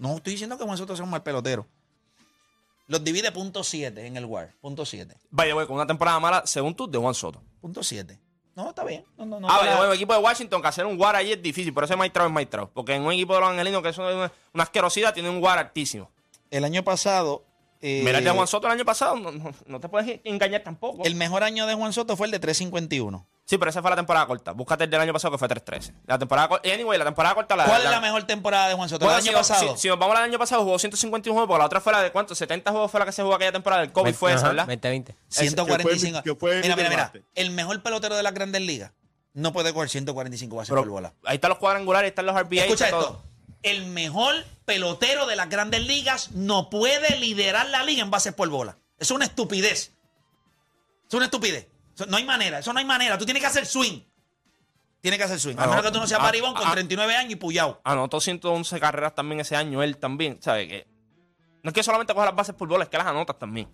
No 0.00 0.16
estoy 0.16 0.32
diciendo 0.32 0.56
que 0.56 0.64
Juan 0.64 0.78
Soto 0.78 0.96
sea 0.96 1.04
un 1.04 1.10
mal 1.10 1.22
pelotero. 1.22 1.66
Los 2.86 3.04
divide 3.04 3.30
punto 3.32 3.62
7 3.62 4.06
en 4.06 4.16
el 4.16 4.24
WAR. 4.24 4.54
Punto 4.58 4.86
7. 4.86 5.14
Vaya, 5.30 5.52
güey, 5.52 5.66
con 5.66 5.76
una 5.76 5.86
temporada 5.86 6.18
mala, 6.18 6.42
según 6.46 6.74
tú, 6.74 6.90
de 6.90 6.96
Juan 6.96 7.12
Soto. 7.12 7.42
Punto 7.60 7.82
7. 7.82 8.18
No, 8.56 8.70
está 8.70 8.82
bien. 8.82 9.04
No, 9.18 9.26
no, 9.26 9.38
no, 9.38 9.48
ah, 9.50 9.58
vaya, 9.58 9.76
güey, 9.76 9.90
el 9.90 9.94
equipo 9.94 10.14
de 10.14 10.20
Washington, 10.20 10.62
que 10.62 10.68
hacer 10.68 10.86
un 10.86 10.98
WAR 10.98 11.16
ahí 11.16 11.32
es 11.32 11.42
difícil. 11.42 11.74
Por 11.74 11.84
eso 11.84 11.92
es 11.92 11.98
Maitrao 11.98 12.26
es 12.26 12.32
Maitrao. 12.32 12.70
Porque 12.70 12.94
en 12.94 13.02
un 13.02 13.12
equipo 13.12 13.34
de 13.34 13.40
los 13.40 13.50
angelinos, 13.50 13.82
que 13.82 13.90
es 13.90 13.98
una, 13.98 14.32
una 14.54 14.62
asquerosidad, 14.62 15.12
tiene 15.12 15.28
un 15.28 15.42
WAR 15.42 15.58
altísimo. 15.58 16.10
El 16.50 16.64
año 16.64 16.82
pasado. 16.82 17.44
Eh, 17.82 18.02
Mira 18.04 18.18
el 18.18 18.24
de 18.24 18.30
Juan 18.30 18.46
Soto 18.46 18.66
el 18.66 18.72
año 18.74 18.84
pasado, 18.84 19.16
no, 19.16 19.32
no- 19.32 19.52
no 19.66 19.80
te 19.80 19.88
puedes 19.88 20.20
engañar 20.24 20.62
tampoco. 20.62 21.02
el 21.04 21.14
mejor 21.14 21.42
año 21.42 21.66
de 21.66 21.74
Juan 21.74 21.92
Soto 21.92 22.16
fue 22.16 22.26
el 22.26 22.30
de 22.32 22.38
351. 22.38 23.26
Sí, 23.46 23.58
pero 23.58 23.68
esa 23.70 23.80
fue 23.82 23.90
la 23.90 23.96
temporada 23.96 24.26
corta. 24.28 24.52
Búscate 24.52 24.84
el 24.84 24.90
del 24.90 25.00
año 25.00 25.12
pasado 25.12 25.32
que 25.32 25.38
fue 25.38 25.48
3-13. 25.48 25.92
La 26.06 26.18
temporada 26.20 26.46
corta. 26.48 26.72
Anyway, 26.72 26.96
la 26.98 27.04
temporada 27.04 27.34
corta 27.34 27.56
la. 27.56 27.64
¿Cuál 27.64 27.82
es 27.84 27.90
la 27.90 28.00
mejor 28.00 28.22
temporada 28.22 28.68
de 28.68 28.74
Juan 28.74 28.88
Soto? 28.88 29.04
Bueno, 29.06 29.18
el 29.18 29.24
año 29.24 29.32
si, 29.32 29.36
nos- 29.36 29.48
pasado. 29.48 29.74
Si, 29.76 29.82
si 29.82 29.88
nos 29.88 29.98
vamos 29.98 30.16
al 30.16 30.22
año 30.22 30.38
pasado, 30.38 30.62
jugó 30.62 30.78
151 30.78 31.34
juegos, 31.34 31.48
porque 31.48 31.58
la 31.58 31.66
otra 31.66 31.80
fue 31.80 31.92
la 31.92 32.00
de 32.02 32.12
cuánto? 32.12 32.36
70 32.36 32.70
juegos 32.70 32.90
fue 32.92 33.00
la 33.00 33.06
que 33.06 33.12
se 33.12 33.22
jugó 33.22 33.34
aquella 33.34 33.50
temporada. 33.50 33.82
El 33.82 33.90
COVID 33.90 34.14
fue 34.14 34.30
esa, 34.32 34.40
Ajá, 34.42 34.48
¿verdad? 34.50 34.66
2020. 34.66 35.16
145. 35.28 36.22
que 36.22 36.34
fue 36.36 36.56
mi- 36.56 36.62
que 36.62 36.68
mira, 36.68 36.74
fue 36.76 36.84
mi 36.84 36.90
mira, 36.90 37.10
mira. 37.12 37.26
El 37.34 37.50
mejor 37.50 37.82
pelotero 37.82 38.14
de 38.16 38.22
las 38.22 38.34
grandes 38.34 38.62
ligas 38.62 38.92
no 39.32 39.52
puede 39.52 39.72
coger 39.74 39.88
145 39.88 40.54
bases 40.54 40.68
Pero 40.70 40.82
por 40.82 40.90
bola. 40.90 41.14
ahí 41.24 41.34
están 41.36 41.48
los 41.48 41.58
cuadrangulares, 41.58 42.04
ahí 42.06 42.10
están 42.10 42.26
los 42.26 42.36
RBI. 42.36 42.58
Escucha 42.60 42.84
está 42.84 42.98
esto. 42.98 43.08
todo. 43.10 43.29
El 43.62 43.86
mejor 43.86 44.34
pelotero 44.64 45.26
de 45.26 45.36
las 45.36 45.48
grandes 45.48 45.86
ligas 45.86 46.30
no 46.32 46.70
puede 46.70 47.16
liderar 47.18 47.68
la 47.68 47.82
liga 47.84 48.02
en 48.02 48.10
bases 48.10 48.32
por 48.32 48.48
bola. 48.48 48.72
Eso 48.98 49.12
es 49.14 49.16
una 49.16 49.24
estupidez. 49.26 49.92
Es 51.08 51.14
una 51.14 51.26
estupidez. 51.26 51.68
Eso- 51.94 52.06
no 52.06 52.16
hay 52.16 52.24
manera. 52.24 52.60
Eso 52.60 52.72
no 52.72 52.78
hay 52.78 52.84
manera. 52.84 53.18
Tú 53.18 53.24
tienes 53.24 53.42
que 53.42 53.46
hacer 53.48 53.66
swing. 53.66 54.00
Tienes 55.02 55.18
que 55.18 55.24
hacer 55.24 55.40
swing. 55.40 55.56
A 55.58 55.64
Ah, 55.64 55.66
menos 55.66 55.76
no. 55.84 55.90
que 55.90 55.94
tú 55.94 56.00
no 56.00 56.06
seas 56.06 56.20
Ah, 56.20 56.24
Baribón 56.24 56.54
con 56.54 56.66
ah. 56.66 56.72
39 56.72 57.16
años 57.16 57.32
y 57.32 57.36
puyao. 57.36 57.80
Anotó 57.84 58.20
111 58.20 58.78
carreras 58.80 59.14
también 59.14 59.40
ese 59.40 59.56
año, 59.56 59.82
él 59.82 59.96
también. 59.98 60.38
¿Sabes 60.42 60.68
qué? 60.68 60.86
No 61.62 61.68
es 61.70 61.74
que 61.74 61.82
solamente 61.82 62.14
coja 62.14 62.26
las 62.26 62.34
bases 62.36 62.54
por 62.54 62.68
bola, 62.68 62.84
es 62.84 62.90
que 62.90 62.96
las 62.98 63.06
anotas 63.06 63.38
también. 63.38 63.68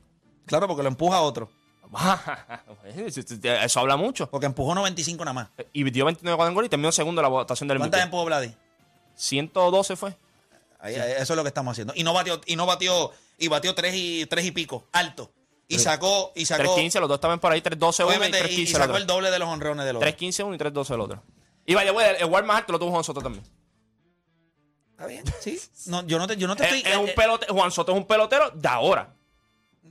Claro, 0.47 0.67
porque 0.69 0.83
lo 0.83 0.89
empuja 0.89 1.17
a 1.17 1.21
otro. 1.23 1.51
Eso 3.63 3.81
habla 3.81 3.97
mucho. 3.97 4.29
Porque 4.31 4.47
empujó 4.47 4.75
95 4.75 5.25
nada 5.25 5.33
más. 5.35 5.49
Y 5.73 5.89
dio 5.91 6.05
29 6.05 6.37
cuadrangulares 6.37 6.69
y 6.69 6.71
terminó 6.71 6.93
segundo 6.93 7.21
en 7.21 7.25
la 7.25 7.29
votación 7.29 7.69
del 7.69 7.79
¿Cuántas 7.79 8.03
empujó 8.03 8.25
Vladi? 8.25 8.55
112 9.17 9.97
fue. 9.97 10.17
Ahí, 10.79 10.95
ahí, 10.95 11.13
Eso 11.19 11.33
es 11.33 11.37
lo 11.37 11.43
que 11.43 11.49
estamos 11.49 11.73
haciendo. 11.73 11.93
Y 11.97 12.05
no 12.05 12.13
batió, 12.13 12.41
y 12.47 12.55
no 12.57 12.67
batió, 12.67 13.11
y 13.39 13.49
batió 13.49 13.75
tres 13.75 13.95
y, 13.97 14.27
tres 14.27 14.45
y 14.45 14.53
pico, 14.53 14.87
alto. 14.93 15.33
Y 15.69 15.81
sacó, 15.81 16.33
y 16.37 16.47
sacó. 16.47 16.59
315, 16.63 17.01
los 17.01 17.09
dos 17.09 17.17
estaban 17.17 17.41
por 17.41 17.51
ahí, 17.51 17.61
312 17.61 18.05
uno 18.05 18.13
y 18.13 18.17
Obviamente, 18.17 18.39
y, 18.39 18.41
y 18.41 18.45
315 18.45 18.71
el 18.71 18.77
sacó 18.77 18.93
otro. 18.93 18.97
el 19.01 19.07
doble 19.09 19.31
de 19.33 19.39
los 19.41 19.49
honrones 19.49 19.85
del 19.85 19.97
otro. 19.97 20.05
315 20.07 20.43
uno 20.45 20.55
y 20.55 20.59
312 20.59 20.95
el 20.95 21.01
otro. 21.01 21.23
Y 21.67 21.75
vaya, 21.75 21.91
güey, 21.91 22.09
el, 22.09 22.17
el 22.33 22.45
más 22.45 22.59
alto 22.59 22.73
lo 22.73 22.79
tuvo 22.79 22.93
Juan 22.93 23.03
Soto 23.03 23.21
también. 23.21 23.45
Está 24.93 25.07
bien, 25.07 25.25
sí. 25.41 25.61
No, 25.87 26.07
yo 26.07 26.19
no 26.19 26.27
te, 26.29 26.37
yo 26.37 26.47
no 26.47 26.55
te 26.55 26.65
Es, 26.65 26.73
estoy. 26.73 26.93
es 26.93 26.97
un 26.99 27.09
eh, 27.09 27.15
pelote- 27.17 27.49
Juan 27.49 27.71
Soto 27.73 27.91
es 27.93 27.99
un 27.99 28.07
pelotero 28.07 28.51
de 28.51 28.69
ahora. 28.69 29.13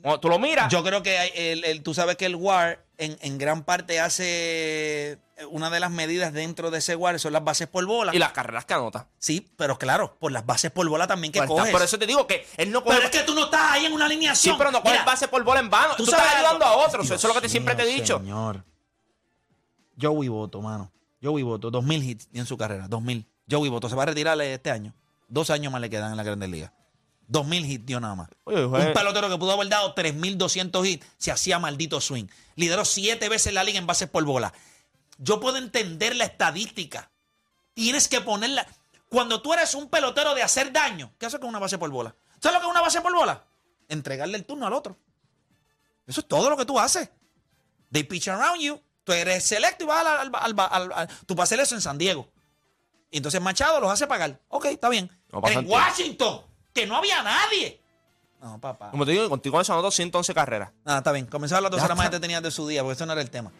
Cuando 0.06 0.20
tú 0.20 0.30
lo 0.30 0.38
miras. 0.38 0.72
Yo 0.72 0.84
creo 0.84 1.02
que 1.02 1.32
el, 1.52 1.64
el- 1.66 1.82
tú 1.82 1.96
sabes 1.96 2.16
que 2.16 2.28
el 2.28 2.36
WAR 2.36 2.86
en, 3.00 3.18
en 3.22 3.40
gran 3.40 3.64
parte 3.64 4.00
hace 4.00 5.18
una 5.50 5.72
de 5.72 5.80
las 5.80 5.90
medidas 5.90 6.32
dentro 6.32 6.70
de 6.70 6.78
ese 6.78 6.96
WAR 6.96 7.20
son 7.20 7.34
las 7.34 7.44
bases 7.44 7.68
por 7.68 7.84
bola. 7.88 8.14
y 8.14 8.20
las 8.20 8.32
carreras 8.32 8.66
que 8.66 8.76
anota. 8.76 9.08
Sí, 9.18 9.50
pero 9.58 9.80
claro, 9.80 10.16
por 10.20 10.32
las 10.32 10.46
bases 10.46 10.70
por 10.70 10.88
bola 10.88 11.08
también 11.08 11.32
que 11.34 11.40
Pues 11.40 11.50
está, 11.50 11.60
coges. 11.60 11.72
por 11.74 11.82
eso 11.82 11.98
te 11.98 12.06
digo 12.06 12.28
que 12.28 12.46
él 12.58 12.72
no 12.72 12.84
coge. 12.84 12.98
pero 12.98 13.08
es 13.10 13.12
que 13.18 13.24
tú 13.24 13.34
no 13.34 13.46
estás 13.46 13.72
ahí 13.72 13.88
en 13.88 13.94
una 13.94 14.06
sí, 14.06 14.12
alineación. 14.14 14.58
pero 14.60 14.70
no 14.70 14.82
coge 14.84 14.94
Mira, 14.94 15.06
base 15.06 15.28
por 15.28 15.44
bola 15.44 15.60
en 15.60 15.72
vano. 15.72 15.96
Tú, 15.98 16.06
sabes 16.06 16.24
estás 16.24 16.40
ayudando 16.40 16.66
a 16.66 16.74
otros. 16.86 17.08
Dios 17.08 17.18
eso 17.20 17.28
es 17.28 17.34
lo 17.34 17.42
que 17.42 17.48
te, 17.48 17.50
siempre 17.50 17.74
te 17.74 17.82
he 17.82 17.88
dicho. 17.88 18.20
Señor. 18.20 18.64
Joey 20.00 20.28
Voto, 20.28 20.62
mano. 20.62 20.92
Joey 21.22 21.42
Voto, 21.42 21.72
2000 21.72 22.04
hits 22.04 22.30
en 22.32 22.46
su 22.46 22.58
carrera, 22.58 22.88
2000. 22.88 23.28
Joey 23.50 23.70
Voto 23.72 23.90
se 23.90 23.96
va 23.96 24.04
a 24.04 24.06
retirar 24.06 24.40
este 24.42 24.70
año. 24.70 24.94
Dos 25.28 25.50
años 25.50 25.72
más 25.72 25.82
le 25.82 25.90
quedan 25.90 26.12
en 26.12 26.18
la 26.18 26.24
Grandes 26.24 26.50
Ligas. 26.50 26.72
2000 27.28 27.66
hits 27.66 27.86
dio 27.86 28.00
nada 28.00 28.16
más. 28.16 28.30
Oye, 28.44 28.66
Un 28.66 28.94
pelotero 28.94 29.30
que 29.30 29.38
pudo 29.38 29.52
haber 29.54 29.68
dado 29.70 29.94
3200 29.94 30.86
hits 30.88 31.06
se 31.18 31.32
hacía 31.32 31.60
maldito 31.60 32.00
swing. 32.02 32.26
Lideró 32.56 32.86
siete 32.86 33.30
veces 33.30 33.54
la 33.54 33.64
liga 33.64 33.80
en 33.80 33.88
bases 33.88 34.10
por 34.10 34.24
bola. 34.26 34.54
Yo 35.18 35.40
puedo 35.40 35.58
entender 35.58 36.16
la 36.16 36.26
estadística. 36.26 37.10
Tienes 37.74 38.08
que 38.08 38.22
ponerla. 38.22 38.68
Cuando 39.10 39.42
tú 39.42 39.54
eres 39.54 39.74
un 39.76 39.90
pelotero 39.90 40.34
de 40.36 40.44
hacer 40.44 40.72
daño, 40.72 41.14
¿qué 41.18 41.26
haces 41.26 41.40
con 41.40 41.50
una 41.50 41.60
base 41.60 41.78
por 41.78 41.90
bola? 41.90 42.16
¿Sabes 42.40 42.56
lo 42.56 42.60
que 42.62 42.66
es 42.68 42.72
una 42.72 42.82
base 42.82 43.02
por 43.02 43.14
bola? 43.14 43.44
Entregarle 43.88 44.38
el 44.38 44.46
turno 44.46 44.68
al 44.68 44.74
otro. 44.74 44.98
Eso 46.08 46.22
es 46.22 46.28
todo 46.28 46.50
lo 46.50 46.58
que 46.58 46.66
tú 46.66 46.80
haces. 46.80 47.10
They 47.92 48.04
pitch 48.04 48.28
around 48.28 48.62
you. 48.62 48.82
Tú 49.04 49.14
eres 49.14 49.44
selecto 49.46 49.84
y 49.84 49.88
vas 49.88 50.06
al, 50.06 50.08
al, 50.08 50.32
al- 50.34 50.70
al- 50.72 50.92
al- 50.94 51.08
Tú 51.26 51.36
vas 51.36 51.44
a 51.44 51.46
hacer 51.46 51.60
eso 51.60 51.76
en 51.76 51.82
San 51.82 51.98
Diego. 51.98 52.30
Y 53.12 53.18
entonces 53.18 53.40
Machado 53.42 53.80
los 53.80 53.92
hace 53.92 54.08
pagar. 54.08 54.40
Ok, 54.50 54.66
está 54.66 54.90
bien. 54.90 55.10
No 55.32 55.42
en. 55.48 55.68
Washington, 55.70 56.42
que 56.76 56.86
no 56.86 56.98
había 56.98 57.24
nadie. 57.24 57.82
No, 58.42 58.60
papá. 58.60 58.92
Como 58.92 59.06
te 59.06 59.14
digo, 59.14 59.28
contigo 59.30 59.60
eso 59.60 59.74
anotó 59.74 59.90
111 59.90 60.34
carreras. 60.36 60.70
Ah, 60.86 60.98
está 61.00 61.12
bien. 61.14 61.26
Comenzaba 61.26 61.60
a 61.60 61.62
las 61.62 61.72
12 61.72 61.80
Ya 61.82 61.86
horas 61.86 61.98
más 61.98 62.06
está. 62.06 62.18
detenidas 62.18 62.44
de 62.44 62.52
su 62.52 62.68
día, 62.68 62.84
porque 62.84 62.94
eso 62.94 63.06
no 63.08 63.14
era 63.14 63.22
el 63.22 63.32
tema. 63.32 63.52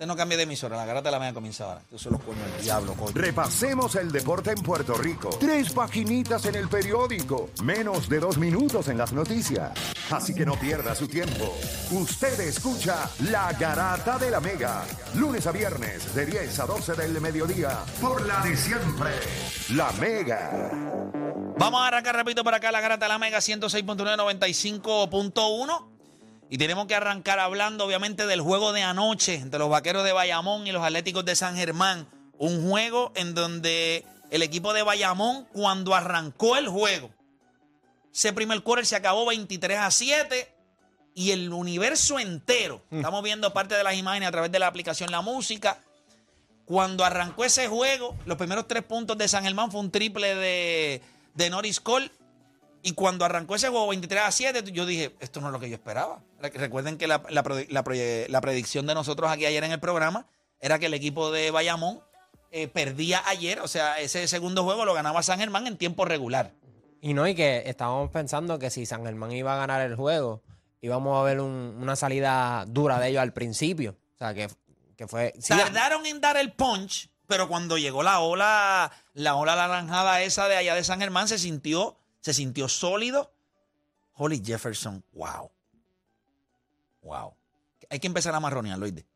Usted 0.00 0.08
no 0.08 0.16
cambie 0.16 0.38
de 0.38 0.44
emisora, 0.44 0.78
la 0.78 0.86
garata 0.86 1.10
de 1.10 1.12
la 1.12 1.18
media 1.18 1.34
comienza 1.34 1.64
ahora. 1.64 1.82
Tú 1.86 1.98
son 1.98 2.12
los 2.12 2.22
coños 2.22 2.50
del 2.52 2.62
diablo, 2.62 2.94
coño. 2.94 3.12
Repasemos 3.12 3.96
el 3.96 4.10
deporte 4.10 4.48
en 4.48 4.62
Puerto 4.62 4.94
Rico. 4.94 5.28
Tres 5.38 5.74
paginitas 5.74 6.46
en 6.46 6.54
el 6.54 6.70
periódico. 6.70 7.50
Menos 7.62 8.08
de 8.08 8.18
dos 8.18 8.38
minutos 8.38 8.88
en 8.88 8.96
las 8.96 9.12
noticias. 9.12 9.72
Así 10.10 10.34
que 10.34 10.46
no 10.46 10.54
pierda 10.54 10.94
su 10.94 11.06
tiempo. 11.06 11.54
Usted 11.90 12.40
escucha 12.40 13.10
La 13.30 13.52
Garata 13.52 14.16
de 14.16 14.30
la 14.30 14.40
Mega. 14.40 14.84
Lunes 15.16 15.46
a 15.46 15.52
viernes 15.52 16.14
de 16.14 16.24
10 16.24 16.60
a 16.60 16.64
12 16.64 16.94
del 16.94 17.20
mediodía. 17.20 17.84
Por 18.00 18.26
la 18.26 18.40
de 18.40 18.56
siempre. 18.56 19.10
La 19.74 19.92
Mega. 20.00 21.10
Vamos 21.58 21.82
a 21.82 21.88
arrancar 21.88 22.16
rapidito 22.16 22.42
por 22.42 22.54
acá 22.54 22.72
la 22.72 22.80
garata 22.80 23.04
de 23.04 23.10
la 23.10 23.18
Mega 23.18 23.40
106.9, 23.40 24.16
95.1. 24.16 25.89
Y 26.52 26.58
tenemos 26.58 26.86
que 26.86 26.96
arrancar 26.96 27.38
hablando, 27.38 27.84
obviamente, 27.84 28.26
del 28.26 28.40
juego 28.40 28.72
de 28.72 28.82
anoche 28.82 29.36
entre 29.36 29.60
los 29.60 29.70
vaqueros 29.70 30.02
de 30.02 30.12
Bayamón 30.12 30.66
y 30.66 30.72
los 30.72 30.82
Atléticos 30.82 31.24
de 31.24 31.36
San 31.36 31.56
Germán. 31.56 32.08
Un 32.38 32.68
juego 32.68 33.12
en 33.14 33.34
donde 33.34 34.04
el 34.32 34.42
equipo 34.42 34.72
de 34.72 34.82
Bayamón, 34.82 35.44
cuando 35.52 35.94
arrancó 35.94 36.56
el 36.56 36.66
juego, 36.66 37.10
ese 38.12 38.32
primer 38.32 38.62
quarter 38.64 38.84
se 38.84 38.96
acabó 38.96 39.26
23 39.26 39.78
a 39.78 39.92
7 39.92 40.52
y 41.14 41.30
el 41.30 41.52
universo 41.52 42.18
entero, 42.18 42.82
estamos 42.90 43.22
viendo 43.22 43.52
parte 43.52 43.76
de 43.76 43.84
las 43.84 43.94
imágenes 43.94 44.28
a 44.28 44.32
través 44.32 44.50
de 44.50 44.58
la 44.58 44.66
aplicación 44.66 45.12
La 45.12 45.20
Música. 45.20 45.78
Cuando 46.64 47.04
arrancó 47.04 47.44
ese 47.44 47.68
juego, 47.68 48.16
los 48.26 48.36
primeros 48.36 48.66
tres 48.66 48.82
puntos 48.82 49.16
de 49.16 49.28
San 49.28 49.44
Germán 49.44 49.70
fue 49.70 49.80
un 49.80 49.92
triple 49.92 50.34
de, 50.34 51.00
de 51.34 51.50
Norris 51.50 51.78
Cole. 51.78 52.10
Y 52.82 52.92
cuando 52.92 53.24
arrancó 53.24 53.54
ese 53.56 53.68
juego 53.68 53.88
23 53.88 54.22
a 54.22 54.30
7, 54.32 54.64
yo 54.72 54.86
dije, 54.86 55.14
esto 55.20 55.40
no 55.40 55.48
es 55.48 55.52
lo 55.52 55.60
que 55.60 55.68
yo 55.68 55.74
esperaba. 55.76 56.20
Re- 56.40 56.50
Recuerden 56.50 56.96
que 56.96 57.06
la, 57.06 57.22
la 57.28 57.42
la 58.28 58.40
predicción 58.40 58.86
de 58.86 58.94
nosotros 58.94 59.30
aquí 59.30 59.44
ayer 59.46 59.62
en 59.64 59.72
el 59.72 59.80
programa 59.80 60.26
era 60.60 60.78
que 60.78 60.86
el 60.86 60.94
equipo 60.94 61.30
de 61.30 61.50
Bayamón 61.50 62.00
eh, 62.52 62.68
perdía 62.68 63.22
ayer, 63.26 63.60
o 63.60 63.68
sea, 63.68 63.98
ese 64.00 64.26
segundo 64.28 64.64
juego 64.64 64.84
lo 64.84 64.94
ganaba 64.94 65.22
San 65.22 65.38
Germán 65.38 65.66
en 65.66 65.76
tiempo 65.76 66.04
regular. 66.04 66.52
Y 67.02 67.14
no, 67.14 67.26
y 67.28 67.34
que 67.34 67.62
estábamos 67.66 68.10
pensando 68.10 68.58
que 68.58 68.70
si 68.70 68.86
San 68.86 69.04
Germán 69.04 69.32
iba 69.32 69.54
a 69.54 69.58
ganar 69.58 69.80
el 69.82 69.94
juego, 69.96 70.42
íbamos 70.80 71.18
a 71.18 71.22
ver 71.22 71.40
un- 71.40 71.76
una 71.80 71.96
salida 71.96 72.64
dura 72.66 72.98
de 72.98 73.08
ellos 73.08 73.20
al 73.22 73.32
principio. 73.34 73.96
O 74.14 74.18
sea, 74.18 74.34
que, 74.34 74.48
que 74.96 75.06
fue... 75.06 75.34
Tardaron 75.46 76.04
en 76.06 76.20
dar 76.20 76.36
el 76.38 76.52
punch, 76.52 77.08
pero 77.26 77.46
cuando 77.48 77.78
llegó 77.78 78.02
la 78.02 78.20
ola, 78.20 78.90
la 79.14 79.36
ola 79.36 79.54
naranjada 79.56 80.20
esa 80.22 80.48
de 80.48 80.56
allá 80.56 80.74
de 80.74 80.82
San 80.84 80.98
Germán, 81.00 81.28
se 81.28 81.38
sintió, 81.38 81.96
se 82.20 82.34
sintió 82.34 82.68
sólido. 82.68 83.32
Holly 84.14 84.42
Jefferson, 84.44 85.04
wow. 85.12 85.50
Wow. 87.02 87.34
Hay 87.88 87.98
que 87.98 88.06
empezar 88.06 88.34
a 88.34 88.40
marronearlo, 88.40 88.84
¿oíste? 88.84 89.06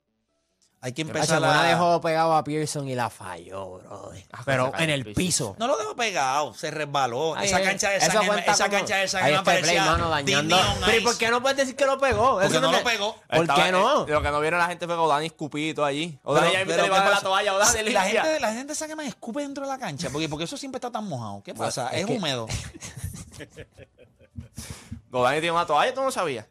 Hay 0.84 0.92
que 0.92 1.00
empezar 1.00 1.42
a... 1.42 1.62
dejó 1.62 1.98
pegado 2.02 2.34
a 2.36 2.44
Pearson 2.44 2.86
y 2.86 2.94
la 2.94 3.08
falló, 3.08 3.78
bro. 3.78 4.12
Pero 4.44 4.66
se 4.66 4.72
cayó 4.72 4.84
en 4.84 4.90
el 4.90 5.04
piso. 5.04 5.14
piso. 5.16 5.56
No 5.58 5.66
lo 5.66 5.78
dejó 5.78 5.96
pegado, 5.96 6.52
se 6.52 6.70
resbaló. 6.70 7.34
Ay, 7.34 7.46
esa 7.46 7.58
eh, 7.62 7.64
cancha 7.64 7.88
de 7.88 8.00
Germán, 8.00 8.26
cuenta 8.26 8.52
esa 8.52 8.64
como- 8.66 8.76
cancha 8.76 8.96
de 8.96 9.00
Ahí 9.24 9.32
este 9.32 9.62
play, 9.62 9.78
mano, 9.78 10.10
dañando. 10.10 10.58
Pero 10.84 10.98
¿y 10.98 11.00
por 11.00 11.16
qué 11.16 11.30
no 11.30 11.40
puedes 11.40 11.56
decir 11.56 11.74
que 11.74 11.86
lo 11.86 11.98
pegó? 11.98 12.32
Porque 12.32 12.48
Eso 12.48 12.60
no 12.60 12.70
lo 12.70 12.84
pegó. 12.84 13.16
¿Por 13.30 13.40
Estaba- 13.40 13.64
qué 13.64 13.72
no? 13.72 14.06
eh, 14.06 14.10
Lo 14.10 14.20
que 14.20 14.30
no 14.30 14.40
vieron 14.40 14.60
la 14.60 14.66
gente 14.66 14.84
fue 14.84 14.94
que 14.94 15.00
Odani 15.00 15.24
escupito 15.26 15.82
allí. 15.86 16.18
Pero- 16.22 16.34
Odani 16.34 16.52
ya 16.52 16.58
pero 16.66 16.68
le 16.68 16.76
¿qué 16.82 16.86
iba 16.86 16.96
a 16.98 17.00
dar 17.04 17.12
la 17.14 17.20
toalla. 17.22 17.54
Odani 17.54 17.76
la 17.76 17.82
limpia. 18.04 18.22
gente, 18.22 18.40
la 18.40 18.48
gente 18.52 18.66
de 18.66 18.74
San 18.74 18.88
Germán 18.88 19.06
escupe 19.06 19.40
dentro 19.40 19.64
de 19.64 19.70
la 19.72 19.78
cancha, 19.78 20.10
porque, 20.10 20.28
porque 20.28 20.44
eso 20.44 20.58
siempre 20.58 20.76
está 20.76 20.90
tan 20.90 21.08
mojado. 21.08 21.42
¿Qué 21.42 21.54
pasa? 21.54 21.88
es 21.92 22.00
es 22.02 22.06
que- 22.06 22.12
húmedo. 22.12 22.46
Odani 25.12 25.40
tiene 25.40 25.52
una 25.52 25.64
toalla, 25.66 25.94
tú 25.94 26.02
no 26.02 26.10
sabías. 26.10 26.46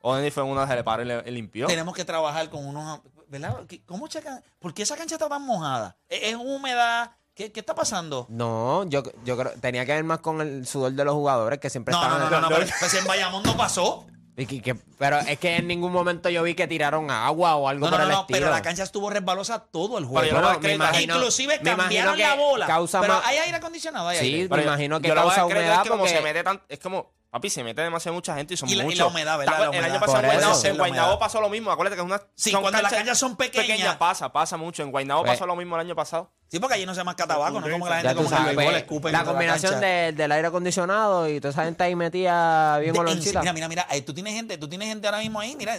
Odani 0.00 0.30
fue 0.30 0.42
una 0.42 0.66
se 0.66 0.74
le 0.74 0.84
paró 0.84 1.02
y 1.02 1.06
le, 1.06 1.22
y 1.26 1.30
limpió. 1.30 1.66
Tenemos 1.66 1.94
que 1.94 2.04
trabajar 2.04 2.48
con 2.50 2.64
unos. 2.66 3.00
¿Verdad? 3.28 3.64
¿Qué- 3.68 3.82
¿Cómo 3.84 4.08
checan? 4.08 4.42
¿Por 4.58 4.72
qué 4.74 4.82
esa 4.82 4.96
cancha 4.96 5.16
está 5.16 5.28
tan 5.28 5.42
mojada? 5.42 5.96
¿Es, 6.08 6.32
es 6.32 6.36
húmeda? 6.36 7.18
¿Qué, 7.34 7.52
qué 7.52 7.60
está 7.60 7.74
pasando? 7.74 8.26
No, 8.30 8.84
yo, 8.88 9.02
yo 9.24 9.36
creo 9.36 9.52
tenía 9.60 9.84
que 9.84 9.92
ver 9.92 10.04
más 10.04 10.20
con 10.20 10.40
el 10.40 10.66
sudor 10.66 10.92
de 10.92 11.04
los 11.04 11.14
jugadores 11.14 11.58
que 11.58 11.68
siempre 11.68 11.92
No, 11.92 12.00
no, 12.00 12.06
estaban. 12.06 12.30
no, 12.30 12.40
no, 12.40 12.48
no, 12.48 12.56
pero 12.56 12.66
pues 12.80 12.94
en 12.94 13.04
Bayamón 13.06 13.42
no 13.42 13.56
pasó. 13.56 14.06
Y 14.38 14.44
que- 14.46 14.60
que- 14.62 14.74
pero 14.74 15.18
es 15.18 15.38
que 15.38 15.56
en 15.56 15.66
ningún 15.66 15.92
momento 15.92 16.28
yo 16.28 16.42
vi 16.42 16.54
que 16.54 16.66
tiraron 16.66 17.10
agua 17.10 17.56
o 17.56 17.68
algo 17.68 17.86
No, 17.86 17.90
por 17.90 17.98
no, 18.00 18.04
el 18.06 18.12
no, 18.12 18.20
estilo. 18.20 18.38
pero 18.38 18.50
la 18.50 18.62
cancha 18.62 18.82
estuvo 18.84 19.08
resbalosa 19.10 19.58
todo 19.58 19.98
el 19.98 20.04
Pero 20.04 20.08
juego. 20.20 20.30
yo 20.30 20.40
no 20.40 20.60
crédito 20.60 20.84
a- 20.84 20.88
imagino- 20.88 21.14
Inclusive 21.16 21.58
me 21.62 21.76
cambiaron 21.76 22.18
la 22.18 22.34
bola. 22.34 22.66
causa 22.66 23.00
pero 23.00 23.14
más- 23.14 23.26
hay 23.26 23.38
aire 23.38 23.56
acondicionado, 23.56 24.08
hay 24.08 24.18
Sí, 24.18 24.24
aire. 24.26 24.42
me 24.44 24.48
Pero 24.50 24.62
imagino 24.62 25.00
que 25.00 25.08
yo 25.08 25.14
causa 25.14 25.44
humedad 25.46 25.76
es 25.76 25.82
que 25.82 25.88
como 25.88 26.02
porque- 26.02 26.16
se 26.16 26.22
mete 26.22 26.44
tan, 26.44 26.62
es 26.68 26.78
como, 26.78 27.12
papi, 27.30 27.50
se 27.50 27.62
mete 27.64 27.82
demasiado 27.82 28.14
mucha 28.14 28.34
gente 28.36 28.54
y 28.54 28.56
son 28.56 28.68
Y 28.68 28.74
la- 28.76 28.82
y 28.82 28.86
muchos. 28.86 28.98
la 29.00 29.06
humedad, 29.08 29.38
¿verdad? 29.38 29.70
La 29.70 29.78
El 29.78 29.84
año 29.84 30.00
pasado 30.00 30.18
en 30.20 30.26
Guaynabo, 30.26 30.52
eso. 30.54 30.66
en 30.66 30.72
La 30.72 30.78
Guaynabo 30.78 31.06
humedad. 31.08 31.18
pasó 31.18 31.40
lo 31.40 31.48
mismo. 31.50 31.70
Acuérdate 31.70 31.96
que 31.96 32.02
es 32.02 32.06
una 32.06 32.22
Sí, 32.34 32.50
son 32.50 32.62
cuando 32.62 32.80
las 32.82 32.92
canchas 32.92 33.18
son 33.18 33.36
pequeñas. 33.36 33.96
Pasa, 33.96 34.32
pasa 34.32 34.56
mucho. 34.56 34.82
En 34.82 34.90
Guaynabo 34.90 35.22
Pues- 35.22 35.32
pasó 35.32 35.46
lo 35.46 35.56
mismo 35.56 35.74
el 35.76 35.80
año 35.82 35.94
pasado. 35.94 36.32
Sí, 36.48 36.60
porque 36.60 36.74
allí 36.76 36.86
no 36.86 36.94
se 36.94 37.02
masca 37.02 37.26
tabaco, 37.26 37.60
no 37.60 37.66
es 37.66 37.72
como 37.72 37.84
que 37.86 37.90
la 37.90 37.96
gente 38.00 38.14
como 38.14 38.28
que 38.28 38.34
sabes, 38.36 38.50
el 38.50 38.56
béisbol 38.56 38.72
pues, 38.74 38.82
escupe 38.84 39.12
la 39.12 39.24
combinación 39.24 39.80
de- 39.80 40.12
del 40.12 40.30
aire 40.32 40.46
acondicionado 40.48 41.28
y 41.28 41.40
toda 41.40 41.50
esa 41.50 41.64
gente 41.64 41.82
ahí 41.82 41.96
metía 41.96 42.78
bien 42.80 42.96
olorcita. 42.96 43.40
Mira, 43.40 43.52
mira, 43.52 43.68
mira, 43.68 43.86
eh, 43.90 44.00
tú 44.02 44.14
tienes 44.14 44.34
gente, 44.34 44.56
tú 44.56 44.68
tienes 44.68 44.86
gente 44.88 45.08
ahora 45.08 45.18
mismo 45.18 45.40
ahí, 45.40 45.56
mira, 45.56 45.74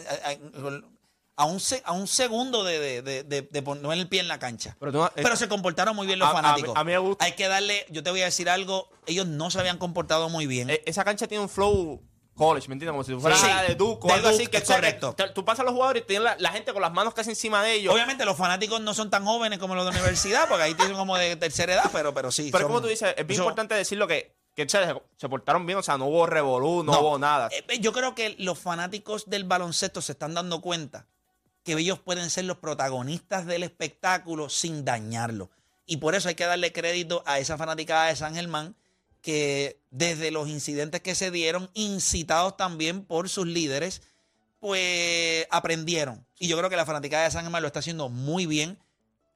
a, 1.38 1.46
un, 1.46 1.60
se- 1.60 1.82
a 1.86 1.92
un 1.94 2.08
segundo 2.08 2.64
de, 2.64 2.80
de, 2.80 3.02
de, 3.02 3.24
de- 3.24 3.42
de 3.44 3.62
poner 3.62 3.92
el 3.98 4.10
pie 4.10 4.20
en 4.20 4.28
la 4.28 4.40
cancha. 4.40 4.76
Pero 4.80 4.92
tú 4.92 5.08
Pero 5.16 5.36
se 5.36 5.48
comportaron 5.48 5.96
muy 5.96 6.06
bien 6.08 6.20
los 6.20 6.28
a- 6.28 6.34
fanáticos. 6.34 6.74
a 6.76 6.84
mí 6.84 6.92
me 6.92 6.98
gusta- 6.98 7.24
Hay 7.24 7.34
que 7.34 7.48
darle, 7.48 7.86
yo 7.90 8.04
te 8.04 8.10
voy 8.12 8.22
a 8.22 8.26
decir 8.26 8.50
algo, 8.50 8.90
ellos 9.06 9.28
no 9.28 9.50
se 9.52 9.60
habían 9.60 9.78
comportado 9.78 10.30
muy 10.30 10.48
bien. 10.48 10.70
Eh, 10.70 10.82
Esa 10.86 11.04
cancha 11.06 11.28
tiene 11.28 11.44
un 11.44 11.50
flow 11.50 12.02
college, 12.36 12.68
¿me 12.68 12.74
entiendes? 12.74 12.92
Como 12.92 13.04
si 13.04 13.12
tú 13.14 13.20
fueras 13.20 13.40
Sí. 13.40 13.46
de 13.48 13.52
algo 13.52 13.66
así. 13.68 13.76
Duke, 13.76 14.50
Que 14.52 14.58
es 14.58 14.64
correcto. 14.64 15.14
te- 15.14 15.30
Tú 15.30 15.44
pasas 15.46 15.62
a 15.62 15.64
los 15.64 15.74
jugadores 15.74 16.04
y 16.04 16.06
tienes 16.08 16.24
la, 16.24 16.36
la 16.40 16.52
gente 16.52 16.72
con 16.74 16.82
las 16.82 16.92
manos 16.94 17.14
casi 17.14 17.32
encima 17.32 17.64
de 17.64 17.74
ellos. 17.74 17.94
Obviamente 17.94 18.26
los 18.26 18.38
fanáticos 18.38 18.80
no 18.82 18.94
son 18.94 19.10
tan 19.10 19.26
jóvenes 19.26 19.58
como 19.60 19.74
los 19.76 19.86
de 19.86 19.92
universidad, 19.92 20.48
porque 20.48 20.64
ahí 20.64 20.74
tienen 20.76 20.96
como 20.96 21.18
de 21.18 21.36
tercera 21.36 21.74
edad, 21.74 21.90
pero, 21.92 22.14
pero 22.14 22.32
sí. 22.32 22.50
Pero 22.52 22.64
son- 22.64 22.68
como 22.68 22.82
tú 22.82 22.88
dices, 22.88 23.14
es 23.18 23.26
bien 23.28 23.38
son- 23.38 23.46
importante 23.46 23.74
decirlo 23.76 24.08
que, 24.08 24.36
que 24.56 24.68
se, 24.70 24.80
se 25.18 25.30
portaron 25.30 25.66
bien, 25.68 25.78
o 25.80 25.84
sea, 25.84 25.98
no 26.00 26.06
hubo 26.08 26.26
revolú, 26.26 26.84
no, 26.84 26.92
No. 26.94 27.00
hubo 27.00 27.20
nada. 27.20 27.50
Eh, 27.52 27.80
Yo 27.80 27.92
creo 27.94 28.14
que 28.16 28.36
los 28.40 28.58
fanáticos 28.60 29.30
del 29.30 29.44
baloncesto 29.44 30.02
se 30.02 30.12
están 30.14 30.34
dando 30.34 30.62
cuenta 30.62 31.08
que 31.68 31.74
ellos 31.74 32.00
pueden 32.00 32.30
ser 32.30 32.46
los 32.46 32.60
protagonistas 32.60 33.46
del 33.46 33.62
espectáculo 33.62 34.48
sin 34.48 34.86
dañarlo. 34.86 35.50
Y 35.86 35.98
por 35.98 36.16
eso 36.16 36.30
hay 36.30 36.36
que 36.36 36.46
darle 36.46 36.72
crédito 36.72 37.24
a 37.26 37.40
esa 37.40 37.58
fanaticada 37.58 38.06
de 38.06 38.16
San 38.16 38.36
Germán 38.36 38.74
que 39.22 39.78
desde 39.92 40.32
los 40.32 40.48
incidentes 40.48 41.02
que 41.02 41.14
se 41.14 41.30
dieron, 41.30 41.70
incitados 41.74 42.56
también 42.56 43.04
por 43.04 43.28
sus 43.28 43.48
líderes, 43.48 44.02
pues 44.62 45.46
aprendieron. 45.52 46.26
Y 46.40 46.48
yo 46.48 46.58
creo 46.58 46.70
que 46.70 46.78
la 46.78 46.86
fanaticada 46.86 47.26
de 47.26 47.32
San 47.32 47.44
Germán 47.44 47.62
lo 47.62 47.68
está 47.68 47.80
haciendo 47.80 48.08
muy 48.08 48.46
bien. 48.46 48.80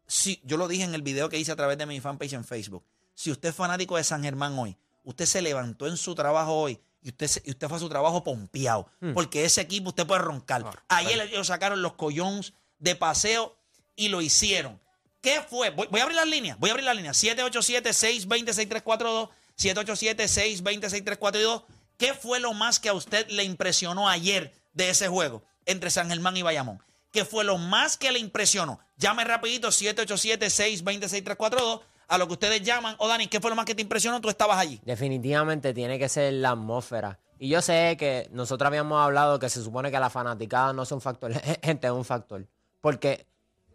Sí, 0.08 0.40
yo 0.46 0.56
lo 0.56 0.70
dije 0.70 0.86
en 0.86 0.96
el 0.96 1.02
video 1.02 1.28
que 1.28 1.38
hice 1.38 1.52
a 1.52 1.58
través 1.58 1.78
de 1.78 1.86
mi 1.86 2.00
fanpage 2.00 2.32
en 2.32 2.46
Facebook. 2.46 2.86
Si 3.14 3.30
usted 3.30 3.50
es 3.50 3.56
fanático 3.56 3.98
de 3.98 4.06
San 4.06 4.24
Germán 4.24 4.58
hoy, 4.58 4.78
usted 5.04 5.26
se 5.26 5.42
levantó 5.42 5.86
en 5.86 5.98
su 5.98 6.16
trabajo 6.16 6.54
hoy 6.54 6.80
y 7.04 7.10
usted, 7.10 7.28
se- 7.28 7.42
y 7.46 7.52
usted 7.52 7.68
fue 7.68 7.78
a 7.78 7.80
su 7.80 7.90
trabajo 7.90 8.24
pompeado, 8.24 8.88
porque 9.14 9.46
ese 9.46 9.62
equipo 9.62 9.90
usted 9.90 10.06
puede 10.06 10.22
roncar. 10.22 10.64
Ayer 10.90 11.20
ellos 11.22 11.48
sacaron 11.48 11.82
los 11.82 11.94
collons 11.94 12.54
de 12.80 12.96
paseo 12.96 13.56
y 13.96 14.10
lo 14.10 14.22
hicieron. 14.22 14.80
¿Qué 15.22 15.42
fue? 15.48 15.70
Voy, 15.72 15.88
voy 15.92 16.00
a 16.00 16.04
abrir 16.04 16.16
las 16.18 16.28
líneas. 16.28 16.58
Voy 16.60 16.70
a 16.70 16.74
abrir 16.74 16.86
las 16.86 16.96
líneas. 16.96 17.18
787-620-6342. 17.24 19.30
787-620-6342. 19.58 21.64
¿Qué 21.98 22.14
fue 22.14 22.40
lo 22.40 22.54
más 22.54 22.80
que 22.80 22.90
a 22.90 22.94
usted 22.94 23.28
le 23.30 23.44
impresionó 23.44 24.10
ayer 24.10 24.54
de 24.74 24.90
ese 24.90 25.08
juego 25.08 25.44
entre 25.66 25.92
San 25.92 26.10
Germán 26.10 26.36
y 26.38 26.42
Bayamón? 26.42 26.82
¿Qué 27.12 27.26
fue 27.26 27.44
lo 27.44 27.58
más 27.58 27.98
que 27.98 28.12
le 28.12 28.20
impresionó? 28.20 28.80
Llame 28.98 29.24
rapidito 29.24 29.68
787-620-6342 29.70 31.82
a 32.12 32.18
lo 32.18 32.28
que 32.28 32.34
ustedes 32.34 32.62
llaman. 32.62 32.96
O 33.00 33.08
Dani, 33.08 33.28
¿qué 33.28 33.40
fue 33.40 33.50
lo 33.50 33.56
más 33.56 33.66
que 33.66 33.74
te 33.74 33.82
impresionó? 33.82 34.20
Tú 34.22 34.30
estabas 34.30 34.58
allí. 34.58 34.80
Definitivamente 34.86 35.74
tiene 35.74 35.98
que 35.98 36.08
ser 36.10 36.34
la 36.34 36.52
atmósfera. 36.52 37.20
Y 37.40 37.50
yo 37.50 37.62
sé 37.62 37.96
que 37.98 38.30
nosotros 38.32 38.68
habíamos 38.68 39.02
hablado 39.04 39.40
que 39.40 39.50
se 39.50 39.64
supone 39.64 39.90
que 39.90 40.00
la 40.00 40.10
fanaticada 40.10 40.74
no 40.74 40.84
es 40.84 40.92
un 40.92 41.02
factor. 41.02 41.32
Gente, 41.64 41.88
es 41.88 41.94
un 41.94 42.06
factor. 42.06 42.46
Porque, 42.82 43.26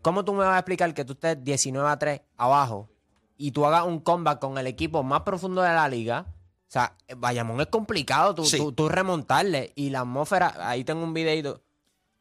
¿cómo 0.03 0.25
tú 0.25 0.33
me 0.33 0.45
vas 0.45 0.55
a 0.55 0.59
explicar 0.59 0.95
que 0.95 1.05
tú 1.05 1.15
estés 1.15 1.43
19 1.43 1.89
a 1.89 1.99
3 1.99 2.21
abajo 2.37 2.89
y 3.37 3.51
tú 3.51 3.67
hagas 3.67 3.85
un 3.85 3.99
comeback 4.01 4.39
con 4.39 4.57
el 4.59 4.67
equipo 4.67 5.03
más 5.03 5.23
profundo 5.23 5.63
de 5.63 5.71
la 5.73 5.89
liga? 5.89 6.27
O 6.69 6.71
sea, 6.71 6.97
Bayamón 7.17 7.61
es 7.61 7.69
complicado 7.69 8.35
tú, 8.35 8.45
Sí. 8.45 8.57
tú- 8.59 8.73
tú 8.73 8.89
remontarle. 8.89 9.73
Y 9.77 9.91
la 9.91 10.01
atmósfera, 10.01 10.55
ahí 10.69 10.85
tengo 10.85 11.03
un 11.03 11.15
videito 11.15 11.63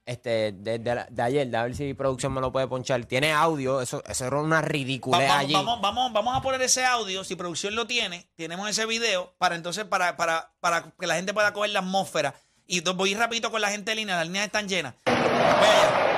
este, 0.06 0.52
de, 0.52 0.80
de 0.80 1.06
de 1.10 1.22
ayer, 1.22 1.48
de 1.48 1.58
a 1.58 1.64
ver 1.64 1.76
si 1.76 1.94
producción 1.94 2.34
me 2.34 2.42
lo 2.42 2.52
puede 2.52 2.68
ponchar. 2.68 3.04
Tiene 3.06 3.32
audio, 3.34 3.82
eso, 3.82 4.04
eso 4.08 4.26
era 4.26 4.40
una 4.40 4.62
ridiculez 4.62 5.28
vamos, 5.28 5.44
allí. 5.44 5.54
vamos, 5.54 5.82
vamos, 5.82 6.14
vamos 6.14 6.38
a 6.38 6.42
poner 6.42 6.62
ese 6.62 6.86
audio, 6.86 7.24
si 7.24 7.36
producción 7.36 7.76
lo 7.76 7.88
tiene, 7.88 8.28
tenemos 8.36 8.70
ese 8.70 8.86
video 8.86 9.34
para 9.38 9.56
entonces, 9.56 9.86
para, 9.86 10.16
para, 10.18 10.52
para 10.60 10.92
que 11.00 11.08
la 11.08 11.16
gente 11.16 11.34
pueda 11.34 11.54
coger 11.54 11.72
la 11.72 11.80
atmósfera. 11.80 12.36
Y 12.68 12.82
voy 12.82 13.14
rapidito 13.14 13.52
con 13.52 13.62
la 13.62 13.70
gente 13.70 13.92
de 13.92 13.96
línea, 13.96 14.16
las 14.16 14.26
líneas 14.26 14.46
están 14.46 14.68
llenas. 14.68 14.96
Voy 15.06 15.14
allá. 15.16 16.15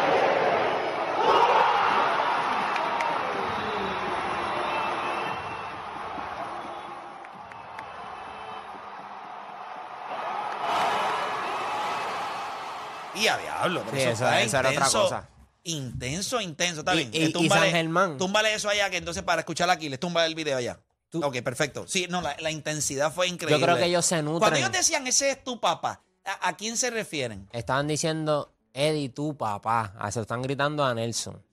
Diablo, 13.35 13.81
pero 13.85 13.97
Sí, 13.97 14.03
eso, 14.03 14.11
eso- 14.11 14.23
está 14.25 14.41
eso 14.41 14.57
era 14.59 14.69
otra 14.69 14.79
intenso. 14.79 15.01
cosa. 15.03 15.29
Intenso, 15.63 16.39
intenso, 16.39 16.79
está 16.79 16.95
Y- 16.95 16.97
bien. 16.97 17.09
y- 17.13 17.17
Eh, 17.25 17.33
y 17.45 17.49
San 17.49 17.69
Germán. 17.71 18.17
Túmbale 18.17 18.53
eso 18.53 18.69
allá, 18.69 18.89
que 18.89 18.97
entonces 18.97 19.23
para 19.23 19.41
escuchar 19.41 19.69
aquí, 19.69 19.89
les 19.89 19.99
tumba 19.99 20.25
el 20.25 20.33
video 20.35 20.57
allá. 20.57 20.79
Tú- 21.09 21.21
ok, 21.23 21.41
perfecto. 21.41 21.85
Sí, 21.87 22.07
no, 22.09 22.21
la, 22.21 22.35
la 22.39 22.51
intensidad 22.51 23.13
fue 23.13 23.27
increíble. 23.27 23.59
Yo 23.59 23.65
creo 23.65 23.77
que 23.77 23.85
ellos 23.85 24.05
se 24.05 24.15
Cuando 24.15 24.31
nutren. 24.33 24.55
ellos 24.55 24.71
decían, 24.71 25.05
ese 25.07 25.31
es 25.31 25.43
tu 25.43 25.59
papá, 25.59 26.01
¿a, 26.23 26.49
a 26.49 26.55
quién 26.55 26.77
se 26.77 26.89
refieren? 26.89 27.49
Estaban 27.51 27.87
diciendo, 27.87 28.53
Eddie, 28.73 29.09
tu 29.09 29.35
papá. 29.35 29.93
Ah, 29.97 30.11
se 30.11 30.19
lo 30.19 30.21
están 30.23 30.41
gritando 30.41 30.85
a 30.85 30.93
Nelson. 30.93 31.43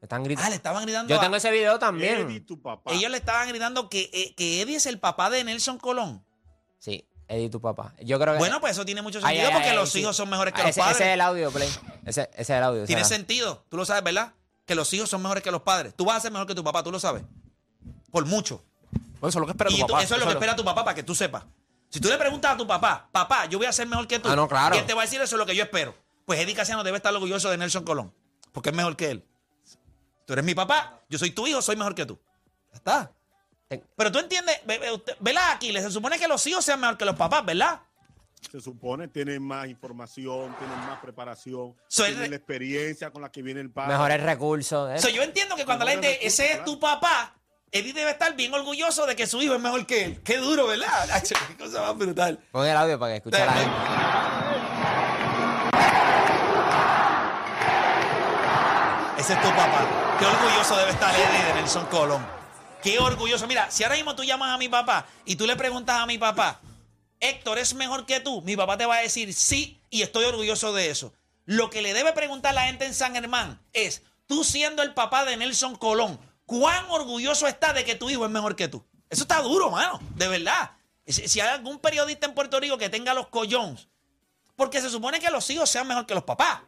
Están 0.00 0.22
Ah, 0.22 0.24
gritando. 0.24 0.50
le 0.50 0.56
estaban 0.56 0.82
gritando 0.84 1.08
Yo 1.10 1.18
a- 1.18 1.20
tengo 1.20 1.36
ese 1.36 1.50
video 1.52 1.78
también. 1.78 2.20
Eddie, 2.28 2.40
tu 2.40 2.60
papá. 2.60 2.92
Ellos 2.92 3.10
le 3.10 3.18
estaban 3.18 3.48
gritando 3.48 3.88
que, 3.88 4.10
eh, 4.12 4.34
que 4.36 4.60
Eddie 4.62 4.76
es 4.76 4.86
el 4.86 4.98
papá 4.98 5.30
de 5.30 5.44
Nelson 5.44 5.78
Colón. 5.78 6.24
Sí, 6.78 7.06
Eddie, 7.34 7.48
tu 7.50 7.60
papá. 7.60 7.94
Yo 8.02 8.18
creo 8.18 8.34
que. 8.34 8.38
Bueno, 8.38 8.60
pues 8.60 8.72
eso 8.72 8.84
tiene 8.84 9.02
mucho 9.02 9.18
Ay, 9.22 9.36
sentido 9.36 9.48
ay, 9.48 9.52
porque 9.54 9.68
ay, 9.70 9.76
los 9.76 9.90
sí. 9.90 10.00
hijos 10.00 10.16
son 10.16 10.28
mejores 10.30 10.52
que 10.54 10.60
Ah, 10.60 10.64
los 10.64 10.70
ese, 10.70 10.80
padres. 10.80 10.96
ese 10.96 11.08
es 11.08 11.14
el 11.14 11.20
audio, 11.20 11.50
Play. 11.50 11.68
Ese, 12.06 12.22
ese 12.32 12.40
es 12.42 12.50
el 12.50 12.62
audio. 12.62 12.84
Tiene 12.84 13.04
sentido. 13.04 13.64
Tú 13.68 13.76
lo 13.76 13.84
sabes, 13.84 14.02
¿verdad? 14.04 14.32
Que 14.66 14.74
los 14.74 14.92
hijos 14.92 15.08
son 15.10 15.22
mejores 15.22 15.42
que 15.42 15.50
los 15.50 15.62
padres. 15.62 15.94
Tú 15.96 16.04
vas 16.04 16.18
a 16.18 16.20
ser 16.20 16.30
mejor 16.32 16.46
que 16.46 16.54
tu 16.54 16.62
papá, 16.64 16.82
tú 16.82 16.92
lo 16.92 17.00
sabes. 17.00 17.22
Por 18.10 18.24
mucho. 18.26 18.62
Eso 19.18 19.28
es 19.28 19.34
lo 19.36 19.46
que 19.46 19.52
espera 19.52 19.70
y 19.70 19.74
tu 19.74 19.80
tú- 19.86 19.86
papá. 19.92 20.02
eso 20.02 20.14
es 20.14 20.20
lo 20.20 20.26
que 20.26 20.32
espera 20.32 20.56
tu 20.56 20.64
papá 20.64 20.84
para 20.84 20.94
que 20.94 21.02
tú 21.02 21.14
sepas. 21.14 21.44
Si 21.88 22.00
tú 22.00 22.08
le 22.08 22.16
preguntas 22.18 22.52
a 22.52 22.56
tu 22.56 22.66
papá, 22.66 23.08
papá, 23.12 23.46
yo 23.46 23.58
voy 23.58 23.66
a 23.66 23.72
ser 23.72 23.86
mejor 23.86 24.06
que 24.06 24.18
tú. 24.18 24.28
Ah, 24.28 24.36
no, 24.36 24.48
claro. 24.48 24.74
Y 24.74 24.78
él 24.78 24.86
te 24.86 24.94
va 24.94 25.02
a 25.02 25.04
decir 25.04 25.20
eso 25.20 25.36
es 25.36 25.38
lo 25.38 25.46
que 25.46 25.54
yo 25.54 25.62
espero. 25.62 25.94
Pues 26.26 26.38
Eddie 26.40 26.54
Casiano 26.54 26.82
debe 26.84 26.96
estar 26.96 27.12
orgulloso 27.14 27.50
de 27.50 27.56
Nelson 27.58 27.84
Colón. 27.84 28.14
Porque 28.52 28.70
es 28.70 28.74
mejor 28.76 28.96
que 28.96 29.10
él. 29.10 29.24
Tú 30.26 30.32
eres 30.34 30.44
mi 30.44 30.54
papá, 30.54 31.00
yo 31.08 31.18
soy 31.18 31.30
tu 31.30 31.46
hijo, 31.46 31.60
soy 31.62 31.76
mejor 31.76 31.94
que 31.94 32.06
tú. 32.06 32.18
Ya 32.70 32.76
está. 32.76 33.12
Pero 33.96 34.12
tú 34.12 34.18
entiendes, 34.18 34.60
¿verdad, 35.20 35.52
Aquiles? 35.52 35.84
Se 35.84 35.90
supone 35.90 36.18
que 36.18 36.28
los 36.28 36.46
hijos 36.46 36.64
sean 36.64 36.80
mejor 36.80 36.98
que 36.98 37.04
los 37.04 37.16
papás, 37.16 37.44
¿verdad? 37.44 37.80
Se 38.50 38.60
supone 38.60 39.08
tienen 39.08 39.42
más 39.42 39.68
información, 39.68 40.54
tienen 40.58 40.78
más 40.86 40.98
preparación, 41.00 41.74
Soy 41.86 42.10
tienen 42.10 42.30
la 42.30 42.36
experiencia 42.36 43.10
con 43.10 43.22
la 43.22 43.30
que 43.30 43.40
viene 43.40 43.60
el 43.60 43.70
padre. 43.70 43.92
Mejores 43.92 44.22
recursos. 44.22 45.04
¿eh? 45.04 45.12
Yo 45.12 45.22
entiendo 45.22 45.54
que 45.54 45.64
cuando 45.64 45.84
la 45.84 45.92
gente, 45.92 46.26
ese 46.26 46.46
es 46.46 46.58
recursos, 46.58 46.64
tu 46.64 46.80
papá, 46.80 47.34
Eddie 47.70 47.92
debe 47.92 48.10
estar 48.10 48.34
bien 48.34 48.52
orgulloso 48.52 49.06
de 49.06 49.16
que 49.16 49.26
su 49.26 49.40
hijo 49.40 49.54
es 49.54 49.60
mejor 49.60 49.86
que 49.86 50.04
él. 50.04 50.22
Qué 50.22 50.38
duro, 50.38 50.66
¿verdad? 50.66 51.06
Nacho, 51.08 51.34
Qué 51.48 51.56
cosa 51.56 51.82
más 51.82 51.96
brutal. 51.96 52.38
Pon 52.50 52.66
el 52.66 52.76
audio 52.76 52.98
para 52.98 53.12
que 53.12 53.16
escuche 53.18 53.38
la 53.38 53.52
gente. 53.52 53.70
Ese 59.18 59.32
es 59.34 59.40
tu 59.40 59.48
papá. 59.50 59.86
Qué 60.18 60.26
orgulloso 60.26 60.76
debe 60.76 60.90
estar 60.90 61.14
Eddie 61.14 61.46
de 61.46 61.54
Nelson 61.54 61.86
Colón. 61.86 62.41
Qué 62.82 62.98
orgulloso. 62.98 63.46
Mira, 63.46 63.70
si 63.70 63.84
ahora 63.84 63.96
mismo 63.96 64.16
tú 64.16 64.24
llamas 64.24 64.50
a 64.50 64.58
mi 64.58 64.68
papá 64.68 65.06
y 65.24 65.36
tú 65.36 65.46
le 65.46 65.56
preguntas 65.56 66.00
a 66.00 66.06
mi 66.06 66.18
papá, 66.18 66.60
Héctor 67.20 67.58
es 67.58 67.74
mejor 67.74 68.04
que 68.04 68.18
tú, 68.18 68.42
mi 68.42 68.56
papá 68.56 68.76
te 68.76 68.84
va 68.84 68.96
a 68.96 69.00
decir 69.00 69.32
sí 69.32 69.80
y 69.88 70.02
estoy 70.02 70.24
orgulloso 70.24 70.72
de 70.72 70.90
eso. 70.90 71.12
Lo 71.44 71.70
que 71.70 71.82
le 71.82 71.94
debe 71.94 72.12
preguntar 72.12 72.54
la 72.54 72.64
gente 72.64 72.84
en 72.84 72.94
San 72.94 73.14
Germán 73.14 73.60
es, 73.72 74.02
tú 74.26 74.42
siendo 74.42 74.82
el 74.82 74.94
papá 74.94 75.24
de 75.24 75.36
Nelson 75.36 75.76
Colón, 75.76 76.18
¿cuán 76.46 76.84
orgulloso 76.90 77.46
está 77.46 77.72
de 77.72 77.84
que 77.84 77.94
tu 77.94 78.10
hijo 78.10 78.24
es 78.24 78.30
mejor 78.30 78.56
que 78.56 78.66
tú? 78.66 78.84
Eso 79.08 79.22
está 79.22 79.40
duro, 79.40 79.70
mano, 79.70 80.00
de 80.16 80.26
verdad. 80.26 80.72
Si, 81.06 81.40
hay 81.40 81.48
algún 81.48 81.78
periodista 81.78 82.26
en 82.26 82.34
Puerto 82.34 82.58
Rico 82.58 82.78
que 82.78 82.88
tenga 82.88 83.14
los 83.14 83.28
collones, 83.28 83.88
porque 84.56 84.80
se 84.80 84.90
supone 84.90 85.20
que 85.20 85.30
los 85.30 85.48
hijos 85.50 85.70
sean 85.70 85.86
mejor 85.86 86.06
que 86.06 86.14
los 86.14 86.24
papás. 86.24 86.60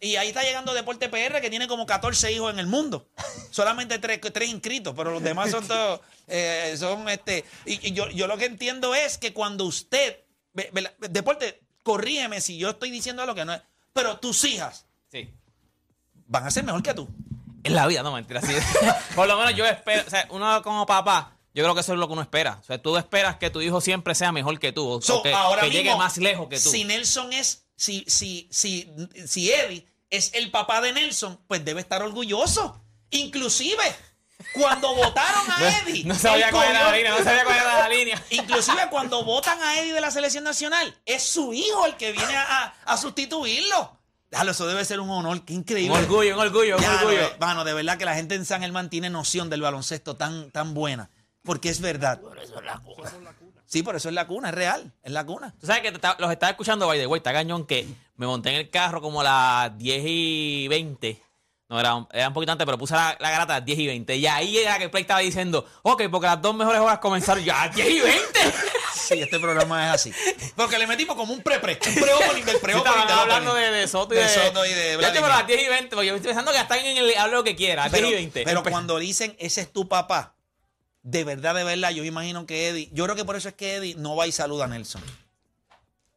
Y 0.00 0.14
ahí 0.16 0.28
está 0.28 0.42
llegando 0.42 0.72
Deporte 0.74 1.08
PR, 1.08 1.40
que 1.40 1.50
tiene 1.50 1.66
como 1.66 1.84
14 1.86 2.30
hijos 2.32 2.52
en 2.52 2.58
el 2.60 2.66
mundo. 2.68 3.08
Solamente 3.50 3.98
tres, 3.98 4.20
tres 4.32 4.48
inscritos, 4.48 4.94
pero 4.96 5.10
los 5.10 5.22
demás 5.22 5.50
son 5.50 5.66
todos. 5.66 6.00
eh, 6.28 6.76
son 6.78 7.08
este. 7.08 7.44
Y, 7.66 7.88
y 7.88 7.92
yo, 7.92 8.08
yo 8.10 8.26
lo 8.28 8.36
que 8.38 8.44
entiendo 8.44 8.94
es 8.94 9.18
que 9.18 9.32
cuando 9.32 9.64
usted. 9.64 10.20
Deporte, 11.10 11.60
corrígeme 11.82 12.40
si 12.40 12.58
yo 12.58 12.70
estoy 12.70 12.90
diciendo 12.90 13.22
algo 13.22 13.34
que 13.34 13.44
no 13.44 13.54
es. 13.54 13.62
Pero 13.92 14.18
tus 14.18 14.44
hijas 14.44 14.86
Sí. 15.10 15.28
van 16.26 16.46
a 16.46 16.50
ser 16.50 16.64
mejor 16.64 16.82
que 16.82 16.94
tú. 16.94 17.08
En 17.64 17.74
la 17.74 17.86
vida, 17.86 18.02
no 18.02 18.12
mentira. 18.12 18.40
Sí. 18.42 18.52
Por 19.14 19.26
lo 19.26 19.36
menos 19.36 19.54
yo 19.56 19.64
espero, 19.66 20.04
o 20.06 20.10
sea, 20.10 20.26
uno 20.30 20.62
como 20.62 20.86
papá, 20.86 21.32
yo 21.54 21.64
creo 21.64 21.74
que 21.74 21.80
eso 21.80 21.92
es 21.92 21.98
lo 21.98 22.06
que 22.06 22.12
uno 22.12 22.22
espera. 22.22 22.58
O 22.60 22.64
sea, 22.64 22.80
tú 22.80 22.96
esperas 22.96 23.36
que 23.36 23.50
tu 23.50 23.60
hijo 23.60 23.80
siempre 23.80 24.14
sea 24.14 24.30
mejor 24.32 24.58
que 24.60 24.70
tú, 24.72 24.86
o, 24.88 25.00
So, 25.02 25.18
o 25.18 25.22
que, 25.22 25.32
ahora 25.32 25.62
que 25.62 25.70
llegue 25.70 25.94
más 25.96 26.18
lejos 26.18 26.48
que 26.48 26.60
tú. 26.60 26.70
Si 26.70 26.84
Nelson 26.84 27.32
es. 27.32 27.64
Si, 27.78 28.04
si, 28.08 28.48
si, 28.50 28.90
si 29.26 29.52
Eddie 29.52 29.86
es 30.10 30.32
el 30.34 30.50
papá 30.50 30.80
de 30.80 30.92
Nelson, 30.92 31.38
pues 31.46 31.64
debe 31.64 31.80
estar 31.80 32.02
orgulloso. 32.02 32.82
Inclusive, 33.10 33.82
cuando 34.52 34.94
votaron 34.96 35.44
a 35.50 35.78
Eddie. 35.86 36.04
no 36.04 36.14
sabía 36.16 36.50
cuál 36.50 36.70
era 36.70 36.90
la 36.90 36.96
línea, 36.96 37.10
no 37.16 37.22
sabía 37.24 37.44
cuál 37.44 37.56
era 37.56 37.78
la 37.78 37.88
línea. 37.88 38.22
Inclusive 38.30 38.88
cuando 38.90 39.22
votan 39.24 39.62
a 39.62 39.78
Eddie 39.80 39.92
de 39.92 40.00
la 40.00 40.10
selección 40.10 40.42
nacional, 40.42 40.92
es 41.06 41.22
su 41.22 41.52
hijo 41.54 41.86
el 41.86 41.96
que 41.96 42.10
viene 42.10 42.36
a, 42.36 42.74
a- 42.84 42.96
sustituirlo. 42.96 43.96
Déjalo, 44.30 44.50
eso 44.50 44.66
debe 44.66 44.84
ser 44.84 44.98
un 45.00 45.08
honor, 45.10 45.44
qué 45.44 45.52
Un 45.54 45.60
increíble. 45.60 45.96
orgullo, 45.96 46.34
un 46.34 46.40
orgullo, 46.40 46.76
un 46.76 46.82
Ya, 46.82 46.96
orgullo. 46.96 47.20
no, 47.20 47.26
eh, 47.28 47.36
mano, 47.38 47.64
de 47.64 47.72
verdad 47.74 47.96
que 47.96 48.04
la 48.04 48.14
gente 48.14 48.34
en 48.34 48.44
San 48.44 48.60
Germán 48.60 48.90
tiene 48.90 49.08
noción 49.08 49.48
del 49.50 49.62
baloncesto 49.62 50.16
tan, 50.16 50.50
tan 50.50 50.74
buena. 50.74 51.08
Porque 51.44 51.70
es 51.70 51.80
verdad. 51.80 52.20
Sí, 53.70 53.82
por 53.82 53.94
eso 53.94 54.08
es 54.08 54.14
la 54.14 54.26
cuna, 54.26 54.48
es 54.48 54.54
real, 54.54 54.92
es 55.02 55.12
la 55.12 55.26
cuna. 55.26 55.54
Tú 55.60 55.66
sabes 55.66 55.82
que 55.82 55.90
te 55.90 55.96
está- 55.96 56.16
los 56.18 56.32
estaba 56.32 56.50
escuchando, 56.50 56.86
by 56.86 56.98
the 56.98 57.06
way, 57.06 57.18
está 57.18 57.34
cañón 57.34 57.66
que 57.66 57.86
me 58.16 58.26
monté 58.26 58.48
en 58.48 58.56
el 58.56 58.70
carro 58.70 59.02
como 59.02 59.20
a 59.20 59.24
las 59.68 59.78
10 59.78 60.02
y 60.06 60.68
20. 60.68 61.20
No, 61.68 61.78
era, 61.78 61.94
un- 61.96 62.08
era 62.10 62.28
un 62.28 62.32
poquito 62.34 62.50
antes, 62.52 62.64
pero 62.64 62.78
puse 62.78 62.94
la, 62.94 63.14
la 63.20 63.30
garata 63.30 63.56
a 63.56 63.58
las 63.58 63.66
10 63.66 63.78
y 63.78 63.86
20. 63.86 64.16
Y 64.16 64.26
ahí 64.26 64.56
era 64.56 64.78
que 64.78 64.84
el 64.84 64.90
play 64.90 65.02
estaba 65.02 65.20
diciendo, 65.20 65.66
ok, 65.82 66.04
porque 66.10 66.26
las 66.26 66.40
dos 66.40 66.54
mejores 66.54 66.80
horas 66.80 66.98
comenzaron 66.98 67.44
ya 67.44 67.64
a 67.64 67.68
10 67.68 67.88
y 67.90 68.00
20. 68.00 68.18
Sí, 68.94 69.14
este 69.22 69.38
programa 69.38 69.86
es 69.86 69.94
así. 69.94 70.12
Porque 70.54 70.78
le 70.78 70.86
metimos 70.86 71.16
como 71.16 71.32
un 71.32 71.40
pre-pre, 71.42 71.78
un 71.88 71.94
pre-opening 71.94 72.44
del 72.44 72.58
pre-opening 72.58 72.76
Estaban 72.78 73.06
del 73.08 73.18
hablando 73.18 73.52
opening. 73.52 73.70
de, 73.70 73.78
de 73.78 73.88
Soto 73.88 74.12
y 74.14 74.18
de, 74.18 74.22
De 74.24 74.28
Soto 74.28 74.66
y 74.66 74.72
de 74.74 74.98
Ya 75.00 75.12
te, 75.12 75.20
pero 75.20 75.32
a 75.32 75.38
las 75.38 75.46
10 75.46 75.62
y 75.62 75.68
20, 75.68 75.88
porque 75.96 76.08
yo 76.08 76.14
estoy 76.14 76.28
pensando 76.28 76.52
que 76.52 76.58
están 76.58 76.78
en 76.80 76.96
el 76.98 77.16
hable 77.16 77.36
lo 77.36 77.44
que 77.44 77.56
quiera, 77.56 77.84
a 77.84 77.88
10 77.88 77.92
Pero, 78.02 78.08
y 78.08 78.14
20. 78.14 78.44
pero 78.44 78.62
cuando 78.64 78.98
dicen 78.98 79.34
ese 79.38 79.62
es 79.62 79.72
tu 79.72 79.88
papá, 79.88 80.34
de 81.10 81.24
verdad, 81.24 81.54
de 81.54 81.64
verdad, 81.64 81.90
yo 81.90 82.04
imagino 82.04 82.44
que 82.46 82.68
Eddie, 82.68 82.90
yo 82.92 83.04
creo 83.04 83.16
que 83.16 83.24
por 83.24 83.34
eso 83.36 83.48
es 83.48 83.54
que 83.54 83.76
Eddie 83.76 83.94
no 83.94 84.14
va 84.14 84.26
y 84.26 84.32
saluda 84.32 84.64
a 84.64 84.68
Nelson. 84.68 85.02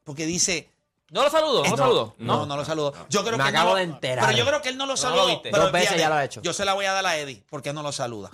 Porque 0.03 0.25
dice, 0.25 0.69
No 1.11 1.23
lo 1.23 1.29
saludo, 1.29 1.63
no 1.63 1.69
lo 1.71 1.77
saludo. 1.77 2.15
no, 2.19 2.45
no, 2.45 2.57
lo 2.57 2.65
saludo. 2.65 2.93
Yo 3.09 3.23
creo 3.23 3.37
Me 3.37 3.43
que 3.45 3.49
acabo 3.49 3.69
no 3.69 3.71
lo- 3.71 3.77
de 3.77 3.83
enterar. 3.83 4.25
Pero 4.25 4.37
yo 4.37 4.45
creo 4.45 4.61
que 4.61 4.69
él 4.69 4.77
no 4.77 4.85
lo 4.85 4.97
saludó. 4.97 5.41
pero 5.41 5.57
Dos 5.59 5.71
veces 5.71 5.89
fíjate, 5.89 6.01
ya 6.01 6.09
lo 6.09 6.15
ha 6.15 6.25
hecho. 6.25 6.41
Yo 6.41 6.51
se 6.53 6.65
la 6.65 6.73
voy 6.73 6.85
a 6.85 6.91
dar 6.91 7.05
a 7.05 7.17
Eddie 7.17 7.43
porque 7.49 7.71
no 7.73 7.83
lo 7.83 7.91
saluda. 7.91 8.29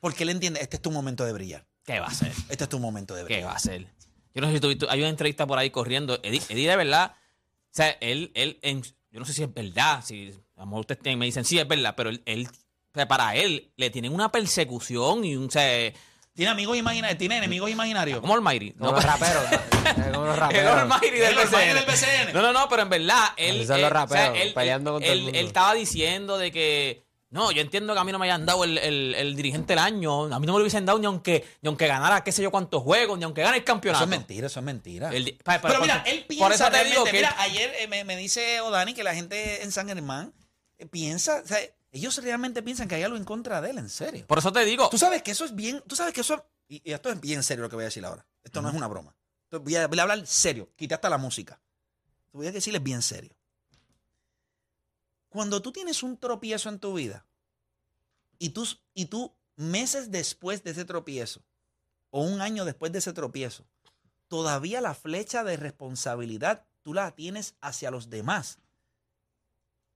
Porque 0.00 0.24
él 0.24 0.28
entiende, 0.30 0.60
este 0.60 0.76
es 0.76 0.82
tu 0.82 0.90
momento 0.90 1.24
de 1.24 1.32
brillar. 1.32 1.64
¿Qué 1.84 1.98
va 2.00 2.06
a 2.06 2.10
hacer? 2.10 2.32
Este 2.50 2.64
es 2.64 2.68
tu 2.70 2.78
momento 2.78 3.14
de 3.14 3.22
¿Qué 3.22 3.34
brillar. 3.34 3.46
va 3.46 3.52
a 3.52 3.56
hacer? 3.56 3.86
Yo 4.34 4.42
no 4.42 4.48
sé 4.48 4.54
si 4.54 4.60
tú, 4.60 4.76
tú- 4.76 4.86
hay 4.90 5.00
una 5.00 5.08
entrevista 5.08 5.46
por 5.46 5.58
ahí 5.58 5.70
corriendo. 5.70 6.18
Eddie, 6.22 6.42
Eddie 6.50 6.68
de 6.68 6.76
verdad, 6.76 7.14
o 7.16 7.68
sea, 7.70 7.90
él, 8.00 8.30
él, 8.34 8.58
en- 8.62 8.82
yo 9.10 9.20
no 9.20 9.24
sé 9.24 9.32
si 9.32 9.42
es 9.42 9.52
verdad, 9.52 10.04
si 10.04 10.34
a 10.56 10.60
lo 10.60 10.66
mejor 10.66 10.80
ustedes 10.90 11.16
me 11.16 11.24
dicen 11.24 11.44
sí 11.44 11.58
es 11.58 11.66
verdad, 11.66 11.94
pero 11.96 12.10
él, 12.10 12.22
él- 12.26 12.48
sea, 12.98 13.08
para 13.08 13.34
él 13.34 13.72
le 13.76 13.90
tienen 13.90 14.12
una 14.12 14.30
persecución 14.30 15.24
y 15.24 15.36
un, 15.36 15.46
o 15.46 15.50
sea, 15.50 15.92
Tiene 16.34 16.50
amigos 16.52 16.76
imaginarios, 16.76 17.18
tiene 17.18 17.38
enemigos 17.38 17.70
imaginarios. 17.70 18.20
como 18.20 18.34
Almighty. 18.34 18.72
Como 18.72 18.92
los 18.92 19.04
raperos. 19.04 19.44
como 20.12 20.24
los 20.26 20.34
El 20.34 20.40
raperos. 20.40 20.76
Almighty 20.78 21.10
del 21.10 21.22
El 21.32 21.38
Almighty 21.38 21.56
BCN. 21.56 21.74
del 21.74 21.84
BCN. 21.84 22.32
No, 22.34 22.42
no, 22.42 22.52
no, 22.52 22.68
pero 22.68 22.82
en 22.82 22.88
verdad, 22.90 23.24
él, 23.36 23.66
son 23.66 23.76
él- 23.76 23.82
los 23.82 23.90
o 23.90 23.94
sea, 23.94 24.00
raperos, 24.06 24.38
él- 24.38 24.54
peleando 24.54 24.90
él- 24.90 24.94
con 24.94 25.02
todo 25.02 25.12
el 25.12 25.18
él- 25.18 25.24
mundo. 25.24 25.38
él 25.40 25.46
estaba 25.46 25.74
diciendo 25.74 26.38
de 26.38 26.52
que 26.52 27.04
no, 27.30 27.50
yo 27.52 27.60
entiendo 27.60 27.92
que 27.92 28.00
a 28.00 28.04
mí 28.04 28.12
no 28.12 28.18
me 28.18 28.24
hayan 28.24 28.46
dado 28.46 28.64
el, 28.64 28.78
el- 28.78 29.14
el 29.14 29.36
dirigente 29.36 29.72
del 29.74 29.80
año, 29.80 30.32
a 30.32 30.38
mí 30.40 30.46
no 30.46 30.52
me 30.54 30.58
lo 30.58 30.62
hubiesen 30.62 30.86
dado 30.86 30.98
ni 30.98 31.04
aunque, 31.06 31.44
ni 31.60 31.66
aunque 31.66 31.86
ganara 31.86 32.24
qué 32.24 32.32
sé 32.32 32.40
yo 32.42 32.50
cuántos 32.50 32.82
juegos, 32.82 33.18
ni 33.18 33.24
aunque 33.24 33.42
gane 33.42 33.56
el 33.58 33.62
Eso 33.64 33.66
campeonato. 33.66 34.04
es 34.04 34.08
mentira, 34.10 34.46
eso 34.46 34.60
es 34.60 34.64
mentira. 34.64 35.10
El 35.12 35.24
di- 35.26 35.32
pa- 35.32 35.60
pa- 35.60 35.68
pero 35.68 35.74
por- 35.74 35.82
mira, 35.82 36.02
él 36.06 36.20
por 36.20 36.26
piensa 36.28 36.68
eso 36.68 36.70
te 36.70 36.84
digo 36.84 37.04
que 37.04 37.12
mira, 37.12 37.34
ayer 37.38 37.70
eh, 37.80 37.86
me, 37.88 38.04
me 38.04 38.16
dice 38.16 38.60
Odani 38.62 38.94
que 38.94 39.02
la 39.04 39.14
gente 39.14 39.62
en 39.62 39.72
San 39.72 39.88
Germán 39.88 40.32
eh, 40.78 40.86
piensa, 40.86 41.42
o 41.44 41.46
sea, 41.46 41.58
ellos 41.98 42.16
realmente 42.22 42.62
piensan 42.62 42.88
que 42.88 42.94
hay 42.96 43.02
algo 43.02 43.16
en 43.16 43.24
contra 43.24 43.60
de 43.60 43.70
él, 43.70 43.78
en 43.78 43.88
serio. 43.88 44.26
Por 44.26 44.38
eso 44.38 44.52
te 44.52 44.64
digo, 44.64 44.88
Tú 44.90 44.98
sabes 44.98 45.22
que 45.22 45.30
eso 45.30 45.44
es 45.44 45.54
bien, 45.54 45.82
tú 45.86 45.94
sabes 45.96 46.12
que 46.14 46.22
eso, 46.22 46.44
y, 46.68 46.80
y 46.88 46.92
esto 46.92 47.10
es 47.10 47.20
bien 47.20 47.42
serio 47.42 47.62
lo 47.64 47.68
que 47.70 47.76
voy 47.76 47.84
a 47.84 47.86
decir 47.86 48.04
ahora. 48.04 48.26
Esto 48.42 48.60
no 48.62 48.68
es 48.68 48.74
una 48.74 48.86
broma. 48.88 49.14
Esto- 49.44 49.60
Voy 49.60 49.76
a, 49.76 49.86
voy 49.86 49.98
a 49.98 50.02
hablar 50.02 50.26
serio, 50.26 50.70
quité 50.76 50.94
hasta 50.94 51.08
la 51.08 51.18
música. 51.18 51.60
Te 52.30 52.36
voy 52.38 52.46
a 52.46 52.52
decirles 52.52 52.82
bien 52.82 53.00
serio. 53.02 53.34
Cuando 55.28 55.60
tú 55.62 55.72
tienes 55.72 56.02
un 56.02 56.16
tropiezo 56.16 56.68
en 56.68 56.78
tu 56.78 56.94
vida 56.94 57.26
y 58.38 58.50
tú, 58.50 58.66
y 58.94 59.06
tú 59.06 59.34
meses 59.56 60.10
después 60.10 60.62
de 60.64 60.70
ese 60.70 60.84
tropiezo 60.84 61.42
o 62.10 62.22
un 62.22 62.40
año 62.40 62.64
después 62.64 62.92
de 62.92 62.98
ese 63.00 63.12
tropiezo, 63.12 63.66
todavía 64.28 64.80
la 64.80 64.94
flecha 64.94 65.44
de 65.44 65.56
responsabilidad 65.56 66.66
tú 66.82 66.94
la 66.94 67.14
tienes 67.14 67.54
hacia 67.60 67.90
los 67.90 68.08
demás. 68.08 68.58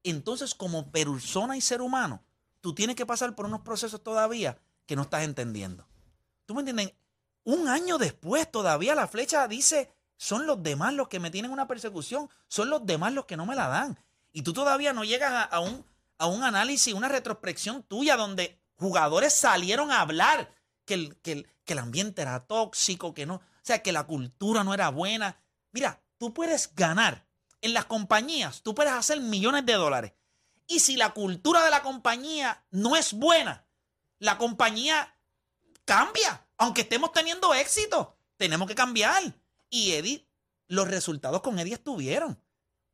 Entonces, 0.04 0.54
como 0.54 0.90
persona 0.90 1.56
y 1.56 1.60
ser 1.60 1.82
humano, 1.82 2.22
tú 2.60 2.74
tienes 2.74 2.96
que 2.96 3.06
pasar 3.06 3.34
por 3.34 3.46
unos 3.46 3.60
procesos 3.60 4.02
todavía 4.02 4.58
que 4.86 4.96
no 4.96 5.02
estás 5.02 5.22
entendiendo. 5.22 5.86
¿Tú 6.46 6.54
me 6.54 6.60
entiendes? 6.60 6.94
Un 7.44 7.68
año 7.68 7.98
después 7.98 8.50
todavía 8.50 8.94
la 8.94 9.08
flecha 9.08 9.46
dice, 9.48 9.92
son 10.16 10.46
los 10.46 10.62
demás 10.62 10.94
los 10.94 11.08
que 11.08 11.20
me 11.20 11.30
tienen 11.30 11.50
una 11.50 11.66
persecución, 11.66 12.30
son 12.46 12.70
los 12.70 12.86
demás 12.86 13.12
los 13.12 13.26
que 13.26 13.36
no 13.36 13.46
me 13.46 13.56
la 13.56 13.68
dan. 13.68 13.98
Y 14.32 14.42
tú 14.42 14.52
todavía 14.52 14.92
no 14.92 15.04
llegas 15.04 15.48
a, 15.50 15.60
un, 15.60 15.84
a 16.18 16.26
un 16.26 16.44
análisis, 16.44 16.94
una 16.94 17.08
retrospección 17.08 17.82
tuya 17.82 18.16
donde 18.16 18.60
jugadores 18.76 19.34
salieron 19.34 19.90
a 19.90 20.00
hablar 20.00 20.54
que 20.84 20.94
el, 20.94 21.16
que, 21.16 21.32
el, 21.32 21.48
que 21.64 21.72
el 21.72 21.80
ambiente 21.80 22.22
era 22.22 22.46
tóxico, 22.46 23.14
que 23.14 23.26
no, 23.26 23.36
o 23.36 23.40
sea, 23.62 23.82
que 23.82 23.92
la 23.92 24.04
cultura 24.04 24.64
no 24.64 24.74
era 24.74 24.88
buena. 24.90 25.40
Mira, 25.72 26.00
tú 26.18 26.32
puedes 26.32 26.74
ganar 26.74 27.26
en 27.62 27.72
las 27.72 27.86
compañías, 27.86 28.62
tú 28.62 28.74
puedes 28.74 28.92
hacer 28.92 29.20
millones 29.20 29.64
de 29.64 29.74
dólares 29.74 30.12
Y 30.66 30.80
si 30.80 30.96
la 30.96 31.14
cultura 31.14 31.64
de 31.64 31.70
la 31.70 31.82
compañía 31.82 32.64
no 32.70 32.96
es 32.96 33.12
buena, 33.14 33.64
la 34.18 34.36
compañía 34.36 35.16
cambia. 35.84 36.46
Aunque 36.58 36.82
estemos 36.82 37.12
teniendo 37.12 37.54
éxito, 37.54 38.16
tenemos 38.36 38.68
que 38.68 38.74
cambiar. 38.74 39.34
Y 39.70 39.92
Eddie, 39.92 40.26
los 40.68 40.88
resultados 40.88 41.42
con 41.42 41.58
Eddie 41.58 41.74
estuvieron. 41.74 42.38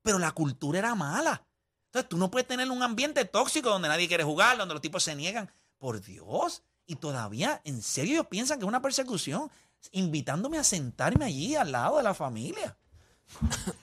Pero 0.03 0.19
la 0.19 0.33
cultura 0.33 0.79
era 0.79 0.95
mala. 0.95 1.47
Entonces 1.87 2.09
tú 2.09 2.17
no 2.17 2.31
puedes 2.31 2.49
tener 2.49 2.71
un 2.71 2.83
ambiente 2.83 3.25
tóxico 3.25 3.71
donde 3.71 3.89
nadie 3.89 4.09
quiere 4.09 4.25
jugar, 4.25 4.57
donde 4.57 4.75
los 4.75 4.83
tipos 4.83 5.03
se 5.03 5.15
niegan. 5.15 5.51
Por 5.79 6.01
Dios. 6.03 6.63
Y 6.87 6.97
todavía, 6.97 7.61
en 7.65 7.83
serio, 7.83 8.15
ellos 8.15 8.27
piensan 8.29 8.59
que 8.59 8.65
es 8.65 8.69
una 8.69 8.83
persecución. 8.83 9.51
Invitándome 9.93 10.59
a 10.59 10.65
sentarme 10.65 11.27
allí 11.27 11.55
al 11.55 11.73
lado 11.73 11.99
de 11.99 12.03
la 12.03 12.15
familia. 12.15 12.77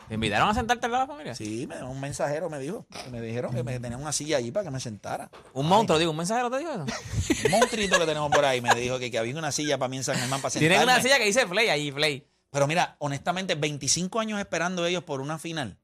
¿Te 0.08 0.16
invitaron 0.16 0.50
a 0.50 0.54
sentarte 0.54 0.86
al 0.88 0.92
lado 0.92 1.04
de 1.04 1.08
la 1.08 1.14
familia? 1.14 1.36
Sí, 1.36 1.68
me, 1.68 1.82
un 1.84 2.00
mensajero 2.00 2.50
me 2.50 2.60
dijo. 2.60 2.86
que 3.04 3.10
Me 3.12 3.22
dijeron 3.22 3.54
que 3.54 3.64
me 3.64 3.80
tenían 3.80 4.02
una 4.02 4.12
silla 4.12 4.38
allí 4.38 4.52
para 4.52 4.66
que 4.66 4.72
me 4.72 4.80
sentara. 4.80 5.30
Un 5.54 5.68
monstruo, 5.68 6.00
digo, 6.00 6.12
un 6.12 6.18
mensajero 6.18 6.50
te 6.50 6.58
dijo 6.60 6.72
eso. 6.72 6.86
Un 7.46 7.52
monstruito 7.52 8.00
que 8.00 8.06
tenemos 8.06 8.32
por 8.32 8.44
ahí 8.44 8.60
me 8.62 8.74
dijo 8.76 8.98
que, 9.00 9.10
que 9.12 9.18
había 9.20 9.36
una 9.38 9.52
silla 9.52 9.78
para 9.78 9.90
mí 9.90 9.98
en 9.98 10.04
San 10.04 10.18
Germán 10.18 10.42
para 10.42 10.50
sentarme. 10.50 10.70
Tienen 10.76 10.90
una 10.90 11.02
silla 11.02 11.18
que 11.18 11.26
dice 11.26 11.46
Play 11.46 11.70
ahí, 11.70 11.92
Play. 11.92 12.28
Pero 12.52 12.68
mira, 12.68 12.96
honestamente, 13.00 13.56
25 13.56 14.20
años 14.20 14.40
esperando 14.40 14.86
ellos 14.86 15.04
por 15.04 15.22
una 15.22 15.38
final. 15.38 15.78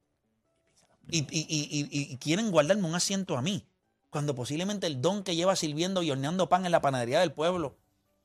Y, 1.10 1.20
y- 1.20 1.46
y- 1.50 1.88
y- 1.92 2.14
y 2.14 2.18
quieren 2.18 2.52
guardarme 2.52 2.88
un 2.88 2.96
asiento 2.96 3.38
a 3.38 3.42
mí. 3.42 3.68
Cuando 4.10 4.36
posiblemente 4.36 4.88
el 4.88 5.02
don 5.02 5.24
que 5.24 5.36
lleva 5.36 5.56
sirviendo 5.56 6.02
y 6.04 6.12
horneando 6.12 6.50
pan 6.50 6.66
en 6.66 6.72
la 6.72 6.82
panadería 6.82 7.20
del 7.20 7.32
pueblo 7.32 7.78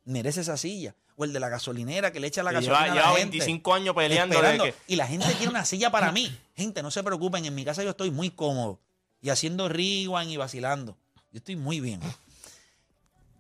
merece 0.07 0.41
esa 0.41 0.57
silla. 0.57 0.95
O 1.17 1.25
el 1.25 1.33
de 1.33 1.41
la 1.41 1.49
gasolinera 1.49 2.13
que 2.13 2.21
le 2.21 2.27
echa 2.27 2.43
la 2.43 2.53
Y 2.53 2.55
gasolina 2.55 2.81
lleva, 2.81 2.93
a 2.93 2.95
lleva 2.95 3.11
la 3.13 3.19
gente. 3.19 3.39
25 3.39 3.75
años 3.75 3.95
peleando. 3.95 4.41
que, 4.41 4.75
Y 4.87 4.97
la 4.97 5.07
gente 5.07 5.27
quiere 5.35 5.49
una 5.49 5.65
silla 5.65 5.91
para 5.91 6.13
mí. 6.13 6.35
Gente, 6.55 6.83
no 6.83 6.91
se 6.91 7.03
preocupen. 7.03 7.45
En 7.45 7.55
mi 7.55 7.65
casa 7.65 7.83
yo 7.83 7.91
estoy 7.91 8.11
muy 8.11 8.31
cómodo. 8.31 8.81
Y 9.21 9.31
haciendo 9.31 9.69
rewind 9.69 10.31
y 10.31 10.37
vacilando. 10.37 10.97
Yo 11.33 11.39
estoy 11.39 11.57
muy 11.57 11.81
bien. 11.81 12.01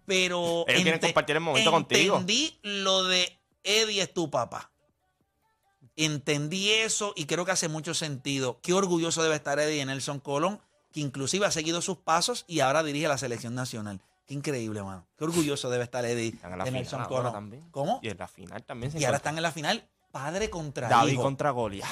Pero 0.06 0.64
Ellos 0.68 0.82
quieren 0.82 1.00
compartir 1.00 1.36
el 1.36 1.42
momento 1.42 1.70
contigo. 1.70 2.16
entendí 2.16 2.58
lo 2.62 3.04
de 3.04 3.36
Eddie 3.64 4.02
es 4.02 4.14
tu 4.14 4.30
papá. 4.30 4.70
Entendí 5.96 6.70
eso 6.70 7.12
y 7.16 7.24
creo 7.26 7.44
que 7.44 7.52
hace 7.52 7.68
mucho 7.68 7.94
sentido. 7.94 8.60
Qué 8.62 8.72
orgulloso 8.72 9.22
debe 9.22 9.34
estar 9.34 9.58
Eddie 9.58 9.84
Nelson 9.84 10.20
Colón, 10.20 10.60
que 10.92 11.00
inclusive 11.00 11.46
ha 11.46 11.50
seguido 11.50 11.80
sus 11.82 11.98
pasos 11.98 12.44
y 12.46 12.60
ahora 12.60 12.82
dirige 12.82 13.08
la 13.08 13.18
selección 13.18 13.54
nacional. 13.54 14.00
Qué 14.26 14.34
increíble, 14.34 14.82
mano. 14.82 15.06
Qué 15.16 15.24
orgulloso 15.24 15.70
debe 15.70 15.84
estar 15.84 16.04
Eddie 16.04 16.28
Están 16.28 16.52
en 16.52 16.58
la 16.58 16.64
de 16.64 16.70
final 16.72 16.86
ahora 16.94 17.06
Colón. 17.08 17.32
también. 17.32 17.70
¿Cómo? 17.70 18.00
Y 18.02 18.08
en 18.08 18.18
la 18.18 18.26
final 18.26 18.62
también 18.64 18.90
se 18.92 18.98
Y 18.98 19.04
ahora 19.04 19.18
encuentra 19.18 19.30
están 19.30 19.36
en 19.38 19.42
la 19.42 19.52
final 19.52 19.88
padre 20.10 20.50
contra 20.50 20.88
David 20.88 21.12
hijo. 21.12 21.22
contra 21.22 21.50
Goliat. 21.50 21.88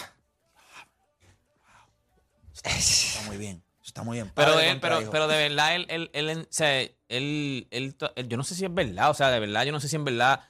Está 2.53 3.23
muy 3.27 3.37
bien. 3.37 3.63
Está 3.85 4.03
muy 4.03 4.17
bien. 4.17 4.33
Pero, 4.35 4.53
Padre 4.53 4.65
él, 4.67 4.73
contra 4.75 4.89
pero, 4.91 5.03
hijo. 5.03 5.11
pero 5.11 5.29
de 5.29 5.37
verdad, 5.37 5.75
él, 5.77 5.87
él, 5.91 6.11
él, 6.15 6.39
o 6.41 6.47
sea, 6.51 6.81
él, 6.81 6.97
él- 7.09 7.69
él- 7.71 8.29
yo 8.29 8.37
no 8.37 8.43
sé 8.45 8.55
si 8.55 8.65
es 8.65 8.73
verdad, 8.73 9.11
o 9.11 9.15
sea, 9.15 9.31
de 9.31 9.39
verdad, 9.41 9.65
yo 9.65 9.73
no 9.73 9.81
sé 9.81 9.89
si 9.89 9.97
en 9.97 10.05
verdad 10.05 10.41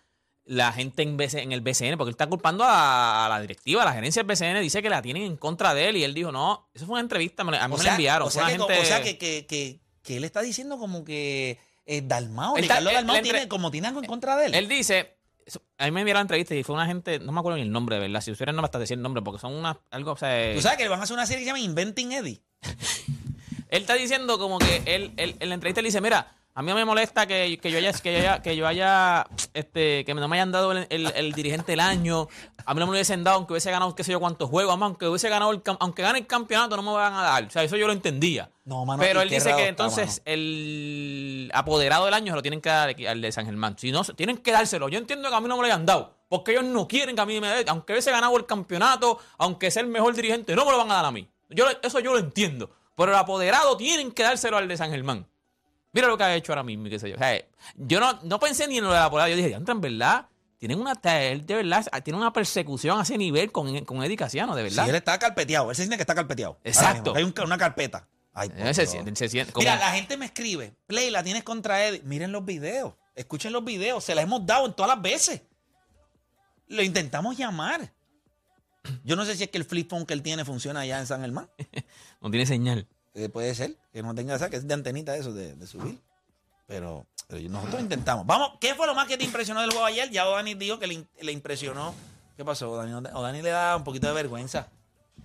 la 0.45 0.73
gente 0.73 1.03
en, 1.03 1.17
BC 1.17 1.43
en 1.43 1.53
el 1.53 1.61
BCN, 1.63 1.97
porque 1.97 2.11
él 2.11 2.15
está 2.15 2.29
culpando 2.29 2.63
a, 2.65 3.27
a 3.27 3.29
la 3.29 3.41
directiva, 3.41 3.83
a 3.83 3.87
la 3.87 3.93
gerencia 3.93 4.23
del 4.23 4.27
BCN, 4.35 4.61
dice 4.61 4.83
que 4.83 4.89
la 4.91 5.03
tienen 5.03 5.25
en 5.25 5.37
contra 5.37 5.75
de 5.75 5.89
él 5.89 5.97
y 5.97 6.05
él 6.05 6.15
dijo, 6.15 6.31
no, 6.31 6.69
eso 6.75 6.87
fue 6.87 6.93
una 6.95 7.01
entrevista, 7.01 7.43
me 7.43 7.53
la- 7.53 7.65
a 7.65 7.69
mí 7.69 7.75
O 7.75 7.77
me 7.79 7.83
sea, 7.83 7.93
la 7.93 7.97
enviaron. 7.97 8.29
O 8.29 8.31
fue 8.31 8.35
sea, 8.35 8.43
una 8.45 8.53
que, 8.53 8.59
gente- 8.75 8.79
o 8.81 8.85
sea 8.85 9.03
que, 9.03 9.19
que, 9.19 9.47
que, 9.47 9.81
que 10.03 10.17
él 10.19 10.25
está 10.25 10.41
diciendo 10.43 10.79
como 10.79 11.05
que 11.05 11.59
eh, 11.87 12.03
Dalmao, 12.05 12.57
Él 12.57 12.63
Ricardo 12.63 12.89
está- 12.89 12.91
él- 12.91 12.97
Dalmao 12.97 13.17
él 13.17 13.21
entre- 13.21 13.33
tiene, 13.39 13.49
como 13.49 13.71
tiene 13.71 13.89
algo 13.89 14.01
en 14.01 14.07
contra 14.07 14.37
de 14.37 14.47
él. 14.47 14.55
Él 14.55 14.69
dice, 14.69 15.17
a 15.79 15.85
mí 15.85 15.91
me 15.91 16.01
enviaron 16.01 16.19
la 16.21 16.23
entrevista 16.23 16.55
y 16.55 16.63
fue 16.63 16.75
una 16.75 16.87
gente, 16.87 17.19
no 17.19 17.33
me 17.33 17.41
acuerdo 17.41 17.57
ni 17.57 17.63
el 17.63 17.71
nombre, 17.71 17.97
de 17.97 18.03
verdad, 18.03 18.21
si 18.21 18.31
ustedes 18.31 18.55
no 18.55 18.63
me 18.63 18.67
están 18.67 18.81
diciendo 18.81 19.01
el 19.01 19.05
nombre, 19.05 19.23
porque 19.23 19.41
son 19.41 19.53
unas, 19.55 19.77
algo, 19.91 20.13
o 20.13 20.17
sea... 20.17 20.55
Tú 20.55 20.63
sabes 20.63 20.79
que 20.79 20.89
van 20.89 21.01
a 21.01 21.03
hacer 21.03 21.15
una 21.15 21.27
serie 21.27 21.41
que 21.41 21.45
se 21.45 21.49
llama 21.57 21.61
Inventing 21.61 22.13
Eddie. 22.13 22.43
Él 23.69 23.81
está 23.83 23.95
diciendo 23.95 24.39
como 24.39 24.59
que 24.59 24.83
él, 24.87 25.13
él- 25.17 25.37
en 25.41 25.49
la 25.49 25.55
entrevista 25.57 25.81
él 25.81 25.87
dice, 25.87 26.01
mira, 26.01 26.33
a 26.57 26.63
mí 26.63 26.69
no 26.69 26.75
me 26.77 26.85
molesta 26.85 27.27
que, 27.27 27.59
que 27.61 27.71
yo 27.71 27.79
haya, 27.79 27.93
que 27.93 28.13
yo 28.13 28.19
haya, 28.19 28.43
que 28.43 28.57
yo 28.57 28.67
haya, 28.67 29.27
este, 29.55 30.05
que 30.05 30.15
no 30.15 30.29
me 30.29 30.37
hayan 30.37 30.53
dado 30.53 30.73
el, 30.73 30.87
el- 30.91 31.13
el 31.15 31.33
dirigente 31.33 31.73
del 31.73 31.81
año, 31.81 32.29
a 32.65 32.73
mí 32.75 32.81
no 32.81 32.87
me 32.87 32.93
lo 32.93 32.97
hubiesen 32.97 33.25
dado 33.25 33.37
aunque 33.39 33.53
hubiese 33.55 33.71
ganado 33.71 33.95
qué 33.95 34.05
sé 34.05 34.13
yo 34.13 34.21
cuántos 34.21 34.49
juegos, 34.49 34.71
además, 34.73 34.87
aunque 34.89 35.07
hubiese 35.09 35.29
ganado 35.29 35.51
el, 35.51 35.61
aunque 35.81 36.03
gane 36.03 36.21
el 36.21 36.27
campeonato 36.27 36.77
no 36.77 36.83
me 36.83 36.93
van 36.93 37.13
a 37.15 37.23
dar, 37.23 37.45
o 37.45 37.51
sea, 37.51 37.63
eso 37.65 37.77
yo 37.77 37.87
lo 37.87 37.93
entendía. 37.93 38.51
No, 38.65 38.85
mano, 38.87 39.03
Pero 39.03 39.21
él 39.21 39.29
dice 39.29 39.51
que 39.51 39.69
está, 39.69 39.69
entonces 39.69 40.23
el 40.25 41.51
apoderado 41.53 42.05
del 42.07 42.15
año 42.15 42.33
se 42.33 42.37
lo 42.37 42.43
tienen 42.43 42.61
que 42.61 42.69
dar 42.69 42.95
al 43.09 43.21
de 43.21 43.33
San 43.33 43.45
Germán. 43.47 43.77
Si 43.79 43.93
no, 43.93 44.03
tienen 44.05 44.39
que 44.39 44.53
dárselo. 44.53 44.89
Yo 44.89 44.99
entiendo 44.99 45.29
que 45.29 45.35
a 45.35 45.41
mí 45.41 45.49
no 45.49 45.57
me 45.57 45.61
lo 45.63 45.67
hayan 45.67 45.85
dado. 45.85 46.15
Porque 46.29 46.53
ellos 46.53 46.65
no 46.65 46.89
quieren 46.89 47.15
que 47.15 47.21
a 47.21 47.27
mí 47.27 47.41
me 47.41 47.49
den. 47.49 47.69
Aunque 47.69 47.93
hubiese 47.93 48.11
ganado 48.11 48.35
el 48.37 48.47
campeonato, 48.47 49.19
aunque 49.39 49.71
sea 49.71 49.83
el 49.83 49.89
mejor 49.89 50.15
dirigente, 50.15 50.55
no 50.57 50.65
me 50.65 50.71
lo 50.73 50.79
van 50.79 50.91
a 50.91 50.95
dar 50.95 51.05
a 51.05 51.11
mí. 51.11 51.29
Yo, 51.51 51.67
eso 51.83 52.01
yo 52.01 52.13
lo 52.13 52.19
entiendo. 52.19 52.71
Pero 52.97 53.13
el 53.13 53.19
apoderado 53.19 53.77
tienen 53.77 54.13
que 54.13 54.23
dárselo 54.23 54.57
al 54.57 54.67
de 54.67 54.77
San 54.77 54.91
Germán. 54.91 55.27
Mira 55.95 56.09
lo 56.09 56.19
que 56.19 56.25
ha 56.25 56.35
hecho 56.37 56.53
ahora 56.53 56.63
mismo, 56.63 56.87
y 56.87 56.91
qué 56.91 56.99
sé 56.99 57.09
yo. 57.09 57.15
O 57.15 57.19
sea, 57.19 57.41
yo 57.77 58.01
no, 58.01 58.19
no 58.25 58.39
pensé 58.39 58.69
ni 58.69 58.77
en 58.79 58.85
lo 58.85 58.93
del 58.93 59.01
apoderado. 59.01 59.31
Yo 59.31 59.37
dije, 59.37 59.49
"Diantre, 59.49 59.73
en 59.73 59.81
verdad, 59.81 60.27
tienen 60.59 60.79
una, 60.81 60.93
él 61.23 61.47
de 61.47 61.55
verdad, 61.55 61.87
tiene 62.03 62.19
una 62.19 62.33
persecución 62.33 62.99
a 62.99 63.03
ese 63.03 63.17
nivel 63.17 63.51
con, 63.53 63.85
con 63.85 64.03
Eddie 64.05 64.17
Casiano, 64.17 64.55
de 64.57 64.65
verdad. 64.65 64.85
Sí, 64.85 64.91
él 64.91 64.97
está 64.97 65.19
carpeteado. 65.19 65.71
Él 65.71 65.77
se 65.77 65.83
siente 65.83 65.97
que 65.97 66.03
está 66.03 66.15
carpeteado. 66.15 66.59
Exacto. 66.65 67.15
Mismo, 67.15 67.17
Hay 67.17 67.25
un- 67.25 67.47
una 67.47 67.57
carpeta. 67.59 68.07
Ay, 68.33 68.51
Eh, 68.57 68.75
se 68.75 68.87
siente- 68.87 69.15
se 69.15 69.29
siente 69.29 69.53
como- 69.53 69.63
Mira, 69.63 69.77
la 69.77 69.93
gente 69.93 70.17
me 70.17 70.27
escribe, 70.27 70.75
Play, 70.87 71.11
la 71.11 71.23
tienes 71.23 71.45
contra 71.45 71.87
Eddie. 71.87 72.03
Miren 72.03 72.33
los 72.33 72.45
videos. 72.45 72.95
Escuchen 73.15 73.53
los 73.53 73.65
videos. 73.65 74.03
Se 74.03 74.15
la 74.17 74.23
hemos 74.23 74.45
dado 74.45 74.67
en 74.67 74.73
todas 74.75 74.89
las 74.97 75.01
veces. 75.01 75.43
Lo 76.67 76.83
intentamos 76.83 77.37
llamar. 77.37 77.93
Yo 79.05 79.15
no 79.17 79.25
sé 79.25 79.37
si 79.37 79.45
es 79.45 79.51
que 79.51 79.59
el 79.59 79.65
flip 79.65 79.89
phone 79.89 80.05
que 80.05 80.15
él 80.15 80.23
tiene 80.23 80.45
funciona 80.45 80.81
allá 80.81 80.99
en 80.99 81.07
San 81.07 81.21
Germán. 81.21 81.49
no 82.21 82.31
tiene 82.31 82.45
señal. 82.47 82.89
Eh, 83.15 83.29
puede 83.29 83.55
ser 83.55 83.77
que 83.93 84.03
no 84.03 84.15
tenga 84.15 84.35
esa, 84.35 84.51
que 84.51 84.57
es 84.57 84.67
de 84.67 84.75
antenita 84.75 85.17
eso 85.17 85.33
de, 85.33 85.55
de 85.55 85.67
subir. 85.67 86.01
Pero, 86.67 87.07
pero 87.29 87.49
nosotros 87.49 87.81
intentamos. 87.81 88.27
Vamos, 88.27 88.53
¿qué 88.61 88.75
fue 88.75 88.87
lo 88.87 88.95
más 88.95 89.07
que 89.07 89.17
te 89.17 89.25
impresionó 89.25 89.61
del 89.61 89.71
juego 89.71 89.85
ayer? 89.87 90.11
Ya 90.11 90.27
Odani 90.27 90.55
dijo 90.55 90.79
que 90.79 90.87
le, 90.87 91.07
le 91.21 91.33
impresionó. 91.33 91.95
¿Qué 92.37 92.45
pasó, 92.45 92.73
Odani? 92.73 92.93
Odani 92.93 93.43
le 93.43 93.51
da 93.51 93.77
un 93.77 93.85
poquito 93.85 94.09
de 94.09 94.15
vergüenza. 94.15 94.69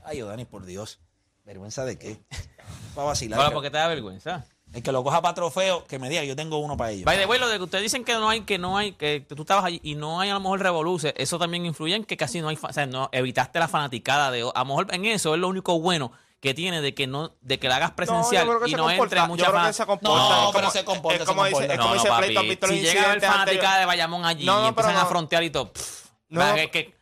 Ay, 0.03 0.21
Odani, 0.21 0.45
por 0.45 0.65
Dios. 0.65 0.99
¿Vergüenza 1.45 1.83
de 1.85 1.97
qué? 1.97 2.21
Para 2.95 3.07
vacilar. 3.07 3.39
Ahora, 3.39 3.53
¿por 3.53 3.63
qué 3.63 3.71
te 3.71 3.77
da 3.77 3.87
vergüenza? 3.87 4.45
El 4.71 4.83
que 4.83 4.91
lo 4.91 5.03
coja 5.03 5.19
para 5.21 5.33
trofeo, 5.33 5.85
que 5.87 5.97
me 5.97 6.09
diga, 6.09 6.23
yo 6.23 6.35
tengo 6.35 6.59
uno 6.59 6.77
para 6.77 6.91
ellos. 6.91 7.03
By 7.05 7.17
the 7.17 7.25
way, 7.25 7.39
lo 7.39 7.47
de 7.47 7.57
que 7.57 7.63
ustedes 7.63 7.81
dicen 7.81 8.03
que 8.03 8.13
no 8.13 8.29
hay, 8.29 8.41
que 8.41 8.59
no 8.59 8.77
hay, 8.77 8.91
que 8.91 9.21
tú 9.21 9.41
estabas 9.41 9.65
allí 9.65 9.79
y 9.83 9.95
no 9.95 10.19
hay 10.19 10.29
a 10.29 10.35
lo 10.35 10.39
mejor 10.41 10.59
revoluce, 10.61 11.13
eso 11.17 11.39
también 11.39 11.65
influye 11.65 11.95
en 11.95 12.03
que 12.03 12.15
casi 12.17 12.39
no 12.39 12.49
hay, 12.49 12.57
o 12.61 12.73
sea, 12.73 12.85
no, 12.85 13.09
evitaste 13.11 13.57
la 13.57 13.67
fanaticada 13.67 14.29
de, 14.29 14.41
a 14.53 14.59
lo 14.59 14.65
mejor 14.65 14.93
en 14.93 15.05
eso 15.05 15.33
es 15.33 15.39
lo 15.41 15.47
único 15.47 15.79
bueno 15.79 16.11
que 16.39 16.53
tiene 16.53 16.81
de 16.81 16.93
que 16.93 17.07
no, 17.07 17.31
de 17.41 17.57
que 17.59 17.67
la 17.67 17.77
hagas 17.77 17.91
presencial 17.91 18.45
yo 18.45 18.59
que 18.61 18.67
y 18.67 18.71
se 18.71 18.77
no 18.77 18.83
comporta- 18.83 19.03
entre 19.03 19.19
yo 19.21 19.27
mucha 19.27 19.43
creo 19.45 19.55
que 19.55 19.59
fan- 19.63 19.73
se 19.73 19.85
comporta. 19.87 20.17
No, 20.17 20.23
Es 20.23 20.51
pero 20.51 20.51
como- 20.53 20.71
se 20.71 20.85
comporta, 20.85 21.15
Es 21.15 21.19
se 21.21 21.25
como 21.25 21.43
dice, 21.45 21.51
comporta. 21.53 21.73
es 21.73 21.77
No, 21.79 21.83
como 21.83 21.95
no, 21.95 21.99
dice 22.01 22.09
papi. 22.09 22.21
Play, 22.23 22.33
¿tú 22.35 22.39
has 22.39 22.47
visto 22.47 22.67
los 22.67 22.75
Si 22.75 22.81
llega 22.81 23.01
a 23.01 23.05
haber 23.11 23.21
fanaticada 23.21 23.79
de 23.79 23.85
Bayamón 23.87 24.25
allí 24.25 24.45
No, 24.45 24.59
no, 24.59 24.65
y 24.65 24.69
empiezan 24.69 24.95
a 24.95 25.01
no. 25.01 25.07
frontear 25.09 25.43
y 25.43 25.49
todo, 25.49 25.73
pff, 25.73 26.05
No, 26.29 26.47
no. 26.47 26.55
que- 26.55 26.69
que- 26.71 26.98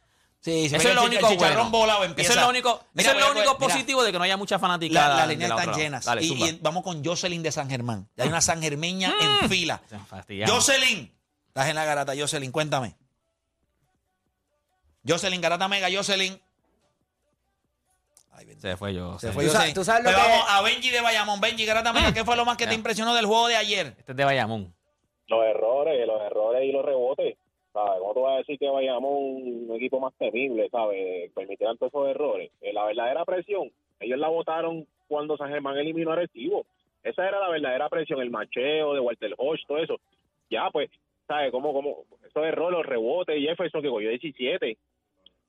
Sí, 0.48 0.66
eso 0.68 0.78
es 0.78 0.96
lo 0.96 1.04
único 1.04 1.28
bueno. 1.36 1.70
volado 1.70 2.06
empieza. 2.06 2.32
Eso 2.32 2.40
es 2.40 2.46
lo 2.46 2.50
único, 2.50 2.86
Mira, 2.94 3.10
eso 3.10 3.20
es 3.20 3.26
lo 3.26 3.32
único 3.34 3.54
mira, 3.56 3.68
positivo 3.68 4.02
de 4.02 4.14
que 4.14 4.18
no 4.18 4.24
haya 4.24 4.38
mucha 4.38 4.58
fanaticada. 4.58 5.18
las 5.18 5.28
líneas 5.28 5.50
la 5.50 5.56
están 5.62 5.76
llenas. 5.78 6.06
Dale, 6.06 6.24
y, 6.24 6.60
vamos 6.62 6.84
con 6.84 7.04
Jocelyn 7.04 7.44
de 7.44 7.52
San 7.52 7.70
Germán. 7.70 8.08
Hay 8.18 8.30
una 8.30 8.40
San 8.40 8.62
Germeña 8.62 9.14
en 9.42 9.50
fila. 9.50 9.82
Se 9.90 10.00
fastidiaron. 10.00 10.56
Jocelyn. 10.56 11.14
Estás 11.50 11.68
en 11.68 11.76
la 11.76 11.84
garata, 11.84 12.14
Jocelyn. 12.18 12.52
Cuéntame. 12.54 12.96
Jocelyn, 15.06 15.42
garata 15.42 15.68
mega, 15.68 15.88
Jocelyn. 15.92 16.40
Ay. 18.32 18.48
Se 18.62 18.78
fue 18.78 18.94
yo. 18.94 19.20
Se 19.20 19.28
se- 19.28 19.34
fue 19.34 19.50
sabes- 19.50 19.74
tú 19.74 19.84
sabes 19.84 20.04
lo 20.06 20.12
Pero 20.12 20.22
que- 20.24 20.30
vamos 20.30 20.46
a 20.48 20.62
Benji 20.62 20.90
de 20.92 21.02
Bayamón. 21.02 21.42
Benji, 21.42 21.66
garata 21.66 21.92
mega, 21.92 22.14
¿qué 22.14 22.24
fue 22.24 22.36
lo 22.38 22.46
más 22.46 22.56
que 22.56 22.68
te 22.68 22.74
impresionó 22.74 23.14
del 23.16 23.26
juego 23.26 23.48
de 23.48 23.56
ayer? 23.58 23.96
Este 24.00 24.12
es 24.14 24.16
de 24.16 24.24
Bayamón. 24.24 24.74
los 25.28 25.44
errores, 25.46 26.08
los 26.08 26.22
errores 26.22 26.64
y 26.64 26.72
los 26.72 26.86
rebotes. 26.86 27.36
¿Sabes? 27.78 28.00
¿Cómo 28.00 28.14
tú 28.16 28.22
vas 28.22 28.34
a 28.34 28.38
decir 28.38 28.58
que 28.58 28.68
vayamos 28.68 29.12
un 29.20 29.72
equipo 29.76 30.00
más 30.00 30.12
temible, 30.18 30.68
¿sabes? 30.72 31.32
Permitirán 31.34 31.78
todos 31.78 31.92
esos 31.92 32.08
errores. 32.08 32.50
Eh, 32.62 32.74
la 32.74 32.86
verdadera 32.86 33.24
presión, 33.24 33.70
ellos 34.00 34.18
la 34.18 34.30
votaron 34.30 34.88
cuando 35.08 35.38
San 35.38 35.52
Germán 35.52 35.78
eliminó 35.78 36.10
a 36.10 36.14
Arecibo. 36.14 36.66
Esa 37.04 37.28
era 37.28 37.40
la 37.40 37.50
verdadera 37.50 37.88
presión, 37.88 38.20
el 38.20 38.32
macheo 38.32 38.96
de 38.96 39.00
Walter 39.00 39.36
Hodge, 39.38 39.62
todo 39.68 39.78
eso. 39.78 40.00
Ya, 40.50 40.72
pues, 40.72 40.90
¿sabes? 41.28 41.52
Cómo, 41.52 41.72
cómo, 41.72 41.98
esos 42.28 42.44
errores, 42.44 42.80
los 42.80 42.86
rebotes, 42.88 43.40
Jefferson 43.40 43.84
que 43.84 43.90
cogió 43.90 44.10
17. 44.10 44.76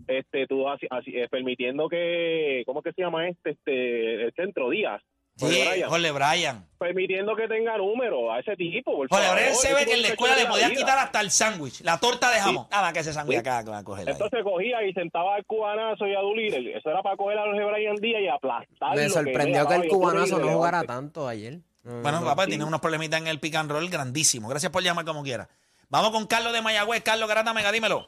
Este, 0.06 0.46
tú 0.46 0.68
así, 0.68 0.86
así, 0.90 1.16
eh, 1.16 1.28
permitiendo 1.30 1.88
que, 1.88 2.62
¿cómo 2.66 2.82
que 2.82 2.92
se 2.92 3.00
llama 3.00 3.26
este? 3.26 3.52
Este, 3.52 4.24
el 4.24 4.32
centro 4.34 4.68
Díaz. 4.68 5.02
Jorge 5.38 5.54
Sí, 5.54 5.68
Bryan. 5.68 5.88
Jorge 5.90 6.10
Bryan. 6.12 6.64
Permitiendo 6.78 7.36
que 7.36 7.48
tenga 7.48 7.76
número 7.76 8.32
a 8.32 8.40
ese 8.40 8.56
tipo, 8.56 8.96
por 8.96 9.08
Jorge. 9.08 9.32
Bryan 9.32 9.54
se 9.54 9.74
ve 9.74 9.84
que 9.86 9.94
en 9.94 10.02
la 10.02 10.08
escuela 10.08 10.36
le 10.36 10.46
podían 10.46 10.72
quitar 10.72 10.98
hasta 10.98 11.20
el 11.20 11.30
sándwich, 11.30 11.80
la 11.82 11.98
torta 11.98 12.30
de 12.30 12.40
jamón. 12.40 12.66
Nada, 12.70 12.92
que 12.92 13.00
ese 13.00 13.12
sándwich 13.12 13.36
Sí. 13.36 13.40
acá 13.40 13.64
que 13.64 13.70
va 13.70 13.78
a 13.78 13.84
coger 13.84 14.08
ahí. 14.08 14.12
Entonces 14.12 14.42
cogía 14.42 14.82
y 14.84 14.92
sentaba 14.92 15.34
al 15.36 15.44
cubanazo 15.44 16.06
y 16.06 16.14
a 16.14 16.20
Doolittle. 16.20 16.76
Eso 16.76 16.90
era 16.90 17.02
para 17.02 17.16
coger 17.16 17.38
a 17.38 17.46
los 17.46 17.56
Brian 17.72 17.96
Díaz 17.96 18.22
y 18.22 18.28
aplastarlo. 18.28 18.96
Me 19.02 19.08
sorprendió 19.08 19.66
que 19.68 19.74
el 19.74 19.88
cubanazo 19.88 20.38
no 20.38 20.48
jugara 20.48 20.82
tanto. 20.84 21.28
ayer. 21.28 21.58
No, 21.84 22.02
Bueno, 22.02 22.20
no, 22.20 22.26
papá, 22.26 22.44
sí. 22.44 22.50
tiene 22.50 22.64
unos 22.64 22.80
problemitas 22.80 23.20
en 23.20 23.28
el 23.28 23.38
pick 23.40 23.54
and 23.54 23.70
roll 23.70 23.88
grandísimo. 23.88 24.48
Gracias 24.48 24.70
por 24.72 24.82
llamar 24.82 25.04
como 25.04 25.22
quiera. 25.22 25.48
Vamos 25.88 26.10
con 26.10 26.26
Carlos 26.26 26.52
de 26.52 26.60
Mayagüez. 26.60 27.02
Carlos 27.02 27.28
Garata 27.28 27.54
Mega, 27.54 27.72
dímelo. 27.72 28.06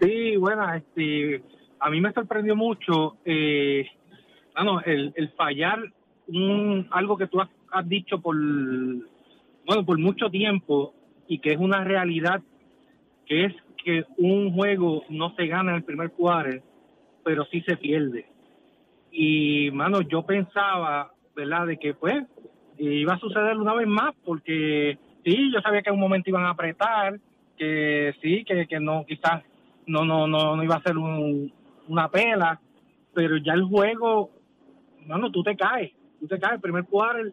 Sí, 0.00 0.36
bueno, 0.36 0.72
este, 0.74 1.42
a 1.80 1.90
mí 1.90 2.00
me 2.00 2.12
sorprendió 2.12 2.54
mucho, 2.56 3.16
eh, 3.24 3.86
bueno, 4.54 4.80
el, 4.84 5.12
el 5.16 5.32
fallar 5.32 5.78
un, 6.28 6.86
algo 6.90 7.16
que 7.16 7.26
tú 7.26 7.40
has, 7.40 7.48
has 7.72 7.88
dicho 7.88 8.20
por, 8.20 8.36
bueno, 8.36 9.84
por 9.84 9.98
mucho 9.98 10.30
tiempo 10.30 10.94
y 11.28 11.38
que 11.38 11.52
es 11.52 11.58
una 11.58 11.84
realidad, 11.84 12.42
que 13.26 13.46
es 13.46 13.54
que 13.84 14.04
un 14.16 14.52
juego 14.52 15.04
no 15.10 15.34
se 15.36 15.46
gana 15.46 15.70
en 15.72 15.76
el 15.78 15.84
primer 15.84 16.10
cuadro, 16.12 16.62
pero 17.22 17.44
sí 17.46 17.60
se 17.62 17.76
pierde. 17.76 18.26
Y, 19.10 19.70
mano, 19.72 20.00
yo 20.02 20.24
pensaba, 20.24 21.12
¿verdad?, 21.36 21.66
de 21.66 21.76
que 21.78 21.94
pues 21.94 22.24
iba 22.78 23.14
a 23.14 23.18
suceder 23.18 23.56
una 23.56 23.74
vez 23.74 23.86
más, 23.86 24.14
porque 24.24 24.98
sí, 25.24 25.52
yo 25.52 25.60
sabía 25.60 25.82
que 25.82 25.90
en 25.90 25.94
un 25.94 26.00
momento 26.00 26.30
iban 26.30 26.44
a 26.44 26.50
apretar, 26.50 27.18
que 27.56 28.14
sí, 28.20 28.44
que, 28.44 28.66
que 28.66 28.80
no, 28.80 29.04
quizás 29.06 29.42
no, 29.86 30.04
no, 30.04 30.26
no, 30.26 30.56
no 30.56 30.62
iba 30.64 30.76
a 30.76 30.82
ser 30.82 30.98
un- 30.98 31.52
una 31.86 32.08
pela, 32.08 32.60
pero 33.12 33.36
ya 33.36 33.52
el 33.52 33.64
juego, 33.64 34.30
mano, 35.06 35.30
tú 35.30 35.42
te 35.42 35.56
caes, 35.56 35.92
tú 36.26 36.34
te 36.34 36.40
caes, 36.40 36.54
el 36.54 36.60
primer 36.60 36.84
cuadro 36.84 37.28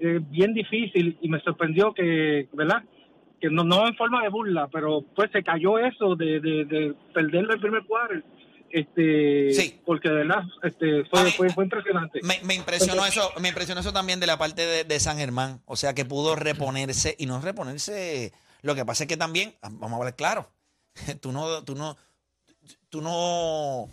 eh, 0.00 0.20
bien 0.22 0.54
difícil 0.54 1.18
y 1.20 1.28
me 1.28 1.40
sorprendió 1.40 1.92
que, 1.92 2.48
¿verdad? 2.52 2.82
Que 3.40 3.48
no, 3.50 3.64
no 3.64 3.86
en 3.86 3.94
forma 3.96 4.22
de 4.22 4.28
burla, 4.28 4.68
pero 4.68 5.02
pues 5.14 5.30
se 5.32 5.42
cayó 5.42 5.78
eso 5.78 6.14
de, 6.16 6.40
de, 6.40 6.64
de 6.64 6.94
perderlo 7.14 7.54
el 7.54 7.60
primer 7.60 7.84
cuadro. 7.84 8.20
Este, 8.70 9.50
Sí. 9.52 9.80
porque 9.86 10.08
de 10.10 10.14
verdad 10.16 10.42
este, 10.62 11.04
fue, 11.06 11.24
mí- 11.24 11.30
fue, 11.30 11.48
fue 11.50 11.64
impresionante. 11.64 12.20
Me, 12.22 12.38
me 12.44 12.54
impresionó 12.54 13.06
eso, 13.06 13.30
me 13.40 13.48
impresionó 13.48 13.80
eso 13.80 13.92
también 13.94 14.20
de 14.20 14.26
la 14.26 14.36
parte 14.38 14.66
de, 14.66 14.84
de 14.84 15.00
San 15.00 15.16
Germán. 15.18 15.60
O 15.64 15.74
sea 15.76 15.94
que 15.94 16.04
pudo 16.04 16.36
reponerse 16.36 17.16
y 17.18 17.26
no 17.26 17.40
reponerse. 17.40 18.32
Lo 18.62 18.74
que 18.74 18.84
pasa 18.84 19.04
es 19.04 19.08
que 19.08 19.16
también, 19.16 19.54
vamos 19.62 19.92
a 19.92 19.96
hablar 19.96 20.16
claro, 20.16 20.48
tú 21.22 21.32
no, 21.32 21.64
tú 21.64 21.74
no, 21.76 21.96
tú 22.90 23.00
no, 23.00 23.88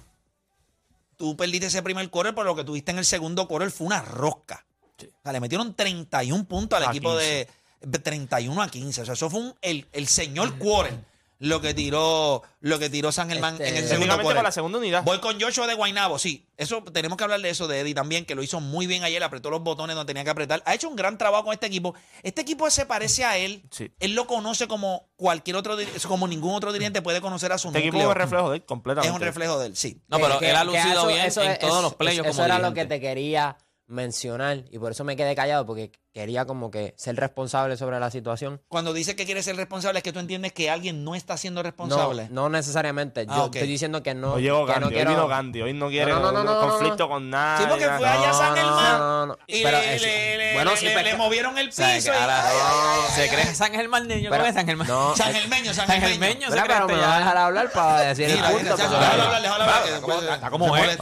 tú 1.17 1.35
perdiste 1.37 1.67
ese 1.67 1.81
primer 1.83 2.09
quarter, 2.09 2.33
pero 2.35 2.45
lo 2.45 2.55
que 2.55 2.63
tuviste 2.63 2.91
en 2.91 2.97
el 2.97 3.05
segundo 3.05 3.47
quarter 3.47 3.71
fue 3.71 3.87
una 3.87 4.01
rosca. 4.01 4.65
O 4.99 5.21
sea, 5.23 5.33
le 5.33 5.39
metieron 5.39 5.73
31 5.75 6.45
puntos 6.45 6.77
al 6.77 6.85
A 6.87 6.89
equipo 6.89 7.11
15. 7.11 7.23
de, 7.25 7.47
de 7.81 7.99
31 7.99 8.61
a 8.61 8.67
15. 8.69 9.01
O 9.01 9.05
sea, 9.05 9.13
eso 9.13 9.29
fue 9.29 9.39
un- 9.41 9.55
el, 9.61 9.87
el 9.91 10.07
señor 10.07 10.57
quarter 10.57 10.97
lo 11.39 11.59
que 11.61 11.73
tiró, 11.73 12.43
lo 12.61 12.79
que 12.79 12.89
tiró 12.89 13.11
San 13.11 13.29
Germán 13.29 13.53
Este, 13.55 13.67
en 13.69 13.75
el 13.75 13.83
segundo 13.83 14.05
Técnicamente 14.05 14.35
con 14.35 14.43
la 14.43 14.51
segunda 14.51 14.77
unidad. 14.79 15.03
Voy 15.03 15.19
con 15.19 15.39
Joshua 15.39 15.67
de 15.67 15.73
Guainabo, 15.73 16.17
sí. 16.17 16.47
Eso 16.57 16.81
tenemos 16.83 17.17
que 17.17 17.23
hablar 17.25 17.41
de 17.41 17.49
eso 17.49 17.67
de 17.67 17.81
Eddie 17.81 17.93
también, 17.93 18.25
que 18.25 18.35
lo 18.35 18.41
hizo 18.43 18.61
muy 18.61 18.87
bien 18.87 19.03
ayer, 19.03 19.21
apretó 19.23 19.49
los 19.49 19.61
botones 19.61 19.95
donde 19.95 20.09
tenía 20.11 20.23
que 20.23 20.29
apretar. 20.29 20.63
Ha 20.65 20.73
hecho 20.73 20.87
un 20.87 20.95
gran 20.95 21.17
trabajo 21.17 21.43
con 21.45 21.53
este 21.53 21.65
equipo. 21.67 21.93
Este 22.23 22.41
equipo 22.41 22.69
se 22.69 22.85
parece 22.85 23.25
a 23.25 23.37
él. 23.37 23.63
Sí. 23.71 23.91
Él 23.99 24.15
lo 24.15 24.27
conoce 24.27 24.67
como 24.67 25.09
cualquier 25.17 25.57
otro, 25.57 25.77
dir- 25.77 25.89
como 26.07 26.27
ningún 26.27 26.55
otro 26.55 26.71
dirigente 26.71 27.01
puede 27.01 27.19
conocer 27.19 27.51
a 27.51 27.57
su 27.57 27.67
Este 27.67 27.79
equipo 27.79 27.97
núcleo. 27.97 28.11
es 28.11 28.17
reflejo 28.17 28.49
de 28.49 28.55
él 28.55 28.61
Es 28.61 28.67
completamente. 28.67 29.13
un 29.15 29.21
reflejo 29.21 29.59
de 29.59 29.67
él, 29.67 29.75
sí. 29.75 30.01
No, 30.07 30.19
pero 30.19 30.39
Que- 30.39 30.49
él 30.51 30.55
ha 30.55 30.63
lucido 30.63 30.83
eso- 30.91 31.07
bien 31.07 31.25
eso 31.25 31.41
en 31.43 31.51
es- 31.51 31.59
todos 31.59 31.81
los 31.81 31.91
eso- 31.91 31.97
playoffs 31.97 32.29
Eso 32.29 32.35
como 32.37 32.45
era 32.45 32.59
lo 32.59 32.69
que 32.73 32.81
dirigente. 32.85 32.95
te 32.95 33.01
quería 33.01 33.57
mencionar 33.87 34.63
y 34.71 34.79
por 34.79 34.91
eso 34.91 35.03
me 35.03 35.15
quedé 35.15 35.35
callado 35.35 35.65
porque 35.65 35.91
quería 36.15 36.45
como 36.45 36.71
que 36.71 36.93
ser 36.97 37.17
responsable 37.17 37.75
sobre 37.75 37.99
la 37.99 38.09
situación. 38.09 38.61
Cuando 38.69 38.93
dice 38.93 39.17
que 39.17 39.25
quiere 39.25 39.43
ser 39.43 39.57
responsable, 39.57 39.99
es 39.99 40.03
que 40.03 40.13
tú 40.13 40.19
entiendes 40.19 40.53
que 40.53 40.69
alguien 40.69 41.03
no 41.03 41.13
está 41.13 41.35
siendo 41.35 41.61
responsable. 41.61 42.29
no 42.31 42.47
necesariamente. 42.47 43.25
Yo 43.25 43.33
Ah, 43.33 43.45
estoy 43.53 43.67
diciendo 43.67 44.01
que 44.01 44.15
no. 44.15 44.33
Hoy 44.35 44.43
llegó 44.43 44.65
Gandhi, 44.65 44.79
no 44.85 44.87
quiero... 44.91 45.09
hoy 45.09 45.15
vino 45.17 45.27
Gandhi, 45.27 45.61
hoy 45.61 45.73
no 45.73 45.89
quiere 45.89 46.11
No, 46.13 46.19
no, 46.21 46.31
no, 46.31 46.43
no, 46.45 46.53
no, 46.55 46.69
conflicto 46.69 47.03
no. 47.03 47.09
con 47.09 47.29
nada. 47.29 47.57
Sí, 47.57 47.65
porque 47.69 47.85
fue 47.89 48.07
allá 48.07 48.31
San 48.33 48.55
Germán 48.55 48.97
No, 48.97 48.99
no, 48.99 49.25
no. 49.25 49.37
y 49.45 49.61
Pero 49.61 49.77
le, 49.77 49.95
eso- 49.95 50.05
le- 50.05 50.37
le- 50.37 50.53
bueno, 50.53 50.71
le- 50.71 50.77
sí, 50.77 50.85
le- 50.85 50.93
pero- 50.93 51.05
le 51.09 51.15
movieron 51.17 51.57
el 51.57 51.67
O 51.67 51.71
sea, 51.73 51.93
piso. 51.95 52.11
que 52.13 52.17
y- 52.17 52.21
ay, 52.21 52.99
se 53.13 53.27
cree. 53.27 53.53
San 53.53 53.73
Germán 53.73 54.07
niño, 54.07 54.29
Pero- 54.29 54.43
¿cómo 54.43 54.45
es 54.49 54.55
San 54.55 54.65
Germán? 54.65 54.87
no, 54.87 55.15
San 55.17 55.29
es- 55.35 55.41
Germeño, 55.41 55.73
San 55.73 55.87
San 55.87 55.99
Germeño. 55.99 56.21
Germeño, 56.21 56.47
cree 56.49 56.63
pero 56.65 56.87
me 56.87 56.93
va 56.95 56.99
a 56.99 57.09
ya. 57.11 57.17
dejar 57.19 57.37
hablar 57.37 57.71
para 57.73 57.99
decir 57.99 58.29
el 58.29 58.39
punto. 58.41 58.77
déjalo 58.77 58.95
hablar, 58.97 59.41
déjalo 59.41 59.63
hablar, 59.63 59.83
Está 59.85 59.99
como- 59.99 60.67
pues- 60.69 60.93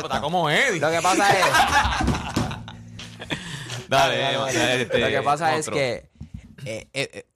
está 0.00 0.20
como 0.22 0.48
Eddie. 0.50 0.80
Lo 0.80 0.90
que 0.90 1.02
pasa 1.02 1.30
es. 1.30 1.44
Dale, 3.92 4.18
dale, 4.18 4.82
este, 4.82 4.98
Lo 4.98 5.08
que 5.08 5.22
pasa 5.22 5.54
es 5.54 5.68
otro. 5.68 5.78
que 5.78 6.08
eh, 6.64 6.88
eh, 6.94 7.10
eh, 7.12 7.26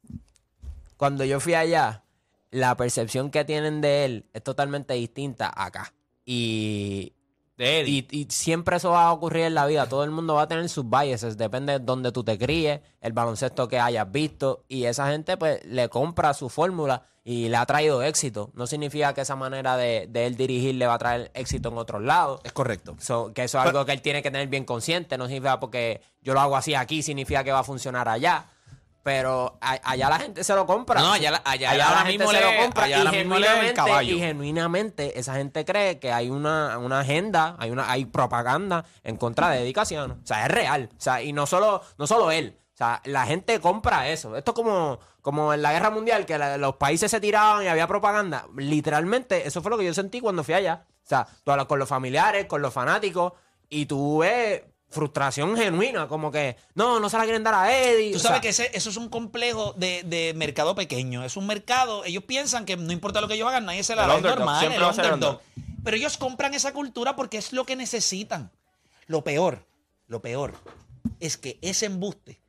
cuando 0.96 1.22
yo 1.24 1.38
fui 1.38 1.52
allá, 1.52 2.02
la 2.50 2.74
percepción 2.78 3.30
que 3.30 3.44
tienen 3.44 3.82
de 3.82 4.06
él 4.06 4.24
es 4.32 4.42
totalmente 4.42 4.94
distinta 4.94 5.52
acá. 5.54 5.92
Y, 6.24 7.12
De 7.56 7.84
y, 7.86 8.06
y 8.10 8.26
siempre 8.30 8.76
eso 8.76 8.90
va 8.90 9.06
a 9.06 9.12
ocurrir 9.12 9.44
en 9.44 9.54
la 9.54 9.66
vida. 9.66 9.88
Todo 9.88 10.04
el 10.04 10.10
mundo 10.10 10.34
va 10.34 10.42
a 10.42 10.48
tener 10.48 10.68
sus 10.68 10.88
biases. 10.88 11.38
Depende 11.38 11.74
de 11.74 11.78
dónde 11.78 12.12
tú 12.12 12.22
te 12.22 12.38
críes, 12.38 12.80
el 13.00 13.12
baloncesto 13.12 13.66
que 13.66 13.78
hayas 13.78 14.10
visto. 14.12 14.64
Y 14.68 14.84
esa 14.84 15.08
gente 15.08 15.36
pues 15.36 15.64
le 15.64 15.88
compra 15.88 16.34
su 16.34 16.48
fórmula 16.50 17.04
y 17.24 17.48
le 17.48 17.56
ha 17.56 17.64
traído 17.64 18.02
éxito. 18.02 18.50
No 18.54 18.66
significa 18.66 19.14
que 19.14 19.22
esa 19.22 19.36
manera 19.36 19.76
de, 19.76 20.06
de 20.08 20.26
él 20.26 20.36
dirigir 20.36 20.74
le 20.74 20.86
va 20.86 20.94
a 20.94 20.98
traer 20.98 21.30
éxito 21.34 21.70
en 21.70 21.78
otros 21.78 22.02
lados. 22.02 22.40
Es 22.44 22.52
correcto. 22.52 22.94
So, 23.00 23.32
que 23.32 23.44
eso 23.44 23.58
es 23.58 23.66
algo 23.66 23.84
que 23.84 23.92
él 23.92 24.02
tiene 24.02 24.22
que 24.22 24.30
tener 24.30 24.48
bien 24.48 24.64
consciente. 24.64 25.16
No 25.16 25.24
significa 25.24 25.58
porque 25.58 26.02
yo 26.22 26.34
lo 26.34 26.40
hago 26.40 26.56
así 26.56 26.74
aquí, 26.74 27.02
significa 27.02 27.42
que 27.42 27.52
va 27.52 27.60
a 27.60 27.64
funcionar 27.64 28.08
allá. 28.08 28.46
Pero 29.06 29.56
allá 29.60 30.08
la 30.10 30.18
gente 30.18 30.42
se 30.42 30.52
lo 30.52 30.66
compra. 30.66 31.00
No, 31.00 31.12
allá 31.12 31.30
la- 31.30 31.42
allá 31.44 31.76
la 31.76 31.98
gente 31.98 32.18
mismo 32.24 32.32
se 32.32 32.40
le- 32.40 32.56
lo 32.56 32.60
compra. 32.64 32.84
allá 32.86 32.98
y, 32.98 33.04
le 33.04 33.08
el 33.10 33.14
genuinamente, 33.14 33.74
caballo. 33.74 34.16
y 34.16 34.18
genuinamente 34.18 35.16
esa 35.20 35.34
gente 35.36 35.64
cree 35.64 36.00
que 36.00 36.10
hay 36.10 36.28
una, 36.28 36.76
una 36.78 36.98
agenda, 36.98 37.54
hay 37.60 37.70
una 37.70 37.88
hay 37.88 38.04
propaganda 38.06 38.84
en 39.04 39.16
contra 39.16 39.50
de 39.50 39.60
dedicación. 39.60 40.10
O 40.24 40.26
sea, 40.26 40.46
es 40.46 40.50
real. 40.50 40.88
O 40.92 41.00
sea, 41.00 41.22
y 41.22 41.32
no 41.32 41.46
solo, 41.46 41.82
no 41.98 42.08
solo 42.08 42.32
él. 42.32 42.58
O 42.74 42.76
sea, 42.76 43.00
la 43.04 43.26
gente 43.26 43.60
compra 43.60 44.08
eso. 44.08 44.36
Esto 44.36 44.50
es 44.50 44.54
como, 44.56 44.98
como 45.22 45.54
en 45.54 45.62
la 45.62 45.72
guerra 45.72 45.90
mundial, 45.90 46.26
que 46.26 46.36
la- 46.36 46.56
los 46.56 46.74
países 46.74 47.08
se 47.08 47.20
tiraban 47.20 47.62
y 47.64 47.68
había 47.68 47.86
propaganda. 47.86 48.46
Literalmente, 48.56 49.46
eso 49.46 49.62
fue 49.62 49.70
lo 49.70 49.78
que 49.78 49.84
yo 49.84 49.94
sentí 49.94 50.20
cuando 50.20 50.42
fui 50.42 50.54
allá. 50.54 50.84
O 51.04 51.08
sea, 51.08 51.28
con 51.68 51.78
los 51.78 51.88
familiares, 51.88 52.46
con 52.46 52.60
los 52.60 52.74
fanáticos, 52.74 53.34
y 53.68 53.86
tú 53.86 54.18
ves 54.18 54.62
frustración 54.88 55.56
genuina, 55.56 56.08
como 56.08 56.30
que, 56.30 56.56
no, 56.74 57.00
no 57.00 57.08
se 57.10 57.18
la 57.18 57.24
quieren 57.24 57.42
dar 57.44 57.54
a 57.54 57.76
Eddie. 57.76 58.12
Tú 58.12 58.18
o 58.18 58.20
sabes 58.20 58.34
sea, 58.36 58.40
que 58.40 58.48
ese- 58.50 58.70
eso 58.76 58.90
es 58.90 58.96
un 58.96 59.08
complejo 59.08 59.74
de, 59.76 60.02
de 60.04 60.32
mercado 60.34 60.74
pequeño. 60.74 61.24
Es 61.24 61.36
un 61.36 61.46
mercado, 61.46 62.04
ellos 62.04 62.24
piensan 62.24 62.64
que 62.64 62.76
no 62.76 62.92
importa 62.92 63.20
lo 63.20 63.28
que 63.28 63.34
ellos 63.34 63.48
hagan, 63.48 63.64
nadie 63.66 63.82
se 63.84 63.94
la 63.96 64.06
da. 64.06 64.16
Es 64.16 64.22
normal, 64.22 64.64
el 64.72 64.82
underdog. 64.82 65.40
Pero 65.84 65.96
ellos 65.96 66.16
compran 66.16 66.54
esa 66.54 66.72
cultura 66.72 67.14
porque 67.16 67.36
es 67.38 67.52
lo 67.52 67.64
que 67.64 67.76
necesitan. 67.76 68.50
Lo 69.06 69.22
peor, 69.22 69.64
lo 70.08 70.20
peor, 70.20 70.54
es 71.20 71.36
que 71.36 71.58
ese 71.62 71.86
embuste, 71.86 72.40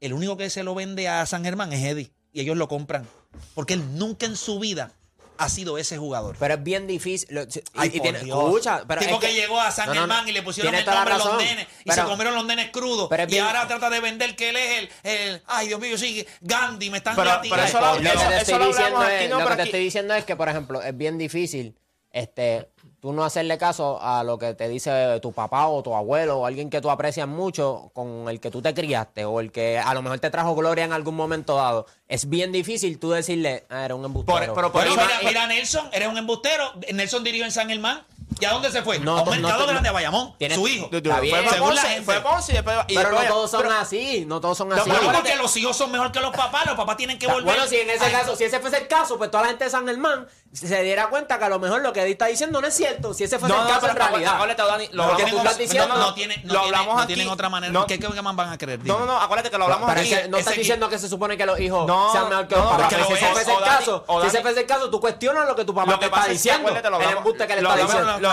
el 0.00 0.12
único 0.12 0.36
que 0.36 0.50
se 0.50 0.62
lo 0.64 0.74
vende 0.74 1.08
a 1.08 1.24
San 1.26 1.44
Germán 1.44 1.72
es 1.72 1.84
Eddie. 1.84 2.10
Y 2.32 2.40
ellos 2.40 2.56
lo 2.56 2.66
compran. 2.66 3.06
Porque 3.54 3.74
él 3.74 3.98
nunca 3.98 4.26
en 4.26 4.36
su 4.36 4.58
vida 4.58 4.92
ha 5.38 5.48
sido 5.48 5.78
ese 5.78 5.98
jugador. 5.98 6.36
Pero 6.38 6.54
es 6.54 6.62
bien 6.62 6.86
difícil. 6.86 7.28
lo- 7.34 7.42
y- 7.42 7.46
Ay, 7.74 7.90
y 7.94 8.00
tiene- 8.00 8.20
Dios. 8.20 8.38
escucha, 8.44 8.84
pero 8.86 9.00
tipo 9.00 9.14
es 9.14 9.20
que, 9.28 9.34
llegó 9.34 9.60
a 9.60 9.70
San 9.70 9.86
no, 9.88 9.94
no, 9.94 10.00
no. 10.06 10.06
Germán 10.14 10.28
y 10.28 10.32
le 10.32 10.42
pusieron 10.42 10.74
el 10.74 10.84
nombre 10.84 11.14
a 11.14 11.18
los 11.18 11.36
nenes 11.38 11.66
y 11.84 11.88
pero- 11.88 12.02
se 12.02 12.08
comieron 12.08 12.34
los 12.34 12.44
nenes 12.44 12.70
crudos. 12.70 13.08
pero 13.10 13.26
y 13.28 13.38
ahora 13.38 13.66
trata 13.66 13.90
de 13.90 14.00
vender 14.00 14.36
que 14.36 14.50
él 14.50 14.56
es 14.56 14.78
el, 14.78 14.90
el- 15.10 15.42
ay 15.46 15.68
Dios 15.68 15.80
mío, 15.80 15.96
sí, 15.98 16.26
Gandhi, 16.40 16.90
me 16.90 16.98
están 16.98 17.16
Pero- 17.16 17.30
eso 17.42 17.78
Ay, 17.82 18.02
lo- 18.02 18.14
Lo 18.14 18.20
que 18.20 18.26
te 18.28 18.36
estoy 18.38 18.58
lo 18.58 18.66
diciendo 18.68 18.96
hablamos 18.98 19.08
es, 19.08 19.20
aquí, 19.20 19.28
no, 19.28 19.38
lo 19.38 19.44
pero 19.44 19.50
que 19.50 19.56
te 19.56 19.68
estoy 19.68 19.80
diciendo 19.80 20.14
es 20.14 20.24
que, 20.24 20.36
por 20.36 20.48
ejemplo, 20.48 20.82
es 20.82 20.96
bien 20.96 21.18
difícil 21.18 21.76
este, 22.10 22.68
tú 23.02 23.12
no 23.12 23.24
hacerle 23.24 23.58
caso 23.58 24.00
a 24.00 24.22
lo 24.22 24.38
que 24.38 24.54
te 24.54 24.68
dice 24.68 25.18
tu 25.20 25.32
papá 25.32 25.66
o 25.66 25.82
tu 25.82 25.92
abuelo 25.96 26.38
o 26.38 26.46
alguien 26.46 26.70
que 26.70 26.80
tú 26.80 26.88
aprecias 26.88 27.26
mucho 27.26 27.90
con 27.94 28.28
el 28.28 28.38
que 28.38 28.48
tú 28.48 28.62
te 28.62 28.72
criaste 28.72 29.24
o 29.24 29.40
el 29.40 29.50
que 29.50 29.76
a 29.76 29.92
lo 29.92 30.02
mejor 30.02 30.20
te 30.20 30.30
trajo 30.30 30.54
gloria 30.54 30.84
en 30.84 30.92
algún 30.92 31.16
momento 31.16 31.56
dado. 31.56 31.86
Es 32.06 32.28
bien 32.28 32.52
difícil 32.52 33.00
tú 33.00 33.10
decirle, 33.10 33.64
ah, 33.70 33.84
era 33.84 33.96
un 33.96 34.04
embustero. 34.04 34.38
Por- 34.54 34.54
pero 34.54 34.72
por 34.72 34.88
mira, 34.88 35.08
mira, 35.24 35.46
Nelson, 35.48 35.88
eres 35.92 36.06
un 36.08 36.16
embustero. 36.16 36.74
Nelson 36.92 37.24
dirigió 37.24 37.44
en 37.44 37.50
San 37.50 37.68
Germán. 37.68 38.04
¿Y 38.40 38.44
a 38.46 38.50
dónde 38.52 38.70
se 38.70 38.82
fue? 38.82 38.98
No, 38.98 39.18
a 39.18 39.22
un 39.22 39.26
no, 39.26 39.48
mercado 39.48 39.60
no, 39.66 39.66
grande 39.72 39.88
a 39.90 39.92
Bayamón. 39.92 40.34
Tienes- 40.38 40.56
Su 40.56 40.66
hijo. 40.66 40.88
Está 40.90 41.20
bien. 41.20 41.36
Fue 41.44 41.52
Según 41.52 41.74
la 41.74 41.82
gente. 41.82 42.02
fue 42.04 42.20
Ponce 42.22 42.52
y 42.52 42.54
después. 42.54 42.76
y 42.88 42.94
pero 42.94 43.10
no 43.12 43.20
todos 43.24 43.50
son 43.50 43.62
pero- 43.62 43.74
así, 43.74 44.24
no 44.26 44.40
todos 44.40 44.56
son 44.56 44.72
así. 44.72 44.88
No, 44.88 44.96
pero- 45.00 45.12
porque 45.12 45.36
los 45.36 45.54
hijos 45.56 45.76
son 45.76 45.90
mejor 45.92 46.10
que 46.12 46.20
los 46.20 46.30
papás. 46.34 46.64
Los 46.66 46.76
papás 46.76 46.96
tienen 46.96 47.18
que 47.18 47.26
volver. 47.26 47.44
Bueno, 47.44 47.66
si 47.66 47.76
en 47.76 47.90
ese 47.90 48.04
Ay, 48.06 48.12
caso, 48.12 48.34
si 48.36 48.44
ese 48.44 48.58
fuese 48.60 48.78
el 48.78 48.88
caso, 48.88 49.18
pues 49.18 49.30
toda 49.30 49.42
la 49.42 49.48
gente 49.50 49.64
de 49.64 49.70
San 49.70 49.86
Germán 49.86 50.26
se 50.52 50.82
diera 50.82 51.08
cuenta 51.08 51.38
que 51.38 51.44
a 51.44 51.48
lo 51.48 51.58
mejor 51.58 51.80
lo 51.80 51.92
que 51.92 52.02
Eddie 52.02 52.12
está 52.12 52.26
diciendo 52.26 52.60
no 52.60 52.66
es 52.66 52.74
cierto. 52.74 53.14
Si 53.14 53.24
ese 53.24 53.38
fuese 53.38 53.54
No, 53.54 53.62
el 53.62 53.68
no, 53.68 53.74
caso 53.74 53.88
en 53.88 53.96
realidad. 53.96 54.34
acuérdate, 54.34 54.62
Dani, 54.62 54.88
lo 54.92 55.06
no 55.06 55.16
tienen, 55.16 55.36
estás 55.38 55.58
diciendo- 55.58 55.88
no, 55.96 56.14
no 56.14 56.52
lo 56.54 56.60
hablamos 56.60 56.98
aquí. 56.98 57.06
tienen 57.14 57.28
otra 57.32 57.48
manera. 57.48 57.72
No. 57.72 57.86
¿Qué, 57.86 57.98
qué 57.98 58.22
más 58.22 58.36
van 58.36 58.50
a 58.52 58.58
creer? 58.58 58.80
No, 58.84 58.98
no, 58.98 59.06
no, 59.06 59.18
acuérdate 59.20 59.50
que 59.50 59.56
lo 59.58 59.64
hablamos 59.64 59.88
Pero 59.88 60.00
aquí. 60.00 60.12
es 60.12 60.20
que 60.20 60.28
no 60.28 60.36
ese 60.36 60.40
estás 60.40 60.56
diciendo 60.58 60.88
que 60.90 60.98
se 60.98 61.08
supone 61.08 61.36
que 61.38 61.46
los 61.46 61.58
hijos 61.58 61.86
No, 61.86 62.12
sean 62.12 62.28
mejor 62.28 62.48
que 62.48 62.54
los 62.56 62.66
papás. 62.66 62.88
si 62.90 62.94
ese 62.94 63.12
es, 63.12 63.30
fuese 63.32 63.52
el 63.52 63.58
caso, 63.64 64.04
si 64.20 64.26
ese 64.26 64.40
fuese 64.42 64.60
el 64.60 64.66
caso, 64.66 64.90
tú 64.90 65.00
cuestionas 65.00 65.48
lo 65.48 65.56
que 65.56 65.64
tu 65.64 65.74
papá 65.74 65.98
te 65.98 66.04
está 66.06 66.26
diciendo. 66.26 66.68
el 66.68 67.16
embuste 67.16 67.46
que 67.46 67.56
le 67.56 67.62
lo 67.62 67.68
está 67.70 67.82
hablamos- 67.84 67.92
diciendo. 67.92 68.20
lo 68.20 68.28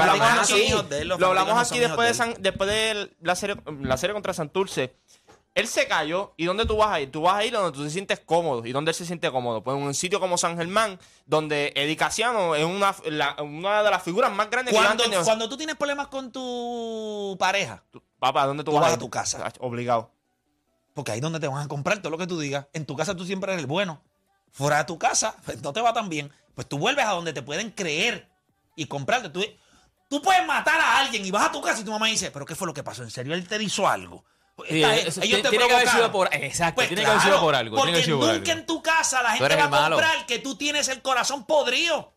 aquí, 1.59 1.79
después 1.79 2.69
de, 2.69 3.11
la 3.21 3.35
serie, 3.35 3.55
la 3.81 3.97
serie 3.97 4.13
contra 4.13 4.33
Santurce. 4.33 4.93
Él 5.59 5.67
se 5.67 5.87
cayó. 5.87 6.33
¿Y 6.37 6.45
dónde 6.45 6.65
tú 6.65 6.77
vas 6.77 6.89
a 6.89 6.99
ir? 7.01 7.11
Tú 7.11 7.21
vas 7.21 7.35
a 7.35 7.45
ir 7.45 7.51
donde 7.53 7.71
tú 7.77 7.83
te 7.83 7.89
sientes 7.89 8.19
cómodo. 8.19 8.65
¿Y 8.65 8.71
dónde 8.71 8.91
él 8.91 8.95
se 8.95 9.05
siente 9.05 9.29
cómodo? 9.31 9.63
Pues 9.63 9.75
en 9.77 9.83
un 9.83 9.93
sitio 9.93 10.19
como 10.19 10.37
San 10.37 10.57
Germán, 10.57 10.99
donde 11.25 11.71
Eddie 11.75 11.95
Casiano 11.97 12.55
es 12.55 12.65
una, 12.65 12.95
la- 13.05 13.35
una 13.41 13.83
de 13.83 13.91
las 13.91 14.01
figuras 14.03 14.31
más 14.31 14.49
grandes 14.49 14.73
que 14.73 14.77
Cuando, 14.79 15.03
han 15.03 15.09
tenido. 15.09 15.23
cuando 15.25 15.49
tú 15.49 15.57
tienes 15.57 15.75
problemas 15.75 16.07
con 16.07 16.31
tu 16.31 17.35
pareja, 17.39 17.83
Papá, 18.19 18.45
¿dónde 18.45 18.63
tú, 18.63 18.71
tú 18.71 18.75
vas, 18.75 18.81
vas 18.83 18.91
a 18.91 18.93
ir? 18.95 18.99
tu 18.99 19.09
casa. 19.09 19.51
Obligado. 19.59 20.11
porque 20.93 21.11
ahí 21.13 21.19
es 21.19 21.21
donde 21.23 21.39
te 21.39 21.47
van 21.47 21.63
a 21.63 21.67
comprar 21.67 21.99
todo 21.99 22.09
lo 22.11 22.17
que 22.17 22.27
tú 22.27 22.39
digas. 22.39 22.67
En 22.73 22.85
tu 22.85 22.95
casa 22.97 23.15
tú 23.15 23.23
siempre 23.25 23.51
eres 23.53 23.61
el 23.63 23.67
bueno. 23.67 24.01
Fuera 24.51 24.79
de 24.79 24.83
tu 24.85 24.97
casa, 24.97 25.35
pues, 25.45 25.61
no 25.61 25.71
te 25.71 25.79
va 25.81 25.93
tan 25.93 26.09
bien. 26.09 26.31
Pues 26.55 26.67
tú 26.67 26.77
vuelves 26.77 27.05
a 27.05 27.11
donde 27.11 27.31
te 27.33 27.41
pueden 27.41 27.71
creer 27.71 28.27
y 28.75 28.85
comprarte. 28.87 29.29
Tú, 29.29 29.41
Tú 30.09 30.23
puedes 30.23 30.43
matar 30.47 30.79
a 30.81 30.97
alguien 30.97 31.23
y 31.23 31.29
vas 31.29 31.45
a 31.47 31.51
tu 31.51 31.61
casa 31.61 31.81
y 31.81 31.83
tu 31.83 31.91
mamá 31.91 32.07
dice, 32.07 32.31
¿pero 32.31 32.43
qué 32.43 32.55
fue 32.55 32.65
lo 32.65 32.73
que 32.73 32.81
pasó? 32.83 33.03
¿En 33.03 33.11
serio 33.11 33.35
él 33.35 33.47
te 33.47 33.61
hizo 33.61 33.87
algo? 33.87 34.25
Sí, 34.67 34.83
eso 34.83 35.21
ellos 35.21 35.21
tiene- 35.21 35.43
te 35.43 35.49
tiene 35.49 35.67
que 35.67 35.73
haber 35.75 35.89
sido 35.89 36.11
por- 36.11 36.29
exacto, 36.33 36.75
Pues 36.75 36.87
tiene 36.87 37.03
que 37.03 37.09
haber 37.09 37.21
sido 37.21 37.39
por 37.39 37.55
algo, 37.55 37.77
Porque 37.77 38.05
nunca 38.07 38.31
algo. 38.31 38.51
en 38.51 38.65
tu 38.65 38.81
casa 38.81 39.21
la 39.23 39.31
gente 39.31 39.55
va 39.55 39.85
a 39.85 39.89
comprar 39.89 40.25
que 40.25 40.39
tú 40.39 40.55
tienes 40.55 40.87
el 40.87 41.01
corazón 41.01 41.45
podrido. 41.45 42.13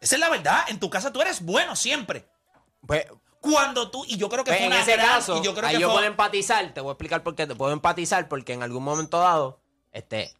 Esa 0.00 0.16
es 0.16 0.20
la 0.20 0.28
verdad. 0.28 0.64
En 0.68 0.78
tu 0.78 0.90
casa 0.90 1.12
tú 1.12 1.20
eres 1.22 1.40
bueno 1.42 1.76
siempre. 1.76 2.28
Pues, 2.86 3.06
Cuando 3.40 3.90
tú, 3.90 4.04
y 4.08 4.16
yo 4.16 4.30
creo 4.30 4.42
que 4.42 4.52
pues, 4.52 4.56
fue 4.58 4.66
en 4.68 4.72
una 4.72 4.80
ese 4.82 4.92
gran- 4.92 5.06
caso, 5.06 5.36
y 5.38 5.42
yo 5.44 5.54
creo 5.54 5.66
ahí 5.68 5.74
que 5.74 5.80
yo 5.82 5.88
fue- 5.88 5.96
puedo 5.96 6.06
empatizar. 6.06 6.72
Te 6.72 6.80
voy 6.80 6.88
a 6.90 6.92
explicar 6.92 7.22
por 7.22 7.34
qué. 7.34 7.46
Te 7.46 7.54
puedo 7.54 7.72
empatizar 7.74 8.26
porque 8.26 8.54
en 8.54 8.62
algún 8.62 8.82
momento 8.82 9.18
dado, 9.18 9.60
este, 9.92 10.34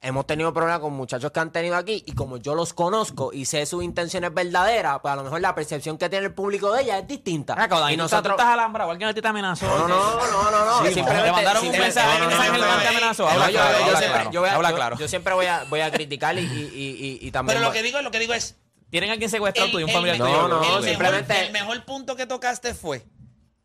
hemos 0.00 0.26
tenido 0.26 0.52
problemas 0.52 0.80
con 0.80 0.92
muchachos 0.92 1.32
que 1.32 1.40
han 1.40 1.50
tenido 1.50 1.76
aquí 1.76 2.04
y 2.06 2.12
como 2.12 2.36
yo 2.36 2.54
los 2.54 2.72
conozco 2.72 3.32
y 3.32 3.44
sé 3.46 3.66
sus 3.66 3.82
intenciones 3.82 4.32
verdaderas, 4.32 5.00
pues 5.00 5.12
a 5.12 5.16
lo 5.16 5.24
mejor 5.24 5.40
la 5.40 5.54
percepción 5.54 5.98
que 5.98 6.08
tiene 6.08 6.26
el 6.26 6.34
público 6.34 6.72
de 6.72 6.82
ella 6.82 6.98
es 6.98 7.08
distinta. 7.08 7.54
Ah, 7.58 7.92
y 7.92 7.96
nosotros 7.96 8.32
estás 8.38 8.46
alambrado, 8.52 8.90
alguien 8.90 9.10
a 9.10 9.14
ti 9.14 9.20
te 9.20 9.28
amenazó. 9.28 9.66
No, 9.66 9.88
no, 9.88 9.88
no, 9.88 10.26
no, 10.30 10.50
no, 10.50 10.64
no. 10.64 10.86
Sí, 10.86 10.94
simplemente- 10.94 11.24
te 11.28 11.32
mandaron 11.32 11.66
un 11.66 11.72
mensaje 11.72 12.18
no, 12.18 12.24
no, 12.24 12.28
que 12.30 12.34
no, 12.36 12.40
Ángel 12.42 12.60
no, 12.60 12.66
Man 12.68 12.76
no, 12.76 12.82
te 12.82 12.88
amenazó. 12.88 13.28
Habla 13.28 13.46
yo- 13.50 13.52
claro, 13.58 13.78
yo 13.78 13.84
siempre- 13.84 14.08
claro. 14.08 14.30
yo 14.30 14.40
voy 14.40 14.48
a- 14.50 14.54
Habla 14.54 14.70
yo- 14.70 14.76
claro. 14.76 14.98
Yo 14.98 15.08
siempre 15.08 15.34
voy 15.34 15.46
a, 15.46 15.64
voy 15.64 15.80
a 15.80 15.90
criticar 15.90 16.38
y, 16.38 16.42
y, 16.42 16.44
y, 16.44 17.18
y- 17.22 17.26
y 17.28 17.30
también. 17.32 17.56
Pero 17.58 17.68
lo 17.68 17.72
que 17.72 17.82
digo, 17.82 18.00
lo 18.02 18.10
que 18.10 18.18
digo 18.20 18.34
es, 18.34 18.56
Tienen 18.90 19.10
a 19.10 19.12
alguien 19.14 19.30
secuestrado 19.30 19.70
tuyo, 19.70 19.84
un 19.86 19.92
familiar 19.92 20.16
tuyo. 20.16 20.48
No, 20.48 20.62
no, 20.62 20.82
simplemente- 20.82 21.46
el 21.46 21.52
mejor 21.52 21.84
punto 21.84 22.14
que 22.16 22.26
tocaste 22.26 22.72
fue 22.72 23.04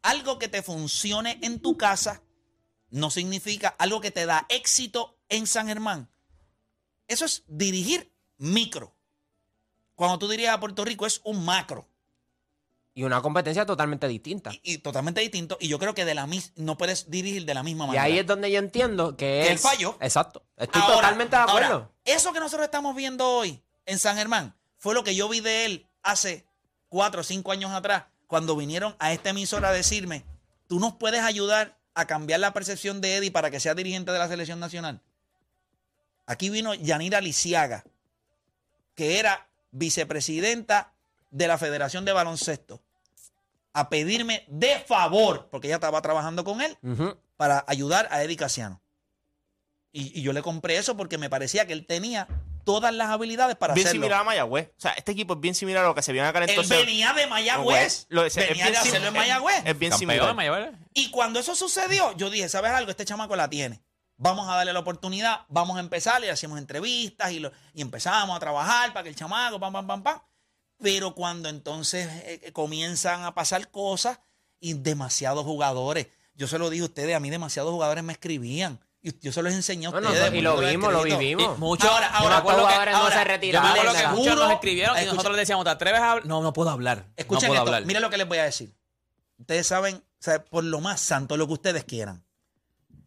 algo 0.01 0.37
que 0.39 0.47
te 0.49 0.61
funcione 0.63 1.37
en 1.43 1.61
tu 1.61 1.77
casa 1.77 2.21
no 2.89 3.09
significa 3.09 3.73
algo 3.77 4.01
que 4.01 4.11
te 4.11 4.25
da 4.25 4.45
éxito 4.49 5.15
en 5.29 5.47
San 5.47 5.67
Germán. 5.67 6.09
Eso 7.13 7.25
es 7.25 7.43
dirigir 7.47 8.11
micro. 8.37 8.93
Cuando 9.95 10.17
tú 10.19 10.27
diriges 10.27 10.51
a 10.51 10.59
Puerto 10.59 10.83
Rico 10.83 11.05
es 11.05 11.21
un 11.23 11.45
macro 11.45 11.87
Y 12.95 13.03
una 13.03 13.21
competencia 13.21 13.65
totalmente 13.65 14.07
distinta. 14.07 14.51
y, 14.53 14.73
y 14.73 14.77
totalmente 14.79 15.21
distinto. 15.21 15.57
Y 15.59 15.67
yo 15.67 15.77
creo 15.79 15.93
que 15.93 16.05
de 16.05 16.15
la 16.15 16.25
mis 16.27 16.51
no 16.55 16.77
puedes 16.77 17.09
dirigir 17.09 17.45
de 17.45 17.53
la 17.53 17.63
misma 17.63 17.85
Y 17.85 17.87
manera. 17.87 18.03
ahí 18.03 18.17
es 18.19 18.25
donde 18.27 18.51
yo 18.51 18.59
entiendo 18.59 19.11
que 19.11 19.25
Que 19.25 19.41
es. 19.43 19.49
él 19.51 19.59
falló. 19.59 19.97
Exacto. 20.01 20.43
Estoy 20.57 20.81
Ahora- 20.81 20.95
totalmente 20.95 21.35
de 21.35 21.41
acuerdo. 21.43 21.73
ahora, 21.73 21.89
eso 22.05 22.33
que 22.33 22.39
nosotros 22.39 22.65
estamos 22.65 22.95
viendo 22.95 23.27
hoy 23.29 23.61
en 23.85 23.99
San 23.99 24.15
Germán 24.17 24.55
fue 24.77 24.93
lo 24.93 25.03
que 25.03 25.15
yo 25.15 25.29
vi 25.29 25.39
de 25.39 25.65
él 25.65 25.87
hace 26.01 26.45
cuatro 26.89 27.21
o 27.21 27.23
cinco 27.23 27.51
años 27.51 27.71
atrás, 27.71 28.05
cuando 28.27 28.55
vinieron 28.55 28.95
a 28.99 29.13
esta 29.13 29.29
emisora 29.29 29.69
a 29.69 29.71
decirme, 29.73 30.25
tú 30.67 30.79
nos 30.79 30.93
puedes 30.95 31.21
ayudar 31.21 31.77
a 31.95 32.05
cambiar 32.07 32.39
la 32.39 32.53
percepción 32.53 32.99
de 33.01 33.15
Eddie 33.17 33.31
para 33.31 33.49
que 33.51 33.59
sea 33.59 33.75
dirigente 33.75 34.11
de 34.11 34.17
la 34.19 34.27
selección 34.27 34.59
nacional. 34.59 35.01
Aquí 36.25 36.49
vino 36.49 36.73
Yanira 36.73 37.19
Lisiaga, 37.21 37.83
que 38.95 39.19
era 39.19 39.47
vicepresidenta 39.71 40.93
de 41.31 41.47
la 41.47 41.57
Federación 41.57 42.05
de 42.05 42.13
Baloncesto, 42.13 42.81
a 43.73 43.89
pedirme 43.89 44.45
de 44.47 44.79
favor, 44.79 45.47
porque 45.49 45.67
ella 45.67 45.75
estaba 45.75 46.01
trabajando 46.01 46.43
con 46.43 46.61
él, 46.61 46.77
para 47.37 47.65
ayudar 47.67 48.07
a 48.11 48.23
Eddie 48.23 48.37
Casiano. 48.37 48.81
Y, 49.91 50.19
y 50.19 50.23
yo 50.23 50.33
le 50.33 50.41
compré 50.41 50.77
eso 50.77 50.95
porque 50.97 51.17
me 51.17 51.29
parecía 51.29 51.67
que 51.67 51.73
él 51.73 51.85
tenía 51.85 52.27
todas 52.63 52.93
las 52.93 53.09
habilidades 53.09 53.55
para 53.57 53.73
bien 53.73 53.85
hacerlo. 53.87 54.03
similar 54.05 54.21
a 54.21 54.23
Mayagüez. 54.23 54.69
O 54.69 54.81
sea, 54.81 54.91
este 54.93 55.11
equipo 55.11 55.33
es 55.33 55.39
bien 55.39 55.53
similar 55.53 55.83
a 55.83 55.87
lo 55.87 55.93
que 55.95 56.01
se 56.01 56.11
vio 56.13 56.21
en 56.23 56.27
acá 56.29 56.39
Él 56.43 56.49
entonces. 56.49 56.77
venía 56.85 57.13
de 57.13 57.27
Mayagüez. 57.27 58.05
Lo- 58.09 58.23
es- 58.25 58.37
es 58.37 58.47
venía 58.47 58.65
bien 58.65 58.73
de 58.73 58.79
hacerlo 58.79 59.07
en 59.09 59.15
es- 59.15 59.21
Mayagüez. 59.21 59.57
Es 59.65 59.77
bien 59.77 59.91
Campeón 59.91 59.99
similar. 59.99 60.33
Mayagüez. 60.35 60.69
Y 60.93 61.11
cuando 61.11 61.39
eso 61.39 61.55
sucedió, 61.55 62.15
yo 62.15 62.29
dije, 62.29 62.47
¿sabes 62.49 62.71
algo? 62.71 62.89
Este 62.89 63.05
chamaco 63.05 63.35
la 63.35 63.49
tiene. 63.49 63.81
Vamos 64.17 64.47
a 64.47 64.55
darle 64.55 64.73
la 64.73 64.79
oportunidad, 64.79 65.41
vamos 65.49 65.77
a 65.77 65.79
empezar, 65.79 66.23
y 66.23 66.29
hacemos 66.29 66.57
entrevistas 66.59 67.31
y, 67.31 67.39
lo, 67.39 67.51
y 67.73 67.81
empezamos 67.81 68.35
a 68.35 68.39
trabajar 68.39 68.93
para 68.93 69.03
que 69.03 69.09
el 69.09 69.15
chamaco, 69.15 69.59
pam, 69.59 69.73
pam, 69.73 69.87
pam, 69.87 70.03
pam. 70.03 70.19
Pero 70.81 71.15
cuando 71.15 71.49
entonces 71.49 72.09
eh, 72.25 72.51
comienzan 72.53 73.23
a 73.23 73.33
pasar 73.33 73.69
cosas 73.71 74.19
y 74.59 74.73
demasiados 74.73 75.43
jugadores, 75.45 76.07
yo 76.35 76.47
se 76.47 76.57
lo 76.59 76.69
dije 76.69 76.83
a 76.83 76.87
ustedes, 76.87 77.15
a 77.15 77.19
mí 77.19 77.29
demasiados 77.29 77.71
jugadores 77.71 78.03
me 78.03 78.13
escribían. 78.13 78.79
Y 79.01 79.19
yo 79.19 79.33
se 79.33 79.41
los 79.41 79.51
enseñé 79.53 79.87
a 79.87 79.89
Bueno, 79.89 80.07
ustedes. 80.09 80.33
y 80.33 80.41
lo 80.41 80.57
vimos, 80.57 80.93
lo 80.93 81.03
vivimos. 81.03 81.57
Y 81.57 81.59
muchos, 81.59 81.89
Ahora, 81.89 82.07
ahora, 82.07 82.35
que- 82.37 82.41
jugadores 82.49 82.93
no 82.93 82.99
ahora, 83.01 83.09
se 83.15 83.19
Yo 83.19 83.25
me 83.25 83.31
retiraron. 83.33 83.69
acuerdo 83.71 83.91
que 83.91 83.97
Les 83.99 84.09
muchos 84.11 84.33
juro- 84.33 84.43
nos 84.45 84.53
escribieron 84.53 84.95
y 84.95 84.99
escucha- 84.99 85.11
nosotros 85.15 85.35
le 85.35 85.39
decíamos, 85.41 85.65
¿te 85.65 85.71
atreves 85.71 85.99
a 86.01 86.11
hablar? 86.11 86.25
No, 86.25 86.41
no 86.41 86.53
puedo 86.53 86.69
hablar. 86.69 87.05
Escuchen 87.17 87.47
no 87.47 87.47
puedo 87.49 87.61
esto, 87.63 87.75
hablar. 87.75 87.85
miren 87.85 88.01
lo 88.01 88.09
que 88.09 88.17
les 88.17 88.27
voy 88.27 88.37
a 88.37 88.43
decir. 88.45 88.73
Ustedes 89.37 89.67
saben, 89.67 89.95
o 89.97 90.01
sea, 90.23 90.43
por 90.45 90.63
lo 90.63 90.79
más 90.79 91.01
santo, 91.01 91.35
lo 91.35 91.47
que 91.47 91.53
ustedes 91.53 91.83
quieran. 91.83 92.23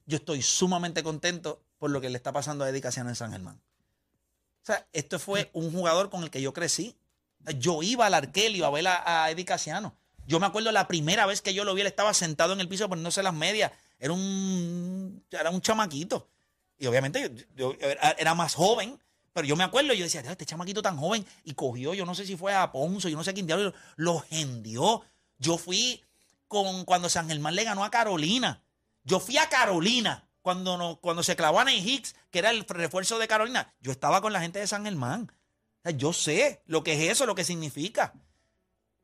Yo 0.07 0.17
estoy 0.17 0.43
sumamente 0.43 1.03
contento 1.03 1.63
por 1.79 1.91
lo 1.91 2.01
que 2.01 2.11
le 2.11 2.17
está 2.17 2.33
pasando 2.33 2.65
a 2.65 2.71
Eddie 2.71 2.81
Casiano 2.81 3.11
en 3.11 3.17
San 3.17 3.33
Germán. 3.33 3.61
O 4.63 4.67
sea, 4.67 4.87
esto 4.93 5.19
fue 5.19 5.51
un 5.53 5.71
jugador 5.73 6.11
con 6.11 6.23
el 6.23 6.31
que 6.31 6.43
yo 6.43 6.53
crecí. 6.53 6.97
Yo 7.59 7.83
iba 7.83 8.07
al 8.07 8.15
Arkelio 8.15 8.67
a 8.67 8.71
ver 8.71 8.89
a, 8.89 9.25
a 9.25 9.31
Eddie 9.31 9.45
Casiano. 9.45 9.97
Yo 10.27 10.41
me 10.41 10.47
acuerdo 10.47 10.73
la 10.73 10.89
primera 10.89 11.25
vez 11.27 11.41
que 11.41 11.55
yo 11.55 11.65
lo 11.65 11.75
vi, 11.75 11.83
él 11.83 11.87
estaba 11.87 12.13
sentado 12.13 12.53
en 12.53 12.61
el 12.61 12.69
piso 12.69 12.89
poniéndose 12.89 13.23
las 13.23 13.35
medias. 13.35 13.71
Era 13.99 14.13
un, 14.13 15.25
era 15.31 15.51
un 15.51 15.61
chamaquito. 15.61 16.29
Y 16.79 16.87
obviamente 16.87 17.47
yo, 17.57 17.73
yo 17.73 17.77
era, 17.81 18.35
más 18.35 18.55
joven, 18.55 18.99
pero 19.33 19.47
yo 19.47 19.57
me 19.57 19.65
acuerdo, 19.65 19.95
yo 19.95 20.05
decía, 20.05 20.23
"Dios, 20.23 20.33
este 20.33 20.45
chamaquito 20.45 20.83
tan 20.83 20.99
joven, 20.99 21.25
y 21.45 21.55
cogió, 21.55 21.95
yo 21.95 22.05
no 22.05 22.15
sé 22.15 22.27
si 22.27 22.37
fue 22.37 22.55
a 22.55 22.71
Ponzo, 22.73 23.09
yo 23.09 23.17
no 23.17 23.25
sé 23.25 23.33
quién 23.35 23.47
diablo, 23.47 23.73
lo 23.97 24.21
gendió. 24.21 25.03
Yo 25.39 25.59
fui 25.59 26.03
con 26.49 26.85
cuando 26.85 27.09
San 27.09 27.29
Germán 27.29 27.55
le 27.55 27.65
ganó 27.65 27.85
a 27.85 27.91
Carolina. 27.91 28.63
Yo 29.07 29.21
fui 29.21 29.39
a 29.39 29.49
Carolina 29.49 30.29
cuando, 30.43 30.77
no, 30.77 31.01
cuando 31.01 31.23
se 31.23 31.37
clavó 31.37 31.61
a 31.61 31.65
Ney 31.65 31.79
Hicks, 31.79 32.17
que 32.31 32.41
era 32.41 32.51
el 32.51 32.65
refuerzo 32.67 33.19
de 33.19 33.29
Carolina. 33.29 33.73
Yo 33.81 33.93
estaba 33.93 34.21
con 34.21 34.33
la 34.33 34.41
gente 34.41 34.59
de 34.59 34.67
San 34.67 34.85
Germán. 34.85 35.33
O 35.33 35.83
sea, 35.89 35.93
yo 35.93 36.13
sé 36.13 36.61
lo 36.67 36.83
que 36.83 36.93
es 36.93 37.13
eso, 37.13 37.25
lo 37.25 37.37
que 37.37 37.45
significa. 37.45 38.15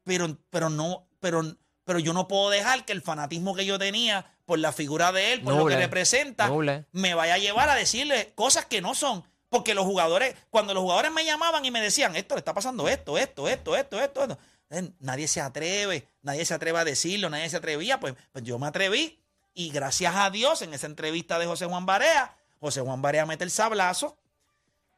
Pero, 0.02 0.38
pero 0.50 0.70
no, 0.70 1.06
pero, 1.20 1.56
pero 1.84 2.00
yo 2.00 2.12
no 2.12 2.26
puedo 2.26 2.50
dejar 2.50 2.84
que 2.84 2.92
el 2.92 3.00
fanatismo 3.00 3.54
que 3.54 3.64
yo 3.64 3.78
tenía 3.78 4.26
por 4.44 4.58
la 4.58 4.72
figura 4.72 5.12
de 5.12 5.34
él, 5.34 5.42
por 5.42 5.54
lo 5.54 5.66
que 5.66 5.76
representa, 5.76 6.48
noble. 6.48 6.84
me 6.90 7.14
vaya 7.14 7.34
a 7.34 7.38
llevar 7.38 7.70
a 7.70 7.76
decirle 7.76 8.32
cosas 8.34 8.66
que 8.66 8.80
no 8.80 8.96
son. 8.96 9.24
Porque 9.48 9.74
los 9.74 9.84
jugadores, 9.84 10.34
cuando 10.50 10.74
los 10.74 10.82
jugadores 10.82 11.12
me 11.12 11.24
llamaban 11.24 11.64
y 11.64 11.70
me 11.70 11.80
decían, 11.80 12.16
esto 12.16 12.34
le 12.34 12.40
está 12.40 12.54
pasando 12.54 12.88
esto, 12.88 13.18
esto, 13.18 13.48
esto, 13.48 13.76
esto, 13.76 14.00
esto, 14.00 14.22
esto", 14.24 14.38
eh, 14.70 14.90
nadie 14.98 15.28
se 15.28 15.40
atreve, 15.40 16.08
nadie 16.22 16.44
se 16.44 16.54
atreve 16.54 16.78
a 16.78 16.84
decirlo, 16.84 17.30
nadie 17.30 17.48
se 17.48 17.58
atrevía, 17.58 18.00
pues, 18.00 18.14
pues 18.32 18.42
yo 18.42 18.58
me 18.58 18.66
atreví. 18.66 19.21
Y 19.54 19.70
gracias 19.70 20.14
a 20.16 20.30
Dios, 20.30 20.62
en 20.62 20.72
esa 20.74 20.86
entrevista 20.86 21.38
de 21.38 21.46
José 21.46 21.66
Juan 21.66 21.84
Barea, 21.86 22.36
José 22.60 22.80
Juan 22.80 23.02
Barea 23.02 23.26
mete 23.26 23.44
el 23.44 23.50
sablazo 23.50 24.16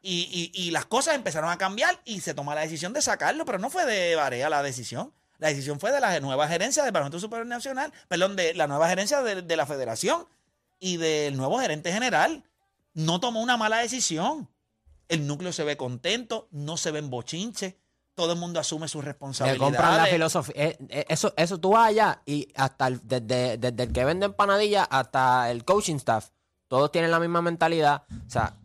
y, 0.01 0.51
y- 0.55 0.71
las 0.71 0.85
cosas 0.85 1.15
empezaron 1.15 1.51
a 1.51 1.57
cambiar 1.59 2.01
y 2.05 2.21
se 2.21 2.35
toma 2.35 2.55
la 2.55 2.61
decisión 2.61 2.93
de 2.93 3.01
sacarlo, 3.03 3.45
pero 3.47 3.59
no 3.59 3.71
fue 3.71 3.87
de 3.87 4.15
Barea 4.17 4.51
la 4.51 4.63
decisión. 4.63 5.13
La 5.39 5.49
decisión 5.49 5.81
fue 5.81 5.91
de 5.91 6.01
la 6.01 6.21
nueva 6.21 6.47
gerencia 6.47 6.85
del 6.85 6.93
Parlamento 6.93 7.19
Superior 7.19 7.47
Nacional, 7.47 7.93
perdón, 8.07 8.37
de 8.37 8.55
la 8.55 8.67
nueva 8.67 8.89
gerencia 8.89 9.23
de, 9.23 9.43
de 9.43 9.57
la 9.57 9.67
federación 9.67 10.27
y 10.79 10.99
del 10.99 11.37
nuevo 11.37 11.59
gerente 11.59 11.93
general. 11.93 12.45
No 12.93 13.19
tomó 13.19 13.41
una 13.43 13.57
mala 13.57 13.79
decisión. 13.79 14.49
El 15.09 15.27
núcleo 15.27 15.53
se 15.53 15.65
ve 15.65 15.77
contento, 15.77 16.49
no 16.53 16.77
se 16.77 16.91
ven 16.91 17.11
bochinches, 17.11 17.75
todo 18.15 18.33
el 18.33 18.39
mundo 18.39 18.61
asume 18.61 18.89
sus 18.89 19.03
Le 19.03 19.09
responsabilidades. 19.11 19.61
compran 19.61 19.97
la 19.97 20.07
filosofía. 20.07 20.55
Eh, 20.57 20.79
eh, 20.89 21.05
eso, 21.09 21.33
eso 21.37 21.59
tú 21.59 21.71
vas 21.71 21.89
allá 21.89 22.23
y 22.25 22.49
hasta 22.55 22.87
el, 22.87 23.01
desde, 23.03 23.59
desde 23.59 23.83
el 23.83 23.93
que 23.93 24.05
vende 24.05 24.27
empanadillas 24.27 24.87
hasta 24.91 25.51
el 25.51 25.65
coaching 25.65 25.97
staff, 25.97 26.29
todos 26.69 26.91
tienen 26.93 27.11
la 27.11 27.21
misma 27.21 27.43
mentalidad. 27.43 28.05
O 28.27 28.31
sea, 28.31 28.57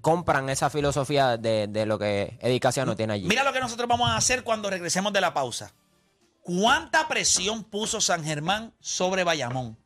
compran 0.00 0.48
esa 0.50 0.70
filosofía 0.70 1.36
de, 1.36 1.66
de 1.68 1.86
lo 1.86 1.98
que 1.98 2.38
Eddie 2.40 2.60
Casiano 2.60 2.94
tiene 2.94 3.14
allí. 3.14 3.28
Mira 3.28 3.44
lo 3.44 3.52
que 3.52 3.60
nosotros 3.60 3.88
vamos 3.88 4.10
a 4.10 4.16
hacer 4.16 4.44
cuando 4.44 4.68
regresemos 4.70 5.12
de 5.12 5.20
la 5.20 5.32
pausa. 5.32 5.72
¿Cuánta 6.42 7.08
presión 7.08 7.64
puso 7.64 8.00
San 8.00 8.24
Germán 8.24 8.72
sobre 8.80 9.24
Bayamón? 9.24 9.76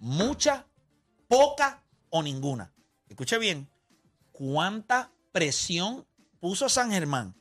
¿Mucha, 0.00 0.66
poca 1.28 1.82
o 2.10 2.22
ninguna? 2.22 2.72
Escuche 3.08 3.38
bien. 3.38 3.68
¿Cuánta 4.32 5.10
presión 5.32 6.06
puso 6.40 6.68
San 6.68 6.90
Germán 6.90 7.34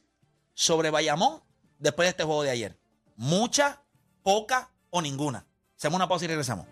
sobre 0.57 0.89
Bayamón 0.89 1.39
después 1.77 2.07
de 2.07 2.09
este 2.09 2.23
juego 2.23 2.41
de 2.41 2.49
ayer? 2.49 2.79
¿Mucha, 3.15 3.83
poca 4.23 4.71
o 4.89 5.03
ninguna? 5.03 5.45
Hacemos 5.77 5.97
una 5.97 6.07
pausa 6.07 6.25
y 6.25 6.29
regresamos. 6.29 6.65